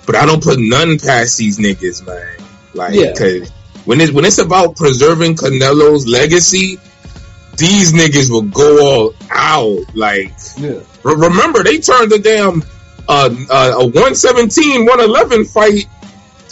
but 0.06 0.16
I 0.16 0.26
don't 0.26 0.42
put 0.42 0.58
none 0.58 0.98
past 0.98 1.38
these 1.38 1.58
niggas, 1.58 2.04
man. 2.06 2.26
Like, 2.74 2.94
Yeah. 2.94 3.12
cause 3.12 3.50
when 3.84 4.00
it's 4.00 4.10
when 4.12 4.24
it's 4.24 4.38
about 4.38 4.74
preserving 4.76 5.36
Canelo's 5.36 6.06
legacy, 6.08 6.80
these 7.58 7.92
niggas 7.92 8.30
will 8.30 8.42
go 8.42 8.84
all 8.84 9.14
out. 9.30 9.84
Like, 9.94 10.32
yeah. 10.58 10.80
re- 11.02 11.14
remember 11.16 11.62
they 11.62 11.78
turned 11.78 12.10
the 12.12 12.18
damn 12.18 12.62
uh, 13.08 13.30
uh, 13.50 13.74
a 13.80 13.84
117, 13.84 14.84
111 14.86 15.44
fight 15.46 15.86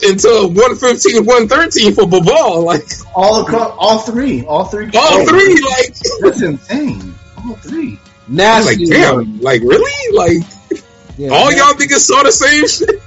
into 0.02 0.28
a 0.28 0.46
115, 0.48 1.24
113 1.24 1.94
for 1.94 2.04
Babal. 2.04 2.64
Like, 2.64 2.84
All 3.14 3.42
across, 3.42 3.74
all 3.78 3.98
three, 4.00 4.44
all 4.46 4.64
three, 4.64 4.90
all 4.94 5.26
three, 5.26 5.60
like, 5.62 5.94
That's 6.20 6.42
insane. 6.42 7.14
All 7.38 7.54
three. 7.56 7.98
I 7.98 8.10
nasty. 8.28 8.86
like, 8.86 8.90
damn, 8.90 9.40
like 9.40 9.60
really, 9.62 10.16
like 10.16 10.78
Yeah, 11.18 11.28
all 11.30 11.50
nasty. 11.50 11.58
y'all 11.58 11.74
niggas 11.74 12.00
saw 12.00 12.22
the 12.22 12.32
same 12.32 12.66
shit. 12.66 13.02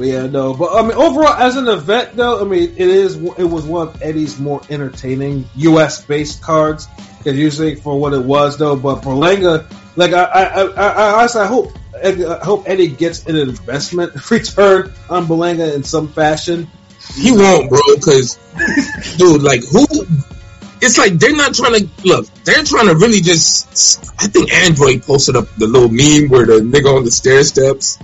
But 0.00 0.08
yeah, 0.08 0.26
no. 0.28 0.54
But 0.54 0.72
I 0.72 0.80
mean, 0.80 0.92
overall, 0.92 1.34
as 1.34 1.56
an 1.56 1.68
event, 1.68 2.16
though, 2.16 2.40
I 2.40 2.44
mean, 2.44 2.70
it 2.70 2.88
is 2.88 3.16
it 3.16 3.44
was 3.44 3.66
one 3.66 3.88
of 3.88 4.00
Eddie's 4.00 4.40
more 4.40 4.62
entertaining 4.70 5.44
U.S. 5.56 6.02
based 6.02 6.40
cards. 6.40 6.88
Because 7.18 7.38
usually 7.38 7.74
for 7.74 8.00
what 8.00 8.14
it 8.14 8.24
was, 8.24 8.56
though. 8.56 8.76
But 8.76 9.02
Berlanga, 9.02 9.70
like 9.96 10.14
I, 10.14 10.22
I, 10.22 10.62
I, 10.62 10.88
I 10.88 11.12
honestly, 11.18 11.42
I 11.42 11.46
hope, 11.46 11.78
I 12.02 12.40
hope 12.42 12.66
Eddie 12.66 12.88
gets 12.88 13.26
an 13.26 13.36
investment 13.36 14.14
return 14.30 14.90
on 15.10 15.26
Berlanga 15.26 15.74
in 15.74 15.84
some 15.84 16.08
fashion. 16.08 16.66
He 17.16 17.32
won't, 17.32 17.68
bro, 17.68 17.80
because 17.96 18.38
dude, 19.18 19.42
like 19.42 19.64
who? 19.64 19.84
It's 20.80 20.96
like 20.96 21.18
they're 21.18 21.36
not 21.36 21.52
trying 21.52 21.74
to 21.74 21.90
look. 22.06 22.26
They're 22.44 22.64
trying 22.64 22.86
to 22.86 22.94
really 22.94 23.20
just. 23.20 24.02
I 24.18 24.28
think 24.28 24.50
Android 24.50 25.02
posted 25.02 25.36
up 25.36 25.54
the 25.56 25.66
little 25.66 25.90
meme 25.90 26.30
where 26.30 26.46
the 26.46 26.64
nigga 26.64 26.96
on 26.96 27.04
the 27.04 27.10
stair 27.10 27.44
steps, 27.44 27.98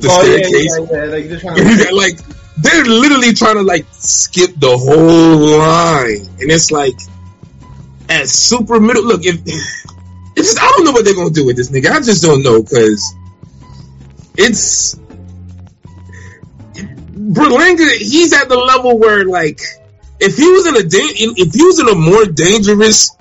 the 0.00 0.08
Oh 0.10 0.22
staircase. 0.22 0.76
yeah, 0.78 1.04
yeah. 1.04 1.04
Like 1.12 1.28
they're 1.28 1.86
to. 1.86 1.94
like 1.96 2.18
they're 2.58 2.84
literally 2.84 3.32
trying 3.34 3.56
to 3.56 3.62
like 3.62 3.86
skip 3.92 4.50
the 4.56 4.76
whole 4.76 5.58
line, 5.58 6.26
and 6.40 6.50
it's 6.50 6.70
like 6.70 6.94
at 8.08 8.28
super 8.28 8.80
middle. 8.80 9.04
Look, 9.04 9.24
if 9.24 9.36
it's 9.46 10.54
just 10.54 10.58
I 10.60 10.68
don't 10.70 10.84
know 10.84 10.92
what 10.92 11.04
they're 11.04 11.14
gonna 11.14 11.30
do 11.30 11.46
with 11.46 11.56
this 11.56 11.70
nigga. 11.70 11.90
I 11.90 12.00
just 12.00 12.22
don't 12.22 12.42
know 12.42 12.62
because 12.62 13.14
it's 14.36 14.96
Berlanga. 17.14 17.90
He's 17.98 18.32
at 18.32 18.48
the 18.48 18.56
level 18.56 18.98
where 18.98 19.24
like 19.24 19.60
if 20.20 20.36
he 20.36 20.48
was 20.48 20.66
in 20.66 20.76
a 20.76 20.82
da- 20.82 21.16
if 21.38 21.54
he 21.54 21.64
was 21.64 21.78
in 21.80 21.88
a 21.88 21.94
more 21.94 22.24
dangerous 22.24 23.16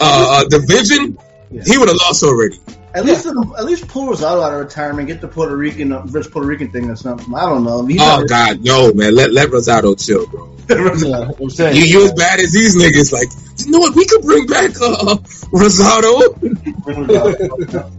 uh, 0.00 0.44
uh, 0.44 0.44
division, 0.48 1.18
he 1.50 1.78
would 1.78 1.88
have 1.88 1.96
lost 1.96 2.22
already. 2.22 2.58
At 2.94 3.04
least, 3.04 3.26
at 3.26 3.64
least 3.64 3.88
pull 3.88 4.06
Rosado 4.06 4.40
out 4.40 4.54
of 4.54 4.60
retirement, 4.60 5.08
get 5.08 5.20
the 5.20 5.26
Puerto 5.26 5.56
Rican 5.56 5.92
uh, 5.92 6.02
versus 6.02 6.30
Puerto 6.30 6.46
Rican 6.46 6.70
thing 6.70 6.88
or 6.88 6.94
something. 6.94 7.34
I 7.34 7.40
don't 7.40 7.64
know. 7.64 7.84
He's 7.84 8.00
Oh 8.00 8.24
God, 8.24 8.62
no, 8.62 8.92
man. 8.92 9.16
Let 9.16 9.32
let 9.32 9.48
Rosado 9.48 9.98
chill, 9.98 10.26
bro. 10.28 10.50
Yeah, 10.68 11.30
I'm 11.38 11.50
saying. 11.50 11.76
You 11.76 11.82
you 11.82 12.04
as 12.04 12.12
bad 12.12 12.38
as 12.38 12.52
these 12.52 12.76
niggas. 12.76 13.12
Like, 13.12 13.28
you 13.58 13.72
know 13.72 13.80
what? 13.80 13.96
We 13.96 14.06
could 14.06 14.22
bring 14.22 14.46
back 14.46 14.70
uh, 14.80 15.16
Rosado. 15.50 16.34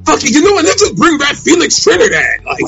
Fuck 0.05 0.23
it. 0.23 0.31
You 0.31 0.41
know 0.41 0.53
what? 0.53 0.63
Let's 0.63 0.81
just 0.81 0.95
bring 0.95 1.17
back 1.17 1.35
Felix 1.35 1.83
Trinidad. 1.83 2.45
Like, 2.45 2.61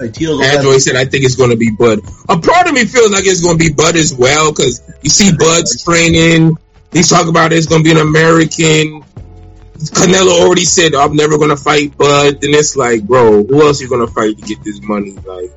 like 0.00 0.12
Tito's 0.12 0.42
Android 0.42 0.82
said, 0.82 0.96
I 0.96 1.04
think 1.04 1.24
it's 1.24 1.36
going 1.36 1.50
to 1.50 1.56
be 1.56 1.70
Bud. 1.70 2.00
A 2.28 2.38
part 2.38 2.66
of 2.66 2.74
me 2.74 2.84
feels 2.84 3.12
like 3.12 3.24
it's 3.24 3.40
going 3.40 3.56
to 3.56 3.64
be 3.64 3.72
Bud 3.72 3.96
as 3.96 4.12
well 4.12 4.50
because 4.50 4.82
you 5.02 5.10
see 5.10 5.30
Bud's 5.36 5.82
training. 5.84 6.56
He's 6.92 7.08
talking 7.08 7.28
about 7.28 7.52
it's 7.52 7.66
going 7.66 7.84
to 7.84 7.94
be 7.94 7.98
an 7.98 8.06
American. 8.06 9.04
Canelo 9.78 10.40
already 10.42 10.64
said, 10.64 10.94
I'm 10.94 11.14
never 11.14 11.38
going 11.38 11.50
to 11.50 11.56
fight 11.56 11.96
Bud. 11.96 12.40
Then 12.40 12.54
it's 12.54 12.76
like, 12.76 13.04
bro, 13.04 13.44
who 13.44 13.62
else 13.66 13.80
you 13.80 13.88
going 13.88 14.06
to 14.06 14.12
fight 14.12 14.36
to 14.38 14.42
get 14.42 14.62
this 14.64 14.80
money? 14.82 15.12
Like, 15.12 15.52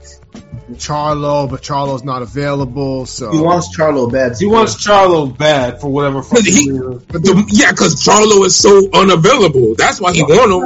Charlo, 0.73 1.49
but 1.49 1.61
Charlo's 1.61 2.03
not 2.03 2.21
available. 2.21 3.05
So 3.05 3.31
He 3.31 3.41
wants 3.41 3.75
Charlo 3.75 4.11
bad. 4.11 4.37
He 4.39 4.45
wants 4.45 4.75
Charlo 4.75 5.35
bad 5.35 5.81
for 5.81 5.91
whatever 5.91 6.21
fucking 6.21 6.45
He- 6.45 6.69
the- 6.69 7.45
yeah, 7.49 7.71
because 7.71 7.95
Charlo 7.95 8.45
is 8.45 8.55
so 8.55 8.89
unavailable. 8.93 9.75
That's 9.75 9.99
why 9.99 10.13
he 10.13 10.23
won 10.23 10.51
him. 10.51 10.61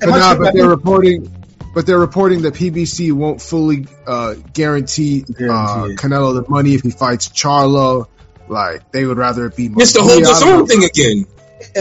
but, 0.00 0.08
nah, 0.08 0.36
but 0.36 0.54
they're 0.54 0.68
reporting, 0.68 1.30
but 1.74 1.86
they're 1.86 1.98
reporting 2.00 2.42
that 2.42 2.54
PBC 2.54 3.12
won't 3.12 3.40
fully 3.40 3.86
uh, 4.06 4.34
guarantee, 4.54 5.24
uh, 5.28 5.88
Canelo 5.96 6.34
the 6.42 6.44
money 6.48 6.74
if 6.74 6.82
he 6.82 6.90
fights 6.90 7.28
Charlo. 7.28 8.08
Like 8.48 8.90
they 8.90 9.06
would 9.06 9.18
rather 9.18 9.46
it 9.46 9.56
be. 9.56 9.70
It's 9.76 9.92
the 9.92 10.02
whole 10.02 10.20
Yeah, 10.20 10.28
I 10.28 10.40
don't 10.40 10.48
know. 10.58 10.64
DAZN 10.64 10.68
thing 10.68 10.84
again. 10.84 11.26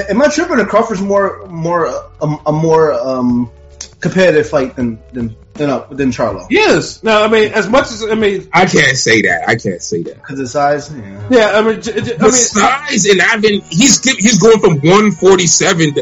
Am 0.10 0.22
I 0.22 0.28
tripping? 0.28 0.60
Or 0.60 0.66
Crawford's 0.66 1.02
more 1.02 1.46
more 1.48 1.86
a, 1.86 2.26
a 2.46 2.52
more 2.52 2.94
um, 2.94 3.52
competitive 4.00 4.48
fight 4.50 4.76
than 4.76 5.00
than 5.14 5.36
than, 5.54 5.70
uh, 5.70 5.86
than 5.92 6.12
Charlo 6.12 6.48
Yes. 6.50 7.04
No, 7.04 7.24
I 7.24 7.28
mean, 7.28 7.52
as 7.54 7.68
much 7.70 7.92
as 7.92 8.04
I 8.04 8.16
mean, 8.16 8.48
I 8.54 8.66
can't 8.66 8.96
say 8.98 9.22
that. 9.24 9.48
I 9.50 9.56
can't 9.56 9.82
say 9.82 10.02
that. 10.04 10.16
because 10.16 10.40
of 10.40 10.48
size. 10.50 10.94
Yeah. 10.96 11.28
yeah. 11.30 11.52
I 11.56 11.62
mean, 11.62 11.82
j- 11.82 11.94
j- 11.94 12.14
I 12.14 12.18
The 12.18 12.24
mean, 12.24 12.32
size 12.32 13.06
and 13.06 13.22
I've 13.22 13.42
been 13.42 13.62
he's 13.70 14.02
he's 14.04 14.40
going 14.40 14.60
from 14.60 14.76
147. 14.80 15.94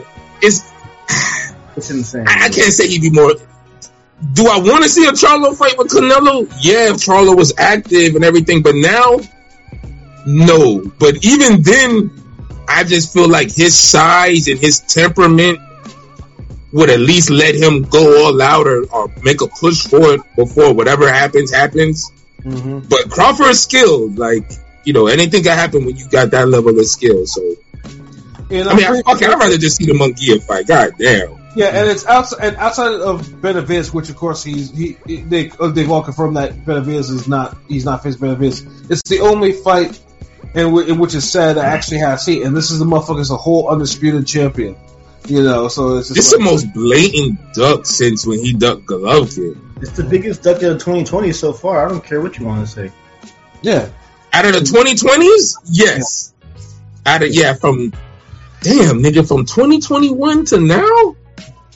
It's 0.42 0.72
It's 1.76 1.90
insane. 1.90 2.26
I 2.28 2.46
I 2.46 2.50
can't 2.50 2.72
say 2.74 2.88
he'd 2.88 3.02
be 3.02 3.10
more. 3.10 3.34
Do 4.34 4.48
I 4.48 4.60
want 4.60 4.84
to 4.84 4.90
see 4.90 5.06
a 5.08 5.12
Charlo 5.12 5.56
fight 5.56 5.78
with 5.78 5.88
Canelo? 5.88 6.46
Yeah, 6.62 6.90
if 6.92 6.98
Charlo 6.98 7.36
was 7.38 7.54
active 7.58 8.16
and 8.16 8.24
everything, 8.26 8.62
but 8.62 8.76
now, 8.76 9.20
no. 10.26 10.82
But 11.00 11.24
even 11.26 11.62
then, 11.62 12.12
I 12.80 12.84
just 12.86 13.12
feel 13.14 13.28
like 13.28 13.54
his 13.54 13.78
size 13.78 14.48
and 14.48 14.58
his 14.58 14.80
temperament 14.80 15.60
would 16.72 16.90
at 16.90 17.00
least 17.00 17.30
let 17.30 17.56
him 17.56 17.84
go 17.84 18.26
all 18.26 18.42
out 18.42 18.68
or, 18.68 18.86
or 18.94 19.12
make 19.22 19.42
a 19.42 19.48
push 19.48 19.86
for 19.86 20.14
it 20.14 20.22
before 20.38 20.74
whatever 20.74 21.12
happens 21.12 21.52
happens. 21.52 22.12
Mhm. 22.42 22.88
But 22.88 23.10
Crawford 23.10 23.48
is 23.48 23.62
skilled, 23.64 24.18
like 24.18 24.50
you 24.86 24.94
know, 24.94 25.08
anything 25.08 25.44
can 25.44 25.58
happen 25.58 25.86
when 25.86 25.98
you 25.98 26.08
got 26.10 26.32
that 26.32 26.48
level 26.48 26.80
of 26.80 26.86
skill. 26.88 27.26
So 27.28 27.42
and 28.50 28.70
I 28.70 28.76
mean, 28.76 28.86
I, 28.86 28.88
pretty- 28.88 29.04
fuck 29.04 29.22
it, 29.22 29.30
I'd 29.30 29.40
rather 29.40 29.58
just 29.58 29.76
see 29.78 29.86
the 29.86 29.92
Munguia 29.94 30.42
fight. 30.42 30.68
God 30.68 30.92
damn. 30.98 31.36
Yeah, 31.56 31.66
and 31.68 31.90
it's 31.90 32.06
outside 32.06 32.48
and 32.48 32.56
outside 32.58 32.94
of 32.94 33.24
Benavidez, 33.42 33.94
which 33.94 34.10
of 34.10 34.16
course 34.16 34.42
he's 34.44 34.72
he, 34.72 34.96
he 35.06 35.18
they 35.18 35.48
they've 35.74 35.92
all 35.92 36.04
confirmed 36.04 36.38
that 36.38 36.54
Benavidez 36.66 37.10
is 37.12 37.28
not 37.28 37.58
he's 37.68 37.84
not 37.84 38.04
facing 38.04 38.22
Benavidez. 38.22 38.90
It's 38.90 39.02
the 39.10 39.20
only 39.20 39.52
fight 39.52 40.00
in, 40.54 40.66
w- 40.66 40.92
in 40.92 40.98
which 41.00 41.14
is 41.16 41.30
said 41.32 41.54
that 41.54 41.66
actually 41.66 42.00
has 42.00 42.26
seat, 42.26 42.44
and 42.44 42.56
this 42.56 42.72
is 42.72 42.80
the 42.80 42.86
motherfucker's 42.86 43.32
a 43.32 43.38
whole 43.38 43.70
undisputed 43.70 44.26
champion. 44.28 44.76
You 45.28 45.44
know, 45.44 45.68
so 45.68 45.98
it's 45.98 46.08
just 46.08 46.16
This 46.16 46.26
is 46.32 46.38
the 46.38 46.44
most 46.44 46.74
blatant 46.74 47.54
duck 47.54 47.86
since 47.86 48.26
when 48.26 48.40
he 48.40 48.54
ducked 48.54 48.86
Golovkin. 48.86 49.60
It's 49.82 49.92
the 49.92 50.04
biggest 50.04 50.42
duck 50.44 50.58
of 50.58 50.80
2020 50.80 51.34
so 51.34 51.54
far. 51.54 51.86
I 51.86 51.90
don't 51.90 52.04
care 52.04 52.22
what 52.22 52.38
you 52.40 52.46
want 52.46 52.66
to 52.66 52.72
say. 52.72 52.92
yeah. 53.62 53.90
Out 54.32 54.46
of 54.46 54.54
the 54.54 54.60
2020s, 54.60 55.56
yes. 55.66 56.34
Out 57.06 57.24
of 57.24 57.30
yeah, 57.34 57.54
from 57.56 57.92
damn 58.62 59.00
nigga, 59.02 59.28
from 59.28 59.46
2021 59.46 60.46
to 60.46 60.60
now, 60.60 61.16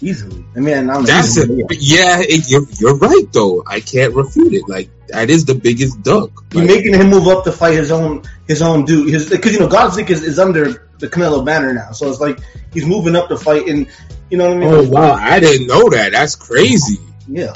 Easily. 0.04 0.44
I 0.56 0.60
mean, 0.60 0.90
I'm 0.90 1.06
that's 1.06 1.38
it. 1.38 1.50
Yeah, 1.80 2.20
it, 2.20 2.50
you're 2.50 2.68
you're 2.80 2.98
right 2.98 3.26
though. 3.32 3.64
I 3.66 3.80
can't 3.80 4.14
refute 4.14 4.54
it. 4.54 4.68
Like 4.68 4.90
that 5.08 5.30
is 5.30 5.46
the 5.46 5.56
biggest 5.56 6.04
duck. 6.04 6.30
You're 6.52 6.64
Like, 6.66 6.76
making 6.76 6.94
him 6.96 7.10
move 7.10 7.28
up 7.28 7.46
to 7.46 7.52
fight 7.54 7.76
his 7.76 7.90
own 7.92 8.24
his 8.48 8.62
own 8.62 8.84
dude. 8.86 9.10
His 9.10 9.30
because 9.30 9.54
you 9.54 9.60
know 9.60 9.70
Gvozdyk 9.70 10.10
is, 10.10 10.24
is 10.24 10.40
under 10.40 10.90
the 11.00 11.08
Canelo 11.08 11.46
banner 11.46 11.74
now, 11.74 11.92
so 11.92 12.10
it's 12.10 12.20
like 12.20 12.40
he's 12.74 12.86
moving 12.86 13.16
up 13.16 13.30
to 13.30 13.38
fight, 13.38 13.68
and 13.68 13.88
you 14.30 14.38
know 14.38 14.48
what 14.50 14.58
I 14.58 14.60
mean. 14.60 14.74
oh 14.74 14.90
wow, 14.90 15.14
I 15.14 15.40
didn't 15.40 15.68
know 15.68 15.90
that. 15.90 16.12
That's 16.12 16.36
crazy. 16.36 16.98
Yeah, 17.28 17.54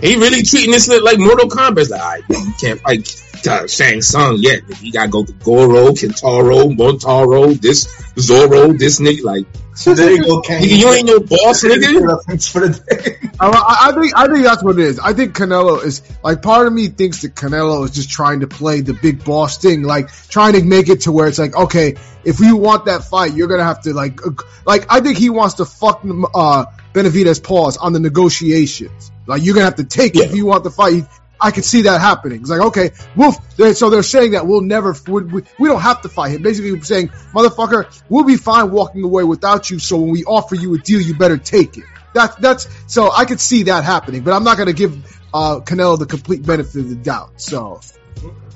He 0.00 0.16
really 0.16 0.42
treating 0.42 0.70
this 0.70 0.88
like 0.88 1.18
Mortal 1.18 1.48
Kombat. 1.50 1.90
Like, 1.90 2.00
right, 2.00 2.22
you 2.30 2.52
can't 2.58 2.80
fight 2.80 3.46
uh, 3.46 3.66
Shang 3.66 4.00
Tsung 4.00 4.36
yet. 4.38 4.62
You 4.82 4.90
gotta 4.92 5.10
go 5.10 5.24
to 5.24 5.32
Goro, 5.32 5.90
Kintaro, 5.90 6.74
Montaro, 6.74 7.60
this 7.60 7.86
Zoro, 8.18 8.72
this 8.72 9.00
nigga. 9.00 9.22
Like, 9.24 9.46
there 9.84 10.10
you 10.12 10.24
go, 10.24 10.40
Ken. 10.40 10.62
you 10.62 10.88
ain't 10.90 11.06
no 11.06 11.20
boss, 11.20 11.62
nigga. 11.62 12.52
For 12.52 12.66
the 12.66 12.78
day. 12.78 13.28
I, 13.40 13.48
I 13.48 13.88
I 13.88 14.00
think 14.00 14.16
I 14.16 14.26
think 14.26 14.44
that's 14.44 14.62
what 14.62 14.78
it 14.78 14.84
is. 14.84 14.98
I 14.98 15.12
think 15.12 15.36
Canelo 15.36 15.82
is 15.82 16.02
like 16.22 16.42
part 16.42 16.66
of 16.66 16.72
me 16.72 16.88
thinks 16.88 17.22
that 17.22 17.34
Canelo 17.34 17.84
is 17.84 17.92
just 17.92 18.10
trying 18.10 18.40
to 18.40 18.48
play 18.48 18.80
the 18.80 18.94
big 18.94 19.24
boss 19.24 19.58
thing, 19.58 19.82
like 19.82 20.10
trying 20.28 20.54
to 20.54 20.64
make 20.64 20.88
it 20.88 21.02
to 21.02 21.12
where 21.12 21.28
it's 21.28 21.38
like, 21.38 21.54
okay, 21.54 21.94
if 22.24 22.40
you 22.40 22.56
want 22.56 22.86
that 22.86 23.04
fight, 23.04 23.34
you're 23.34 23.48
gonna 23.48 23.64
have 23.64 23.82
to 23.82 23.94
like, 23.94 24.20
like 24.66 24.86
I 24.90 25.00
think 25.00 25.16
he 25.18 25.30
wants 25.30 25.54
to 25.54 25.64
fuck 25.64 26.02
uh, 26.04 26.66
Benavidez 26.92 27.42
pause 27.42 27.76
on 27.76 27.92
the 27.92 28.00
negotiations. 28.00 29.12
Like 29.26 29.42
you're 29.42 29.54
gonna 29.54 29.66
have 29.66 29.76
to 29.76 29.84
take 29.84 30.16
it 30.16 30.30
if 30.30 30.34
you 30.34 30.46
want 30.46 30.64
the 30.64 30.70
fight. 30.70 31.04
I 31.40 31.50
could 31.50 31.64
see 31.64 31.82
that 31.82 32.00
happening. 32.00 32.40
It's 32.40 32.50
like, 32.50 32.60
okay, 32.60 32.90
we'll, 33.14 33.32
they're, 33.56 33.74
so 33.74 33.90
they're 33.90 34.02
saying 34.02 34.32
that 34.32 34.46
we'll 34.46 34.60
never, 34.60 34.94
we, 35.06 35.22
we, 35.22 35.42
we 35.58 35.68
don't 35.68 35.80
have 35.80 36.02
to 36.02 36.08
fight 36.08 36.32
him. 36.32 36.42
Basically 36.42 36.80
saying, 36.80 37.08
motherfucker, 37.32 38.02
we'll 38.08 38.24
be 38.24 38.36
fine 38.36 38.70
walking 38.70 39.04
away 39.04 39.24
without 39.24 39.70
you. 39.70 39.78
So 39.78 39.98
when 39.98 40.10
we 40.10 40.24
offer 40.24 40.54
you 40.54 40.74
a 40.74 40.78
deal, 40.78 41.00
you 41.00 41.16
better 41.16 41.38
take 41.38 41.78
it. 41.78 41.84
That's, 42.14 42.34
that's, 42.36 42.68
so 42.86 43.12
I 43.12 43.24
could 43.24 43.40
see 43.40 43.64
that 43.64 43.84
happening, 43.84 44.22
but 44.22 44.32
I'm 44.32 44.44
not 44.44 44.56
going 44.56 44.68
to 44.68 44.72
give, 44.72 44.96
uh, 45.32 45.60
Canelo 45.60 45.98
the 45.98 46.06
complete 46.06 46.44
benefit 46.44 46.80
of 46.80 46.88
the 46.88 46.96
doubt. 46.96 47.40
So, 47.40 47.80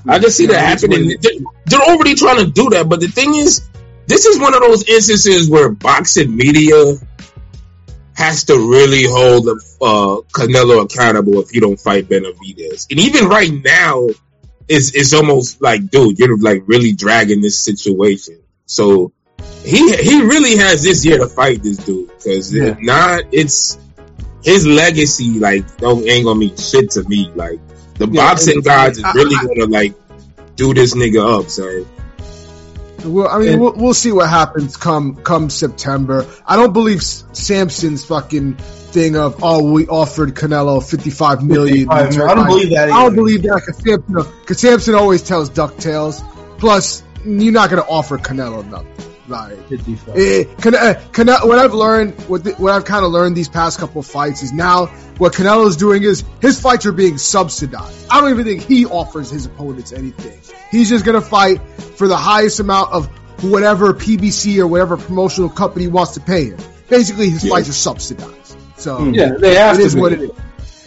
I 0.09 0.19
just 0.19 0.37
see 0.37 0.47
that 0.47 0.55
Yeah, 0.55 0.61
that's 0.63 0.83
what 0.83 0.93
happening. 0.93 1.19
They're, 1.21 1.33
they're 1.67 1.89
already 1.89 2.15
trying 2.15 2.45
to 2.45 2.51
do 2.51 2.71
that, 2.71 2.89
but 2.89 3.01
the 3.01 3.09
thing 3.09 3.35
is, 3.35 3.69
this 4.07 4.27
is 4.27 4.41
one 4.41 4.55
of 4.55 4.61
those 4.61 4.89
instances 4.89 5.49
where 5.49 5.71
boxing 5.71 6.37
media 6.37 6.75
has 8.15 8.45
to 8.45 8.55
really 8.55 9.05
hold 9.05 9.49
uh, 9.49 10.21
Canelo 10.33 10.83
accountable 10.85 11.41
if 11.41 11.55
you 11.55 11.61
don't 11.61 11.79
fight 11.81 12.09
Benavidez. 12.09 12.87
And 12.91 13.01
even 13.01 13.29
right 13.29 13.53
now, 13.53 14.09
it's 14.69 14.95
it's 14.95 15.13
almost 15.15 15.61
like, 15.63 15.91
dude, 15.91 16.19
you're 16.19 16.37
like 16.39 16.63
really 16.67 16.93
dragging 16.93 17.41
this 17.41 17.59
situation. 17.59 18.39
So 18.67 19.13
he 19.65 19.95
he 19.97 20.23
really 20.23 20.57
has 20.57 20.83
this 20.83 21.05
year 21.05 21.19
to 21.19 21.27
fight 21.29 21.63
this 21.63 21.79
dude 21.79 22.09
because 22.09 22.55
Yeah. 22.55 22.65
if 22.69 22.79
not, 22.81 23.25
it's 23.33 23.79
his 24.43 24.67
legacy. 24.67 25.39
Like, 25.39 25.77
don't 25.79 26.07
ain't 26.09 26.25
gonna 26.27 26.39
mean 26.39 26.57
shit 26.57 26.91
to 26.93 27.03
me. 27.09 27.31
Like 27.35 27.61
the 27.99 28.07
Yeah, 28.09 28.23
boxing 28.23 28.61
gods 28.61 28.99
is 28.99 29.05
really 29.15 29.37
I- 29.37 29.45
gonna 29.47 29.67
like 29.67 29.95
do 30.57 30.75
this 30.75 30.95
nigga 30.95 31.41
up. 31.41 31.49
So 31.49 31.87
well, 33.05 33.29
I 33.29 33.39
mean, 33.39 33.49
And- 33.51 33.61
we'll, 33.61 33.75
we'll 33.75 33.95
see 33.95 34.13
what 34.13 34.29
happens 34.29 34.77
come, 34.77 35.17
come 35.17 35.51
September. 35.51 36.27
I 36.47 36.57
don't 36.57 36.73
believe 36.73 37.03
Sampson's 37.03 38.05
fucking 38.05 38.55
thing 38.55 39.17
of, 39.17 39.43
oh, 39.43 39.73
we 39.73 39.87
offered 39.87 40.35
Canelo 40.35 40.83
55 40.83 41.45
million. 41.45 41.89
55 41.89 42.11
million. 42.11 42.31
I 42.31 42.35
don't 42.35 42.47
believe 42.47 42.71
that 42.71 42.91
I 42.91 43.03
don't 43.05 43.15
believe 43.15 43.43
that 43.43 43.63
because 43.65 43.79
Sampson, 43.83 44.55
Sampson 44.55 44.95
always 44.95 45.23
tells 45.23 45.51
ducktales. 45.51 46.23
Plus, 46.59 47.03
you're 47.25 47.53
not 47.53 47.71
going 47.71 47.83
to 47.83 47.89
offer 47.89 48.19
Canelo 48.19 48.69
nothing. 48.69 49.12
Like, 49.29 49.53
Eh, 49.71 50.45
Cane- 50.61 50.75
uh, 50.75 50.95
Cane- 51.13 51.29
what 51.29 51.59
I've 51.59 51.75
learned, 51.75 52.15
what, 52.29 52.43
the, 52.45 52.53
what 52.55 52.73
I've 52.73 52.85
kind 52.85 53.05
of 53.05 53.13
learned 53.13 53.37
these 53.37 53.49
past 53.49 53.79
couple 53.79 54.01
of 54.01 54.07
fights 54.07 54.43
is 54.43 54.53
now 54.53 54.87
what 55.19 55.33
Canelo's 55.33 55.77
doing 55.77 56.03
is 56.03 56.25
his 56.41 56.61
fights 56.61 56.87
are 56.87 56.93
being 56.93 57.19
subsidized. 57.19 58.07
I 58.11 58.21
don't 58.21 58.31
even 58.31 58.45
think 58.45 58.63
he 58.63 58.85
offers 58.85 59.31
his 59.31 59.47
opponents 59.47 59.93
anything. 59.93 60.39
He's 60.73 60.89
just 60.89 61.05
gonna 61.05 61.21
fight 61.21 61.61
for 61.97 62.09
the 62.09 62.17
highest 62.17 62.59
amount 62.59 62.93
of 62.93 63.07
whatever 63.45 63.93
PBC 63.95 64.59
or 64.59 64.67
whatever 64.67 64.97
promotional 64.97 65.49
company 65.49 65.87
wants 65.87 66.15
to 66.15 66.21
pay 66.21 66.47
him. 66.47 66.59
Basically, 66.89 67.29
his 67.31 67.45
Yeah. 67.45 67.51
fights 67.51 67.69
are 67.69 67.73
subsidized. 67.75 68.57
So 68.77 68.97
Hmm. 68.97 69.15
Yeah, 69.15 69.33
they 69.39 69.55
have 69.55 69.77
it 69.77 69.79
to 69.83 69.85
is 69.85 69.95
be. 69.95 70.01
what 70.01 70.13
it 70.15 70.21
is. 70.23 70.31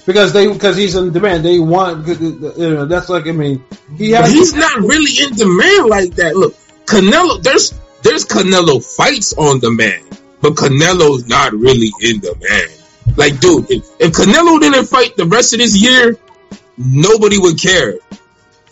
because 0.05 0.33
they 0.33 0.47
because 0.51 0.75
he's 0.75 0.95
in 0.95 1.13
demand. 1.13 1.45
They 1.45 1.57
want 1.59 2.05
because, 2.05 2.19
you 2.21 2.69
know, 2.69 2.85
that's 2.85 3.07
like 3.07 3.27
I 3.27 3.31
mean 3.31 3.63
he 3.97 4.11
but 4.11 4.21
has 4.25 4.31
he's 4.33 4.53
not 4.53 4.81
really 4.81 5.11
in 5.23 5.35
demand 5.35 5.87
like 5.87 6.15
that. 6.15 6.35
Look, 6.35 6.53
Canelo, 6.85 7.41
there's 7.41 7.73
there's 8.05 8.23
Canelo 8.23 8.83
fights 8.83 9.33
on 9.33 9.59
demand, 9.59 10.21
but 10.39 10.53
Canelo's 10.53 11.27
not 11.27 11.53
really 11.53 11.91
in 12.01 12.19
demand. 12.19 12.71
Like, 13.17 13.39
dude, 13.39 13.69
if, 13.71 13.83
if 13.99 14.13
Canelo 14.13 14.59
didn't 14.59 14.85
fight 14.85 15.17
the 15.17 15.25
rest 15.25 15.53
of 15.53 15.59
this 15.59 15.75
year, 15.75 16.15
nobody 16.77 17.39
would 17.39 17.59
care 17.59 17.95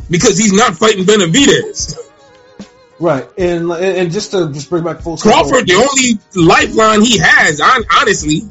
because 0.09 0.37
he's 0.37 0.53
not 0.53 0.75
fighting 0.75 1.03
Benavidez. 1.03 1.97
Right, 2.99 3.27
and 3.37 3.71
and 3.71 4.11
just 4.11 4.31
to 4.31 4.53
just 4.53 4.69
bring 4.69 4.83
back 4.83 5.01
full 5.01 5.17
circle- 5.17 5.31
Crawford, 5.31 5.67
the 5.67 5.75
only 5.75 6.47
lifeline 6.47 7.01
he 7.01 7.17
has, 7.17 7.59
honestly. 7.59 8.43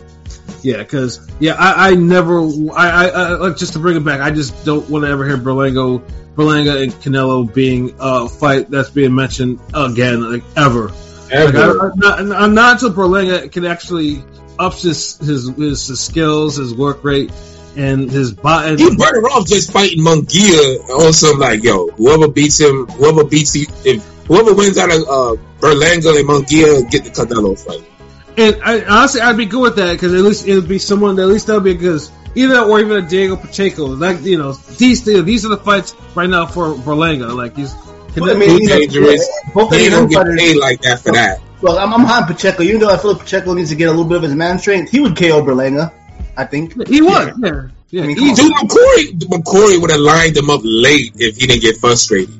Yeah, 0.62 0.78
because 0.78 1.28
yeah, 1.38 1.54
I, 1.54 1.90
I 1.90 1.94
never, 1.94 2.40
I, 2.72 2.88
I, 2.88 3.06
I 3.08 3.28
like 3.34 3.56
just 3.56 3.72
to 3.74 3.78
bring 3.78 3.96
it 3.96 4.04
back. 4.04 4.20
I 4.20 4.30
just 4.30 4.64
don't 4.64 4.88
want 4.90 5.04
to 5.04 5.10
ever 5.10 5.26
hear 5.26 5.36
Berlango, 5.36 6.02
Berlanga 6.34 6.82
and 6.82 6.92
Canelo 6.92 7.52
being 7.52 7.94
a 7.98 8.28
fight 8.28 8.70
that's 8.70 8.90
being 8.90 9.14
mentioned 9.14 9.60
again, 9.74 10.32
like 10.32 10.42
ever. 10.56 10.88
Like, 10.88 11.54
I, 11.54 11.68
Ever. 11.68 11.92
I'm, 11.92 12.28
not, 12.28 12.50
not 12.52 12.72
until 12.74 12.92
Berlanga 12.92 13.50
can 13.50 13.64
actually 13.64 14.22
ups 14.58 14.82
his 14.82 15.18
his, 15.18 15.48
his, 15.56 15.86
his 15.86 16.00
skills, 16.00 16.56
his 16.56 16.74
work 16.74 17.02
rate, 17.04 17.32
and 17.76 18.10
his 18.10 18.32
body. 18.32 18.76
He 18.76 18.96
better 18.96 19.18
off 19.28 19.46
just 19.46 19.72
fighting 19.72 20.00
Munguia 20.00 20.88
on 20.90 21.12
some 21.12 21.38
like, 21.38 21.62
yo, 21.62 21.88
whoever 21.88 22.28
beats 22.28 22.60
him, 22.60 22.86
whoever 22.86 23.24
beats 23.24 23.54
him, 23.54 23.66
if 23.84 24.04
whoever 24.26 24.54
wins 24.54 24.78
out 24.78 24.90
of 24.90 25.00
uh, 25.02 25.42
Berlanga 25.58 26.18
and 26.18 26.28
Munguia 26.28 26.90
get 26.90 27.04
the 27.04 27.10
Canelo 27.10 27.58
fight. 27.58 27.88
And 28.36 28.60
I, 28.62 28.82
honestly, 28.84 29.20
I'd 29.20 29.36
be 29.36 29.44
good 29.46 29.60
with 29.60 29.76
that 29.76 29.92
because 29.92 30.14
at 30.14 30.20
least 30.20 30.46
it 30.48 30.54
would 30.54 30.68
be 30.68 30.78
someone. 30.78 31.16
that 31.16 31.22
At 31.22 31.28
least 31.28 31.46
that 31.48 31.54
would 31.54 31.64
be 31.64 31.74
because 31.74 32.10
either 32.34 32.54
that 32.54 32.66
or 32.66 32.80
even 32.80 33.04
a 33.04 33.08
Diego 33.08 33.36
Pacheco. 33.36 33.86
Like 33.86 34.22
you 34.22 34.38
know, 34.38 34.52
these 34.52 35.04
these 35.04 35.44
are 35.44 35.48
the 35.50 35.58
fights 35.58 35.94
right 36.14 36.28
now 36.30 36.46
for 36.46 36.74
Berlanga. 36.74 37.34
Like 37.36 37.56
he's. 37.56 37.74
Well, 38.16 38.28
I 38.28 38.32
Too 38.34 38.38
mean, 38.40 38.62
you 38.62 38.68
know, 38.68 38.78
dangerous. 38.78 39.26
yeah, 39.46 39.52
both 39.54 39.72
of 39.72 39.78
He 39.78 39.84
these 39.84 39.90
don't 39.92 40.08
get 40.08 40.16
fighters- 40.18 40.40
paid 40.40 40.56
like 40.58 40.80
that 40.82 41.00
for 41.00 41.12
that. 41.12 41.40
Well, 41.62 41.78
I'm, 41.78 41.94
I'm 41.94 42.00
high 42.04 42.20
on 42.22 42.26
Pacheco. 42.26 42.62
Even 42.62 42.80
though 42.80 42.90
I 42.90 42.98
feel 42.98 43.12
like 43.12 43.22
Pacheco 43.22 43.54
needs 43.54 43.70
to 43.70 43.76
get 43.76 43.86
a 43.88 43.90
little 43.90 44.04
bit 44.04 44.16
of 44.18 44.22
his 44.24 44.34
man 44.34 44.58
strength, 44.58 44.90
he 44.90 45.00
would 45.00 45.16
KO 45.16 45.42
Berlanga. 45.42 45.92
I 46.36 46.44
think. 46.44 46.74
He 46.88 47.00
would. 47.02 47.34
yeah, 47.38 47.68
yeah. 47.90 48.02
I 48.02 48.06
mean, 48.06 48.18
easy. 48.18 48.42
Dude, 48.42 48.52
McCrory, 48.52 49.12
McCrory 49.30 49.80
would 49.80 49.90
have 49.90 50.00
lined 50.00 50.36
him 50.36 50.50
up 50.50 50.60
late 50.64 51.12
if 51.16 51.36
he 51.36 51.46
didn't 51.46 51.62
get 51.62 51.76
frustrated. 51.76 52.34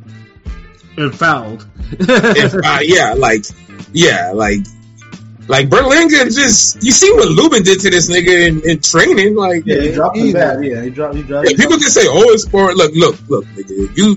and 0.97 1.15
fouled. 1.15 1.67
If, 1.91 2.55
uh, 2.65 2.79
yeah, 2.83 3.13
like, 3.15 3.45
yeah, 3.93 4.33
like, 4.33 4.61
like 5.53 5.69
Berlanga 5.69 6.25
just, 6.35 6.83
you 6.83 6.91
see 6.91 7.13
what 7.13 7.29
Lubin 7.29 7.63
did 7.63 7.79
to 7.81 7.91
this 7.91 8.11
nigga 8.11 8.49
in, 8.49 8.67
in 8.67 8.81
training, 8.81 9.35
like, 9.37 9.65
Yeah, 9.67 9.83
he 9.83 9.93
dropped 9.93 10.17
him 10.17 10.25
easy. 10.25 10.33
bad. 10.33 10.65
Yeah, 10.65 10.83
he 10.83 10.89
dropped. 10.89 11.15
He 11.15 11.23
dropped. 11.23 11.51
Yeah, 11.51 11.57
people 11.59 11.77
can 11.79 11.91
say, 11.91 12.07
"Oh, 12.09 12.33
it's 12.33 12.45
sport." 12.45 12.75
Look, 12.77 12.93
look, 12.95 13.17
look, 13.29 13.45
nigga. 13.49 13.95
You, 13.95 14.17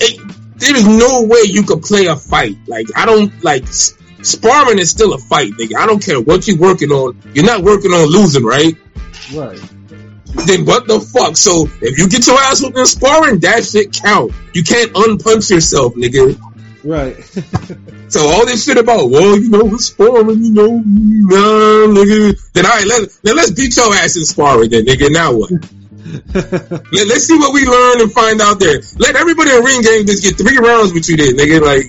it, 0.00 0.58
there 0.58 0.74
is 0.76 0.86
no 0.88 1.22
way 1.22 1.42
you 1.44 1.62
could 1.62 1.82
play 1.82 2.06
a 2.06 2.16
fight. 2.16 2.56
Like 2.66 2.86
I 2.96 3.06
don't 3.06 3.32
like 3.44 3.64
sparring 3.68 4.80
is 4.80 4.90
still 4.90 5.14
a 5.14 5.18
fight, 5.18 5.52
nigga. 5.52 5.76
I 5.76 5.86
don't 5.86 6.04
care 6.04 6.20
what 6.20 6.48
you're 6.48 6.58
working 6.58 6.90
on. 6.90 7.16
You're 7.32 7.44
not 7.46 7.62
working 7.62 7.92
on 7.92 8.06
losing, 8.08 8.44
right? 8.44 8.74
right. 9.34 9.58
Then 10.46 10.64
what 10.64 10.88
the 10.88 10.98
fuck? 10.98 11.36
So 11.36 11.68
if 11.80 11.96
you 11.96 12.08
get 12.08 12.26
your 12.26 12.38
ass 12.40 12.60
whooped 12.60 12.76
in 12.76 12.86
sparring, 12.86 13.38
that 13.40 13.64
shit 13.64 13.92
count. 13.92 14.32
You 14.52 14.64
can't 14.64 14.92
unpunch 14.94 15.48
yourself, 15.50 15.94
nigga. 15.94 16.36
Right. 16.82 17.16
So 18.12 18.28
all 18.28 18.44
this 18.44 18.66
shit 18.66 18.76
about, 18.76 19.08
well, 19.08 19.38
you 19.38 19.48
know, 19.48 19.72
it's 19.72 19.86
sparring, 19.86 20.44
you 20.44 20.52
know, 20.52 20.82
nah, 20.84 21.88
nigga. 21.96 22.52
Then 22.52 22.66
all 22.66 22.72
right, 22.72 22.86
let 22.86 23.08
then 23.22 23.36
let's 23.36 23.52
beat 23.52 23.74
your 23.74 23.94
ass 23.94 24.18
in 24.18 24.26
sparring, 24.26 24.68
then, 24.68 24.84
nigga. 24.84 25.10
Now 25.10 25.32
what? 25.32 25.50
Let, 26.34 27.08
let's 27.08 27.26
see 27.26 27.38
what 27.38 27.54
we 27.54 27.64
learn 27.64 28.02
and 28.02 28.12
find 28.12 28.42
out 28.42 28.58
there. 28.58 28.82
Let 28.98 29.16
everybody 29.16 29.52
in 29.52 29.64
Ring 29.64 29.80
Gang 29.80 30.04
just 30.04 30.22
get 30.22 30.36
three 30.36 30.58
rounds 30.58 30.92
with 30.92 31.08
you 31.08 31.16
then, 31.16 31.36
nigga. 31.36 31.62
Like, 31.62 31.86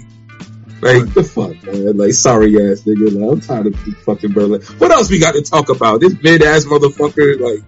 like 0.81 1.13
the 1.13 1.23
fuck, 1.23 1.61
man. 1.65 1.97
Like, 1.97 2.13
sorry 2.13 2.55
ass 2.55 2.83
nigga. 2.83 3.19
Like, 3.19 3.31
I'm 3.31 3.41
tired 3.41 3.67
of 3.67 3.83
this 3.83 3.95
fucking 4.05 4.31
Berlin. 4.31 4.61
What 4.77 4.91
else 4.91 5.09
we 5.09 5.19
got 5.19 5.33
to 5.33 5.41
talk 5.41 5.67
about? 5.67 5.99
This 5.99 6.15
mid 6.23 6.41
ass 6.41 6.63
motherfucker. 6.63 7.37
Like, 7.37 7.65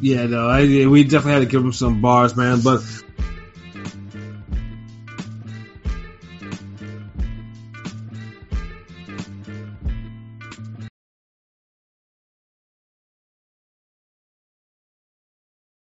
yeah, 0.00 0.24
no, 0.24 0.48
I, 0.48 0.86
we 0.86 1.04
definitely 1.04 1.32
had 1.32 1.38
to 1.40 1.46
give 1.46 1.62
him 1.62 1.72
some 1.72 2.00
bars, 2.00 2.34
man. 2.34 2.60
But 2.62 2.80